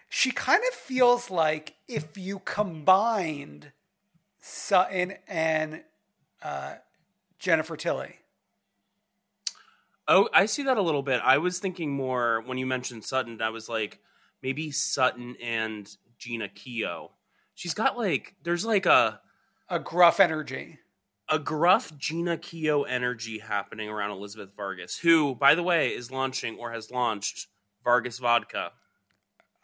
She 0.10 0.32
kind 0.32 0.62
of 0.70 0.76
feels 0.76 1.32
like 1.32 1.76
if 1.88 2.18
you 2.18 2.40
combined 2.40 3.72
Sutton 4.40 5.14
and 5.28 5.84
uh, 6.44 6.76
Jennifer 7.40 7.76
Tilly. 7.76 8.20
Oh, 10.08 10.30
I 10.34 10.46
see 10.48 10.64
that 10.64 10.78
a 10.78 10.82
little 10.82 11.04
bit. 11.04 11.22
I 11.24 11.38
was 11.38 11.60
thinking 11.60 11.92
more 11.92 12.42
when 12.46 12.58
you 12.58 12.66
mentioned 12.66 13.06
Sutton. 13.06 13.42
I 13.42 13.50
was 13.50 13.70
like, 13.70 14.00
maybe 14.42 14.72
Sutton 14.72 15.36
and 15.42 15.90
Jeana 16.20 16.50
Keough. 16.54 17.10
She's 17.56 17.74
got 17.74 17.98
like, 17.98 18.36
there's 18.44 18.66
like 18.66 18.86
a 18.86 19.22
a 19.70 19.80
gruff 19.80 20.20
energy, 20.20 20.80
a 21.30 21.40
gruff 21.40 21.92
Jeana 21.98 22.38
Keough 22.38 22.86
energy 22.88 23.40
happening 23.40 23.90
around 23.90 24.12
Elizabeth 24.12 24.56
Vargas, 24.56 24.98
who, 24.98 25.36
by 25.36 25.56
the 25.56 25.64
way, 25.64 25.90
is 25.90 26.12
launching 26.12 26.58
or 26.58 26.72
has 26.72 26.92
launched 26.92 27.48
Vargas 27.84 28.20
Vodka. 28.20 28.72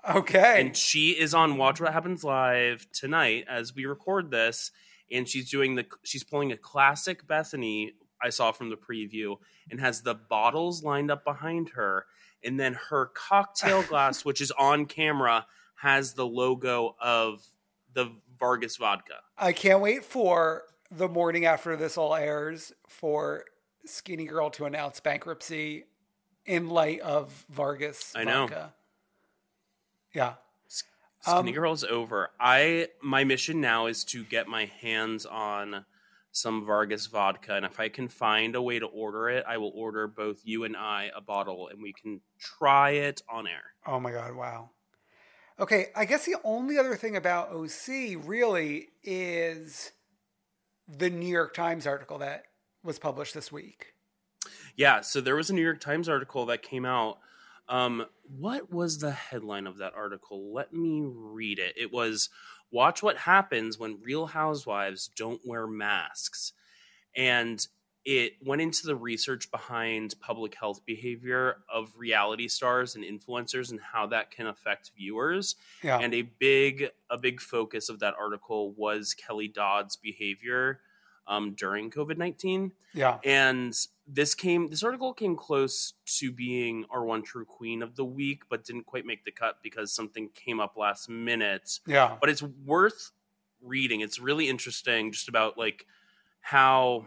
Okay. 0.10 0.62
And 0.62 0.76
she 0.76 1.12
is 1.12 1.34
on 1.34 1.58
Watch 1.58 1.82
What 1.82 1.92
Happens 1.92 2.24
Live 2.24 2.88
tonight 2.94 3.46
as 3.50 3.76
we 3.76 3.86
record 3.86 4.32
this, 4.32 4.72
and 5.12 5.28
she's 5.28 5.50
doing 5.50 5.76
the 5.76 5.86
she's 6.04 6.24
pulling 6.24 6.52
a 6.52 6.58
classic 6.58 7.28
Bethenny 7.28 7.92
I 8.22 8.30
saw 8.30 8.52
from 8.52 8.70
the 8.70 8.78
preview 8.78 9.38
and 9.72 9.80
has 9.80 10.02
the 10.02 10.16
bottles 10.16 10.84
lined 10.84 11.10
up 11.12 11.24
behind 11.24 11.70
her, 11.70 12.06
and 12.44 12.60
then 12.60 12.74
her 12.90 13.08
cocktail 13.14 13.84
glass, 13.90 14.24
which 14.26 14.42
is 14.42 14.52
on 14.52 14.86
camera, 14.86 15.46
has 15.76 16.14
the 16.14 16.26
logo 16.26 16.96
of 17.02 17.44
the 17.94 18.12
Vargas 18.40 18.78
vodka. 18.78 19.16
I 19.38 19.52
can't 19.54 19.82
wait 19.82 20.04
for 20.06 20.64
the 20.92 21.08
morning 21.08 21.46
after 21.46 21.76
this 21.76 21.98
all 21.98 22.16
airs 22.16 22.74
for 22.88 23.44
Skinny 23.86 24.26
Girl 24.26 24.50
to 24.52 24.66
announce 24.66 25.00
bankruptcy 25.00 25.86
in 26.46 26.70
light 26.70 27.00
of 27.02 27.46
Vargas. 27.50 28.14
I 28.16 28.24
know. 28.24 28.48
vodka. 28.48 28.74
Yeah. 30.14 30.34
Skinny 31.22 31.50
Um, 31.50 31.52
Girl's 31.52 31.84
over. 31.84 32.30
I 32.40 32.88
my 33.02 33.24
mission 33.26 33.60
now 33.62 33.88
is 33.88 34.04
to 34.06 34.24
get 34.24 34.48
my 34.48 34.66
hands 34.66 35.26
on 35.26 35.86
some 36.32 36.66
Vargas 36.66 37.08
vodka, 37.08 37.56
and 37.56 37.66
if 37.66 37.80
I 37.80 37.90
can 37.90 38.08
find 38.08 38.56
a 38.56 38.62
way 38.62 38.80
to 38.80 38.86
order 38.86 39.30
it, 39.30 39.44
I 39.48 39.58
will 39.58 39.72
order 39.76 40.08
both 40.08 40.42
you 40.44 40.64
and 40.64 40.78
I 40.78 41.10
a 41.16 41.22
bottle, 41.22 41.68
and 41.70 41.82
we 41.82 41.94
can 41.94 42.22
try 42.40 42.92
it 42.92 43.22
on 43.30 43.48
air. 43.48 43.74
Oh 43.86 44.00
my 44.00 44.12
God, 44.12 44.36
wow. 44.36 44.70
Okay, 45.60 45.88
I 45.96 46.06
guess 46.06 46.26
the 46.26 46.38
only 46.44 46.78
other 46.78 46.96
thing 46.96 47.18
about 47.18 47.52
OC 47.52 48.24
really 48.26 48.90
is 49.04 49.92
the 50.88 51.10
New 51.10 51.28
York 51.28 51.54
Times 51.54 51.86
article 51.86 52.20
that 52.20 52.44
was 52.84 52.98
published 52.98 53.34
this 53.34 53.52
week. 53.52 53.94
Yeah, 54.76 55.02
so 55.02 55.20
there 55.20 55.36
was 55.36 55.50
a 55.50 55.54
New 55.54 55.62
York 55.64 55.82
Times 55.82 56.08
article 56.08 56.46
that 56.46 56.62
came 56.62 56.86
out. 56.86 57.20
Um, 57.68 58.06
what 58.24 58.72
was 58.72 59.00
the 59.00 59.12
headline 59.12 59.68
of 59.68 59.78
that 59.78 59.94
article? 59.96 60.54
Let 60.54 60.74
me 60.74 61.04
read 61.06 61.60
it. 61.60 61.74
It 61.78 61.92
was 61.92 62.30
Watch 62.72 63.02
What 63.02 63.18
Happens 63.18 63.80
When 63.80 64.02
Real 64.02 64.28
Housewives 64.28 65.10
Don't 65.16 65.42
Wear 65.46 65.68
Masks. 65.68 66.54
And 67.16 67.66
it 68.06 68.34
went 68.44 68.62
into 68.62 68.88
the 68.88 68.96
research 68.96 69.52
behind 69.52 70.16
public 70.22 70.56
health 70.56 70.86
behavior 70.86 71.58
of 71.72 71.92
reality 71.98 72.48
stars 72.48 72.96
and 72.96 73.04
influencers 73.04 73.72
and 73.72 73.80
how 73.80 74.08
that 74.08 74.32
can 74.32 74.48
affect 74.48 74.92
viewers. 74.98 75.56
Yeah. 75.84 76.00
And 76.00 76.14
a 76.14 76.22
big 76.22 76.90
a 77.10 77.18
big 77.18 77.42
focus 77.42 77.90
of 77.90 78.00
that 78.00 78.16
article 78.20 78.72
was 78.72 79.14
Kelly 79.14 79.48
Dodd's 79.48 79.96
behavior 79.96 80.80
um, 81.30 81.54
during 81.54 81.90
COVID 81.92 82.18
nineteen. 82.18 82.74
Yeah. 82.94 83.20
And 83.24 83.74
this 84.06 84.36
came 84.36 84.68
this 84.70 84.84
article 84.84 85.14
came 85.14 85.36
close 85.38 85.94
to 86.18 86.32
being 86.32 86.86
our 86.90 87.06
one 87.06 87.22
true 87.24 87.46
queen 87.46 87.82
of 87.84 87.96
the 87.96 88.04
week, 88.04 88.44
but 88.50 88.66
didn't 88.66 88.86
quite 88.88 89.06
make 89.06 89.24
the 89.24 89.32
cut 89.32 89.60
because 89.64 89.94
something 89.94 90.30
came 90.34 90.60
up 90.60 90.76
last 90.76 91.08
minute. 91.08 91.80
Yeah. 91.88 92.18
But 92.20 92.30
it's 92.30 92.42
worth 92.44 93.12
reading. 93.62 94.02
It's 94.02 94.20
really 94.20 94.50
interesting 94.50 95.12
just 95.12 95.30
about 95.30 95.58
like 95.58 95.86
how 96.42 97.06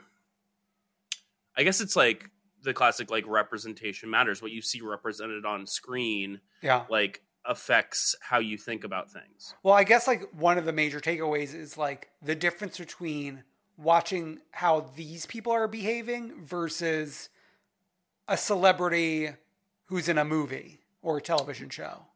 I 1.56 1.64
guess 1.64 1.80
it's 1.80 1.96
like 1.96 2.30
the 2.62 2.72
classic 2.72 3.10
like 3.10 3.26
representation 3.26 4.08
matters. 4.08 4.40
What 4.40 4.52
you 4.52 4.62
see 4.62 4.80
represented 4.80 5.44
on 5.44 5.66
screen 5.66 6.40
Yeah. 6.62 6.84
like 6.88 7.22
affects 7.44 8.14
how 8.20 8.38
you 8.38 8.56
think 8.56 8.84
about 8.84 9.10
things. 9.10 9.52
Well, 9.64 9.74
I 9.74 9.82
guess 9.82 10.06
like 10.06 10.22
one 10.32 10.58
of 10.58 10.64
the 10.64 10.72
major 10.72 11.00
takeaways 11.00 11.54
is 11.54 11.76
like 11.76 12.08
the 12.22 12.36
difference 12.36 12.78
between 12.78 13.42
watching 13.76 14.40
how 14.52 14.86
these 14.94 15.26
people 15.26 15.52
are 15.52 15.68
behaving 15.68 16.44
versus 16.44 17.28
a 18.28 18.36
celebrity 18.36 19.30
who's 19.86 20.08
in 20.08 20.18
a 20.18 20.24
movie 20.24 20.80
or 21.02 21.18
a 21.18 21.20
television 21.20 21.68
show. 21.68 22.06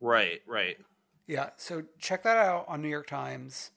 Right, 0.00 0.42
right. 0.46 0.78
Yeah, 1.26 1.50
so 1.56 1.84
check 1.98 2.22
that 2.24 2.36
out 2.36 2.64
on 2.68 2.82
New 2.82 2.88
York 2.88 3.06
Times. 3.06 3.70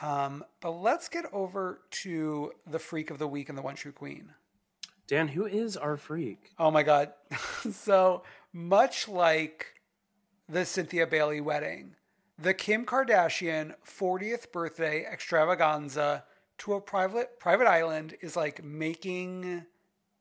Um, 0.00 0.44
but 0.60 0.70
let's 0.70 1.08
get 1.08 1.24
over 1.32 1.80
to 2.02 2.52
the 2.66 2.78
freak 2.78 3.10
of 3.10 3.18
the 3.18 3.28
week 3.28 3.48
and 3.48 3.56
the 3.56 3.62
one 3.62 3.74
true 3.74 3.92
queen. 3.92 4.30
Dan, 5.06 5.28
who 5.28 5.46
is 5.46 5.76
our 5.76 5.96
freak? 5.96 6.50
Oh 6.58 6.70
my 6.70 6.82
god. 6.82 7.12
so 7.70 8.22
much 8.52 9.08
like 9.08 9.80
the 10.48 10.64
Cynthia 10.64 11.06
Bailey 11.06 11.40
wedding, 11.40 11.94
the 12.38 12.54
Kim 12.54 12.84
Kardashian 12.84 13.74
40th 13.86 14.52
birthday 14.52 15.04
extravaganza 15.04 16.24
to 16.58 16.74
a 16.74 16.80
private 16.80 17.38
private 17.38 17.66
island 17.66 18.16
is 18.20 18.36
like 18.36 18.64
making 18.64 19.64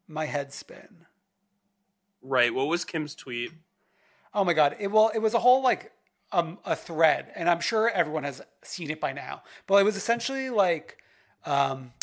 my 0.07 0.25
head 0.25 0.53
spin. 0.53 1.05
Right. 2.21 2.53
What 2.53 2.67
was 2.67 2.85
Kim's 2.85 3.15
tweet? 3.15 3.51
Oh 4.33 4.43
my 4.43 4.53
god! 4.53 4.75
It 4.79 4.91
well, 4.91 5.11
it 5.13 5.19
was 5.19 5.33
a 5.33 5.39
whole 5.39 5.61
like 5.61 5.91
um 6.31 6.59
a 6.65 6.75
thread, 6.75 7.31
and 7.35 7.49
I'm 7.49 7.59
sure 7.61 7.89
everyone 7.89 8.23
has 8.23 8.41
seen 8.63 8.89
it 8.89 8.99
by 8.99 9.13
now. 9.13 9.43
But 9.67 9.75
it 9.75 9.83
was 9.83 9.95
essentially 9.95 10.49
like, 10.49 10.97
um, 11.45 11.93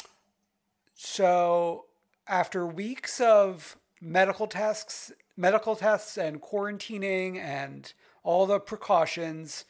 so 0.94 1.86
after 2.26 2.66
weeks 2.66 3.20
of 3.20 3.76
medical 4.00 4.46
tests 4.46 5.12
medical 5.36 5.76
tests 5.76 6.16
and 6.16 6.40
quarantining 6.40 7.36
and 7.38 7.92
all 8.22 8.46
the 8.46 8.60
precautions, 8.60 9.64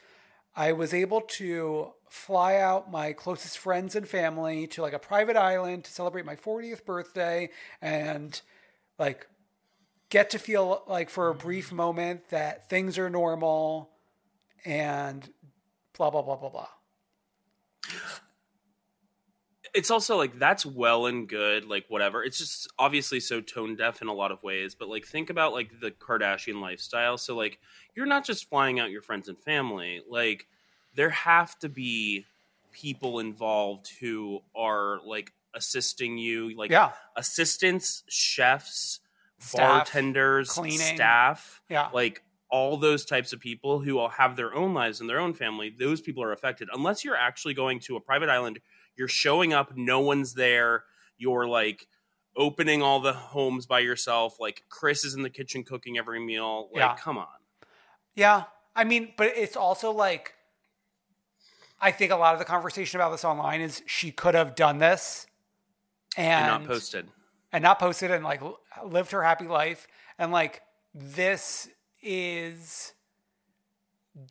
I 0.55 0.73
was 0.73 0.93
able 0.93 1.23
to 1.23 1.93
fly 2.09 2.57
out 2.57 2.91
my 2.91 3.13
closest 3.13 3.59
friends 3.59 3.97
and 3.97 4.07
family 4.07 4.67
to 4.69 4.83
like 4.83 4.93
a 4.93 4.99
private 4.99 5.37
island 5.37 5.85
to 5.85 5.91
celebrate 5.91 6.27
my 6.27 6.37
40th 6.37 6.85
birthday 6.85 7.49
and 7.81 8.39
like 8.99 9.27
get 10.11 10.29
to 10.31 10.39
feel 10.39 10.83
like 10.87 11.09
for 11.09 11.29
a 11.29 11.35
brief 11.35 11.73
moment 11.73 12.29
that 12.29 12.69
things 12.69 12.99
are 12.99 13.09
normal 13.09 13.89
and 14.65 15.31
blah 15.97 16.11
blah 16.11 16.23
blah 16.23 16.37
blah 16.37 16.51
blah. 16.51 16.69
It's 19.75 19.91
also 19.91 20.17
like 20.17 20.39
that's 20.39 20.67
well 20.67 21.07
and 21.07 21.29
good 21.29 21.65
like 21.65 21.85
whatever 21.89 22.23
it's 22.23 22.39
just 22.39 22.69
obviously 22.79 23.19
so 23.21 23.41
tone 23.41 23.75
deaf 23.77 24.03
in 24.03 24.09
a 24.09 24.13
lot 24.13 24.31
of 24.31 24.43
ways 24.43 24.75
but 24.75 24.89
like 24.89 25.05
think 25.07 25.31
about 25.31 25.53
like 25.53 25.81
the 25.81 25.91
kardashian 25.91 26.61
lifestyle 26.61 27.17
so 27.17 27.35
like 27.37 27.59
you're 27.95 28.07
not 28.07 28.25
just 28.25 28.49
flying 28.49 28.79
out 28.81 28.91
your 28.91 29.03
friends 29.03 29.29
and 29.29 29.39
family 29.39 30.03
like 30.09 30.47
there 30.95 31.11
have 31.11 31.59
to 31.59 31.69
be 31.69 32.27
people 32.73 33.19
involved 33.19 33.89
who 34.01 34.41
are 34.55 34.99
like 35.07 35.33
assisting 35.55 36.19
you 36.19 36.57
like 36.57 36.71
Yeah. 36.71 36.93
assistants 37.17 38.03
chefs 38.09 39.01
Staff, 39.39 39.59
bartenders 39.87 40.51
cleaning. 40.51 40.79
staff 40.79 41.61
Yeah. 41.69 41.89
like 41.93 42.23
all 42.51 42.77
those 42.77 43.05
types 43.07 43.33
of 43.33 43.41
people 43.41 43.81
who 43.81 43.99
all 43.99 44.11
have 44.11 44.37
their 44.37 44.55
own 44.55 44.75
lives 44.75 45.01
and 45.01 45.09
their 45.09 45.19
own 45.19 45.33
family 45.35 45.75
those 45.77 46.01
people 46.01 46.23
are 46.23 46.33
affected 46.33 46.69
unless 46.73 47.05
you're 47.05 47.17
actually 47.17 47.55
going 47.55 47.81
to 47.81 47.97
a 47.97 48.01
private 48.01 48.29
island 48.29 48.61
you're 48.97 49.09
showing 49.09 49.53
up 49.53 49.77
no 49.77 50.01
one's 50.01 50.35
there. 50.35 50.85
You're 51.19 51.47
like 51.47 51.87
opening 52.37 52.83
all 52.83 53.01
the 53.01 53.13
homes 53.13 53.67
by 53.67 53.81
yourself. 53.81 54.39
Like 54.41 54.63
chris 54.69 55.05
is 55.05 55.15
in 55.15 55.23
the 55.23 55.31
kitchen 55.31 55.65
cooking 55.65 55.99
every 55.99 56.21
meal. 56.21 56.69
Like 56.73 56.81
Yeah. 56.81 56.97
come 56.97 57.19
on. 57.19 57.27
Yeah. 58.15 58.45
I 58.75 58.85
mean, 58.85 59.13
but 59.17 59.33
it's 59.37 59.57
also 59.57 59.91
like 59.93 60.35
I 61.81 61.91
think 61.91 62.13
a 62.13 62.17
lot 62.17 62.33
of 62.35 62.39
the 62.39 62.45
conversation 62.45 63.01
about 63.01 63.11
this 63.11 63.25
online 63.25 63.61
is 63.61 63.83
she 63.87 64.13
could 64.13 64.35
have 64.35 64.55
done 64.55 64.79
this 64.79 65.27
and, 66.17 66.53
and 66.53 66.65
not 66.65 66.71
posted. 66.71 67.09
and 67.53 67.63
not 67.63 67.79
posted 67.81 68.11
and 68.11 68.23
like 68.25 68.41
lived 68.85 69.11
her 69.11 69.23
happy 69.23 69.47
life. 69.47 69.87
And 70.19 70.31
like 70.33 70.63
this 70.95 71.69
is 72.03 72.93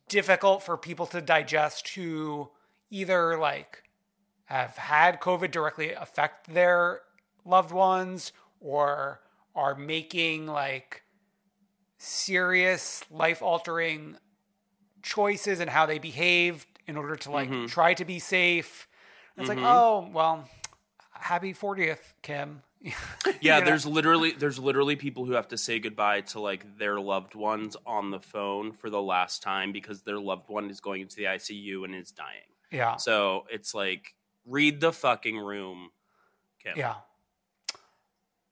difficult 0.08 0.62
for 0.62 0.76
people 0.76 1.06
to 1.06 1.20
digest 1.20 1.88
who 1.90 2.50
either 2.90 3.36
like 3.38 3.81
have 4.46 4.76
had 4.76 5.20
covid 5.20 5.50
directly 5.50 5.92
affect 5.92 6.52
their 6.52 7.00
loved 7.44 7.72
ones 7.72 8.32
or 8.60 9.20
are 9.54 9.74
making 9.74 10.46
like 10.46 11.02
serious 11.98 13.04
life 13.10 13.42
altering 13.42 14.16
choices 15.02 15.60
and 15.60 15.70
how 15.70 15.86
they 15.86 15.98
behave 15.98 16.66
in 16.86 16.96
order 16.96 17.16
to 17.16 17.30
like 17.30 17.48
Mm-hmm. 17.48 17.66
try 17.66 17.94
to 17.94 18.04
be 18.04 18.18
safe. 18.18 18.88
It's 19.36 19.48
like 19.48 19.58
oh 19.60 20.08
well 20.12 20.48
happy 21.12 21.54
40th 21.54 22.12
kim. 22.22 22.62
Yeah 23.40 23.60
know? 23.60 23.66
there's 23.66 23.86
literally 23.86 24.32
there's 24.32 24.58
literally 24.58 24.96
people 24.96 25.24
who 25.24 25.32
have 25.32 25.48
to 25.48 25.56
say 25.58 25.78
goodbye 25.78 26.22
to 26.32 26.40
like 26.40 26.78
their 26.78 27.00
loved 27.00 27.34
ones 27.34 27.76
on 27.86 28.10
the 28.10 28.18
phone 28.20 28.72
for 28.72 28.90
the 28.90 29.00
last 29.02 29.42
time 29.42 29.72
because 29.72 30.02
their 30.02 30.18
loved 30.18 30.48
one 30.48 30.68
is 30.70 30.80
going 30.80 31.00
into 31.02 31.16
the 31.16 31.24
icu 31.24 31.84
and 31.84 31.94
is 31.94 32.10
dying. 32.10 32.50
Yeah. 32.70 32.96
So 32.96 33.44
it's 33.50 33.74
like 33.74 34.14
read 34.46 34.80
the 34.80 34.92
fucking 34.92 35.38
room 35.38 35.90
Kim. 36.62 36.74
Yeah. 36.76 36.94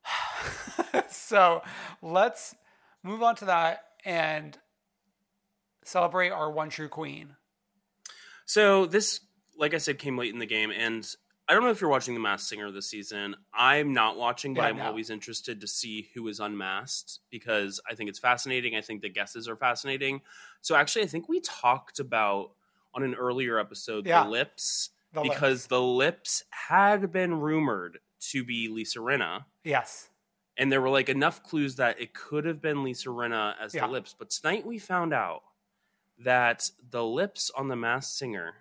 so 1.11 1.63
let's 2.03 2.55
move 3.03 3.23
on 3.23 3.37
to 3.37 3.45
that 3.47 3.85
and 4.05 4.57
celebrate 5.85 6.31
our 6.31 6.51
one 6.51 6.71
true 6.71 6.89
queen. 6.89 7.37
So 8.47 8.87
this, 8.87 9.21
like 9.57 9.75
I 9.75 9.79
said, 9.79 9.99
came 9.99 10.19
late 10.19 10.33
in 10.33 10.39
the 10.41 10.47
game, 10.47 10.71
and 10.73 11.07
I 11.49 11.55
don't 11.55 11.63
know 11.63 11.71
if 11.71 11.81
you're 11.81 11.91
watching 11.91 12.15
The 12.15 12.21
Masked 12.21 12.49
Singer 12.49 12.71
this 12.71 12.89
season. 12.91 13.37
I'm 13.55 13.93
not 13.93 14.17
watching, 14.17 14.55
but 14.55 14.63
Yeah, 14.63 14.69
I'm 14.69 14.77
no. 14.79 14.85
always 14.87 15.11
interested 15.11 15.61
to 15.61 15.67
see 15.69 16.09
who 16.15 16.27
is 16.29 16.41
unmasked 16.41 17.21
because 17.31 17.81
I 17.89 17.95
think 17.95 18.09
it's 18.11 18.19
fascinating. 18.19 18.75
I 18.77 18.81
think 18.81 19.03
the 19.03 19.09
guesses 19.09 19.49
are 19.49 19.57
fascinating. 19.57 20.23
So 20.63 20.75
actually, 20.75 21.03
I 21.03 21.07
think 21.07 21.29
we 21.29 21.41
talked 21.41 22.01
about 22.01 22.53
on 22.95 23.03
an 23.05 23.15
earlier 23.15 23.59
episode 23.59 24.07
Yeah. 24.07 24.25
the 24.25 24.31
lips 24.31 24.91
The 25.13 25.23
lips. 25.23 25.35
because 25.35 25.67
the 25.67 25.81
lips 25.83 26.45
had 26.51 27.11
been 27.11 27.41
rumored 27.41 27.99
to 28.31 28.45
be 28.45 28.69
Lisa 28.69 29.01
Rinna. 29.01 29.45
Yes. 29.65 30.09
And 30.57 30.71
there 30.71 30.81
were 30.81 30.91
like 30.91 31.09
enough 31.09 31.43
clues 31.43 31.77
that 31.77 32.01
it 32.01 32.13
could 32.15 32.45
have 32.45 32.61
been 32.61 32.85
Lisa 32.85 33.09
Rinna 33.09 33.55
as 33.61 33.75
Yeah. 33.75 33.87
the 33.87 33.93
lips. 33.93 34.15
But 34.19 34.31
tonight 34.31 34.65
we 34.67 34.79
found 34.79 35.13
out 35.15 35.43
that 36.19 36.71
the 36.91 37.03
lips 37.05 37.51
on 37.57 37.69
the 37.69 37.77
Masked 37.77 38.13
Singer 38.17 38.57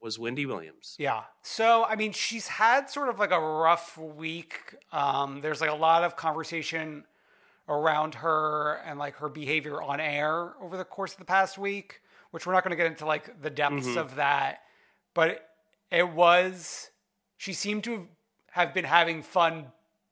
was 0.00 0.18
Wendy 0.18 0.46
Williams. 0.46 0.96
Yeah. 0.98 1.24
So, 1.42 1.84
I 1.84 1.94
mean, 1.94 2.12
she's 2.12 2.48
had 2.48 2.88
sort 2.90 3.08
of 3.08 3.18
like 3.18 3.30
a 3.30 3.38
rough 3.40 3.96
week. 3.98 4.74
Um, 4.92 5.40
there's 5.42 5.60
like 5.60 5.70
a 5.70 5.74
lot 5.74 6.02
of 6.04 6.16
conversation 6.16 7.04
around 7.68 8.16
her 8.16 8.80
and 8.84 8.98
like 8.98 9.16
her 9.16 9.28
behavior 9.28 9.80
on 9.80 10.00
air 10.00 10.54
over 10.60 10.76
the 10.76 10.84
course 10.84 11.12
of 11.12 11.18
the 11.18 11.24
past 11.24 11.56
week, 11.56 12.00
which 12.30 12.46
we're 12.46 12.52
not 12.52 12.64
going 12.64 12.70
to 12.72 12.76
get 12.76 12.86
into 12.86 13.06
like 13.06 13.40
the 13.42 13.50
depths 13.50 13.94
of 13.96 14.16
that. 14.16 14.62
But 15.14 15.46
it 15.90 16.08
was, 16.08 16.90
she 17.36 17.52
seemed 17.52 17.84
to 17.84 18.08
have 18.52 18.74
been 18.74 18.84
having 18.84 19.22
fun 19.22 19.66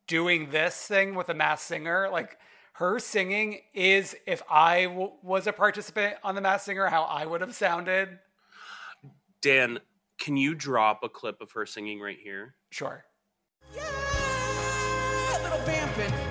doing 0.07 0.51
this 0.51 0.87
thing 0.87 1.15
with 1.15 1.29
a 1.29 1.35
Masked 1.35 1.67
Singer. 1.67 2.09
Like 2.11 2.39
her 2.75 2.99
singing 2.99 3.61
is, 3.75 4.17
if 4.27 4.43
I 4.51 4.85
w- 4.85 5.13
was 5.23 5.47
a 5.47 5.53
participant 5.53 6.17
on 6.23 6.35
the 6.35 6.41
Masked 6.41 6.67
Singer, 6.67 6.87
how 6.87 7.03
I 7.05 7.27
would 7.27 7.41
have 7.41 7.55
sounded. 7.55 8.19
Dan, 9.41 9.79
can 10.19 10.37
you 10.37 10.55
drop 10.55 11.05
a 11.05 11.09
clip 11.09 11.41
of 11.41 11.53
her 11.53 11.67
singing 11.67 12.01
right 12.01 12.19
here? 12.23 12.55
Sure. 12.71 13.05
Yeah, 13.75 15.41
little 15.43 15.59
vamping. 15.59 16.28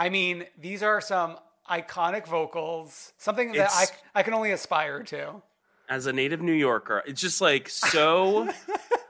I 0.00 0.08
mean, 0.08 0.46
these 0.58 0.82
are 0.82 0.98
some 1.02 1.36
iconic 1.70 2.26
vocals, 2.26 3.12
something 3.18 3.52
that 3.52 3.68
I, 3.70 3.84
I 4.20 4.22
can 4.22 4.32
only 4.32 4.50
aspire 4.50 5.02
to. 5.04 5.42
As 5.90 6.06
a 6.06 6.12
native 6.12 6.40
New 6.40 6.54
Yorker, 6.54 7.02
it's 7.06 7.20
just 7.20 7.42
like 7.42 7.68
so, 7.68 8.48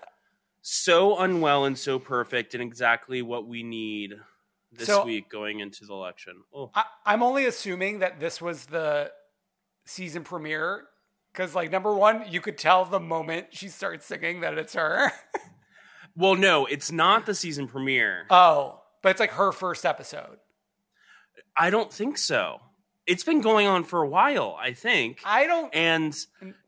so 0.62 1.16
unwell 1.18 1.64
and 1.64 1.78
so 1.78 2.00
perfect 2.00 2.54
and 2.54 2.62
exactly 2.62 3.22
what 3.22 3.46
we 3.46 3.62
need 3.62 4.14
this 4.72 4.88
So- 4.88 5.04
week 5.04 5.30
going 5.30 5.60
into 5.60 5.84
the 5.86 5.92
election. 5.92 6.42
Oh, 6.52 6.72
I, 6.74 6.82
I'm 7.06 7.22
only 7.22 7.46
assuming 7.46 8.00
that 8.00 8.18
this 8.18 8.40
was 8.40 8.66
the 8.66 9.12
season 9.84 10.24
premiere 10.24 10.84
because, 11.32 11.54
like, 11.54 11.70
number 11.70 11.94
one, 11.94 12.24
you 12.28 12.40
could 12.40 12.58
tell 12.58 12.84
the 12.84 12.98
moment 12.98 13.48
she 13.52 13.68
starts 13.68 14.06
singing 14.06 14.40
that 14.40 14.58
it's 14.58 14.74
her. 14.74 15.12
well, 16.16 16.34
no, 16.34 16.66
it's 16.66 16.90
not 16.90 17.26
the 17.26 17.34
season 17.34 17.68
premiere. 17.68 18.26
oh, 18.30 18.80
but 19.02 19.10
it's 19.10 19.20
like 19.20 19.30
her 19.32 19.52
first 19.52 19.86
episode. 19.86 20.38
I 21.60 21.70
don't 21.70 21.92
think 21.92 22.16
so. 22.18 22.60
It's 23.06 23.24
been 23.24 23.40
going 23.40 23.66
on 23.66 23.84
for 23.84 24.02
a 24.02 24.08
while, 24.08 24.56
I 24.60 24.72
think. 24.72 25.20
I 25.24 25.46
don't. 25.46 25.74
and 25.74 26.16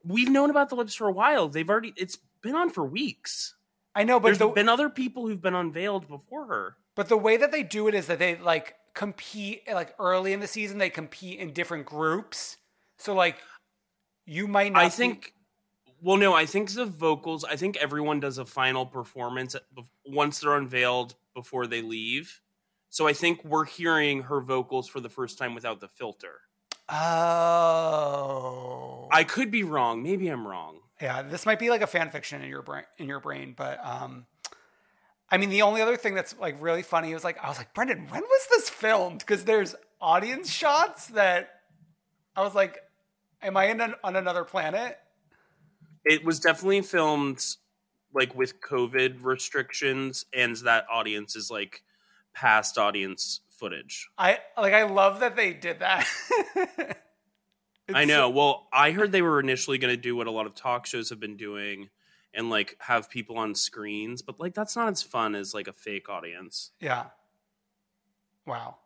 we've 0.05 0.29
known 0.31 0.51
about 0.51 0.69
the 0.69 0.75
lips 0.77 0.95
for 0.95 1.09
a 1.09 1.13
while. 1.13 1.49
They've 1.49 1.69
already 1.69 1.93
it's 1.97 2.19
been 2.43 2.55
on 2.55 2.71
for 2.71 2.85
weeks. 2.85 3.55
I 3.95 4.05
know, 4.05 4.19
but 4.21 4.29
There's 4.29 4.39
the, 4.39 4.49
been 4.49 4.69
other 4.69 4.89
people 4.89 5.27
who've 5.27 5.41
been 5.41 5.55
unveiled 5.55 6.09
before 6.09 6.47
her. 6.47 6.77
but 6.95 7.09
the 7.09 7.17
way 7.17 7.37
that 7.37 7.53
they 7.53 7.63
do 7.63 7.89
it 7.89 7.95
is 7.95 8.07
that 8.07 8.19
they 8.19 8.37
like 8.37 8.75
compete 8.95 9.63
like 9.73 9.95
early 9.99 10.33
in 10.33 10.41
the 10.41 10.47
season. 10.47 10.79
They 10.79 10.91
compete 10.91 11.39
in 11.41 11.53
different 11.53 11.87
groups. 11.87 12.57
So 12.99 13.15
like, 13.15 13.37
you 14.27 14.47
might 14.49 14.73
not. 14.73 14.83
I 14.83 14.87
be- 14.87 14.91
think 14.91 15.35
well 16.01 16.17
no, 16.17 16.35
I 16.35 16.47
think 16.47 16.73
the 16.73 16.87
vocals, 16.87 17.45
I 17.45 17.57
think 17.57 17.77
everyone 17.77 18.19
does 18.21 18.39
a 18.39 18.45
final 18.47 18.85
performance 18.87 19.55
at- 19.55 19.63
once 20.07 20.41
they're 20.41 20.57
unveiled 20.57 21.15
before 21.35 21.67
they 21.67 21.83
leave. 21.83 22.41
So 22.93 23.09
I 23.09 23.15
think 23.15 23.43
we're 23.43 23.65
hearing 23.65 24.23
her 24.25 24.43
vocals 24.43 24.87
for 24.87 25.01
the 25.01 25.09
first 25.09 25.39
time 25.39 25.55
without 25.55 25.81
the 25.81 25.89
filter. 25.89 26.43
Oh. 26.91 28.19
I 29.11 29.25
could 29.25 29.51
be 29.51 29.63
wrong. 29.63 30.03
Maybe 30.03 30.29
I'm 30.29 30.47
wrong. 30.47 30.81
Yeah, 31.01 31.23
this 31.23 31.47
might 31.47 31.59
be 31.59 31.71
like 31.71 31.81
a 31.81 31.87
fan 31.87 32.11
fiction 32.11 32.43
in 32.43 32.51
your 32.51 32.61
brain 32.61 32.85
in 32.99 33.09
your 33.09 33.19
brain, 33.19 33.55
but 33.57 33.81
um 33.83 34.27
I 35.31 35.39
mean 35.39 35.49
the 35.49 35.63
only 35.63 35.81
other 35.81 35.97
thing 35.97 36.15
that's 36.15 36.39
like 36.39 36.61
really 36.61 36.83
funny 36.83 37.15
was 37.15 37.25
like 37.25 37.43
I 37.43 37.49
was 37.49 37.57
like, 37.57 37.73
Brendan, 37.73 38.09
when 38.11 38.21
was 38.21 38.47
this 38.51 38.69
filmed? 38.69 39.21
Because 39.21 39.45
there's 39.45 39.75
audience 39.99 40.53
shots 40.53 41.07
that 41.07 41.49
I 42.37 42.43
was 42.43 42.55
like, 42.55 42.79
Am 43.43 43.57
I 43.57 43.69
in 43.71 43.81
an, 43.81 43.95
on 44.05 44.17
another 44.17 44.45
planet? 44.45 44.99
It 46.05 46.27
was 46.27 46.41
definitely 46.41 46.83
filmed 46.83 47.43
like 48.15 48.35
with 48.35 48.61
COVID 48.61 49.23
restrictions, 49.23 50.27
and 50.35 50.57
that 50.57 50.85
audience 50.93 51.37
is 51.37 51.51
like 51.51 51.83
past 52.35 52.79
audience 52.79 53.41
footage. 53.51 54.09
I 54.19 54.39
like. 54.57 54.75
I 54.75 54.85
love 54.85 55.21
that 55.21 55.37
they 55.37 55.53
did 55.53 55.81
that. 55.81 56.07
I 57.95 58.05
know. 58.05 58.31
Well, 58.31 58.69
I 58.73 58.93
heard 58.93 59.13
they 59.13 59.23
were 59.23 59.41
initially 59.41 59.79
going 59.79 59.95
to 59.95 60.01
do 60.01 60.17
what 60.17 60.27
a 60.27 60.31
lot 60.31 60.47
of 60.47 60.55
talk 60.55 60.87
shows 60.87 61.11
have 61.11 61.21
been 61.21 61.37
doing 61.37 61.91
and 62.35 62.51
like 62.51 62.77
have 62.81 63.11
people 63.11 63.39
on 63.39 63.55
screens, 63.55 64.23
but 64.23 64.41
like 64.41 64.55
that's 64.55 64.77
not 64.77 64.89
as 64.89 65.03
fun 65.03 65.35
as 65.35 65.55
like 65.55 65.69
a 65.69 65.73
fake 65.73 66.09
audience. 66.09 66.71
Yeah. 66.81 67.07
Wow. 68.47 68.77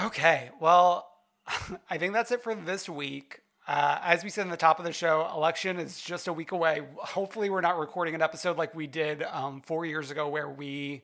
Okay. 0.00 0.50
Well, 0.60 1.08
I 1.90 1.98
think 1.98 2.12
that's 2.12 2.30
it 2.30 2.42
for 2.42 2.54
this 2.54 2.88
week. 2.88 3.40
Uh, 3.68 3.98
as 4.02 4.22
we 4.22 4.30
said 4.30 4.42
in 4.42 4.50
the 4.50 4.56
top 4.56 4.78
of 4.78 4.84
the 4.84 4.92
show, 4.92 5.28
election 5.34 5.78
is 5.78 6.00
just 6.00 6.28
a 6.28 6.32
week 6.32 6.52
away. 6.52 6.82
Hopefully, 6.98 7.50
we're 7.50 7.60
not 7.60 7.78
recording 7.78 8.14
an 8.14 8.22
episode 8.22 8.56
like 8.56 8.74
we 8.76 8.86
did 8.86 9.24
um, 9.24 9.60
four 9.60 9.84
years 9.84 10.12
ago 10.12 10.28
where 10.28 10.48
we 10.48 11.02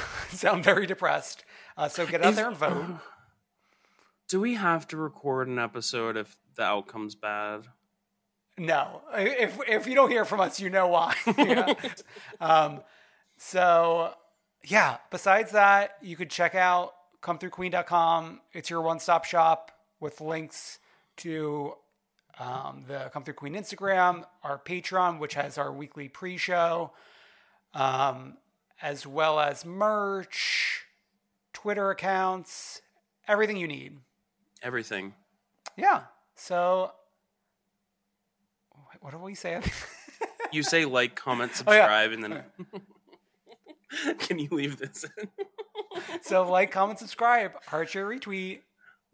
sound 0.30 0.64
very 0.64 0.86
depressed. 0.86 1.44
Uh, 1.76 1.88
so 1.88 2.06
get 2.06 2.22
out 2.22 2.30
If- 2.30 2.36
there 2.36 2.48
and 2.48 2.56
vote. 2.56 2.84
Do 4.28 4.40
we 4.40 4.54
have 4.54 4.88
to 4.88 4.96
record 4.96 5.48
an 5.48 5.58
episode 5.58 6.16
if 6.16 6.36
the 6.54 6.62
outcome's 6.62 7.14
bad? 7.14 7.66
No, 8.56 9.02
if 9.14 9.58
if 9.68 9.86
you 9.86 9.94
don't 9.94 10.10
hear 10.10 10.24
from 10.24 10.40
us, 10.40 10.58
you 10.60 10.70
know 10.70 10.88
why. 10.88 11.14
Yeah. 11.36 11.74
um, 12.40 12.80
so 13.36 14.14
yeah. 14.64 14.98
Besides 15.10 15.52
that, 15.52 15.96
you 16.00 16.16
could 16.16 16.30
check 16.30 16.54
out 16.54 16.92
comethroughqueen.com. 17.22 18.40
It's 18.52 18.70
your 18.70 18.80
one-stop 18.82 19.24
shop 19.24 19.70
with 20.00 20.20
links 20.20 20.78
to 21.18 21.74
um, 22.38 22.84
the 22.88 23.10
Come 23.12 23.24
Through 23.24 23.34
Queen 23.34 23.54
Instagram, 23.54 24.24
our 24.42 24.58
Patreon, 24.58 25.18
which 25.18 25.34
has 25.34 25.58
our 25.58 25.72
weekly 25.72 26.08
pre-show, 26.08 26.92
um, 27.74 28.36
as 28.82 29.06
well 29.06 29.38
as 29.40 29.64
merch, 29.64 30.82
Twitter 31.52 31.90
accounts, 31.90 32.82
everything 33.28 33.56
you 33.56 33.68
need. 33.68 33.98
Everything. 34.62 35.14
Yeah. 35.76 36.02
So, 36.34 36.92
what 39.00 39.12
do 39.12 39.18
we 39.18 39.34
say? 39.34 39.60
You 40.52 40.62
say 40.62 40.84
like, 40.84 41.14
comment, 41.16 41.50
Oh, 41.66 41.72
yeah. 41.72 41.78
subscribe, 41.78 42.12
and 42.12 42.22
then 42.24 42.44
can 44.18 44.38
you 44.38 44.48
leave 44.50 44.76
this 44.76 45.06
in? 45.16 45.28
so, 46.22 46.42
like, 46.50 46.70
comment, 46.70 46.98
subscribe, 46.98 47.52
heart 47.64 47.88
share, 47.88 48.06
retweet. 48.06 48.60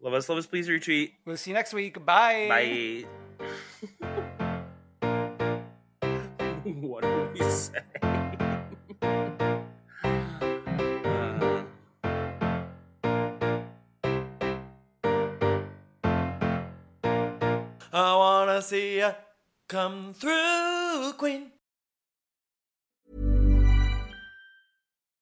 love 0.01 0.13
us, 0.13 0.27
love 0.27 0.37
us, 0.37 0.45
please 0.47 0.67
retweet. 0.67 1.13
We'll 1.25 1.37
see 1.37 1.51
you 1.51 1.55
next 1.55 1.73
week. 1.73 2.05
Bye. 2.05 2.47
Bye. 2.49 3.28
See 18.69 18.97
ya 18.99 19.13
come 19.67 20.13
through, 20.13 21.13
Queen. 21.17 21.58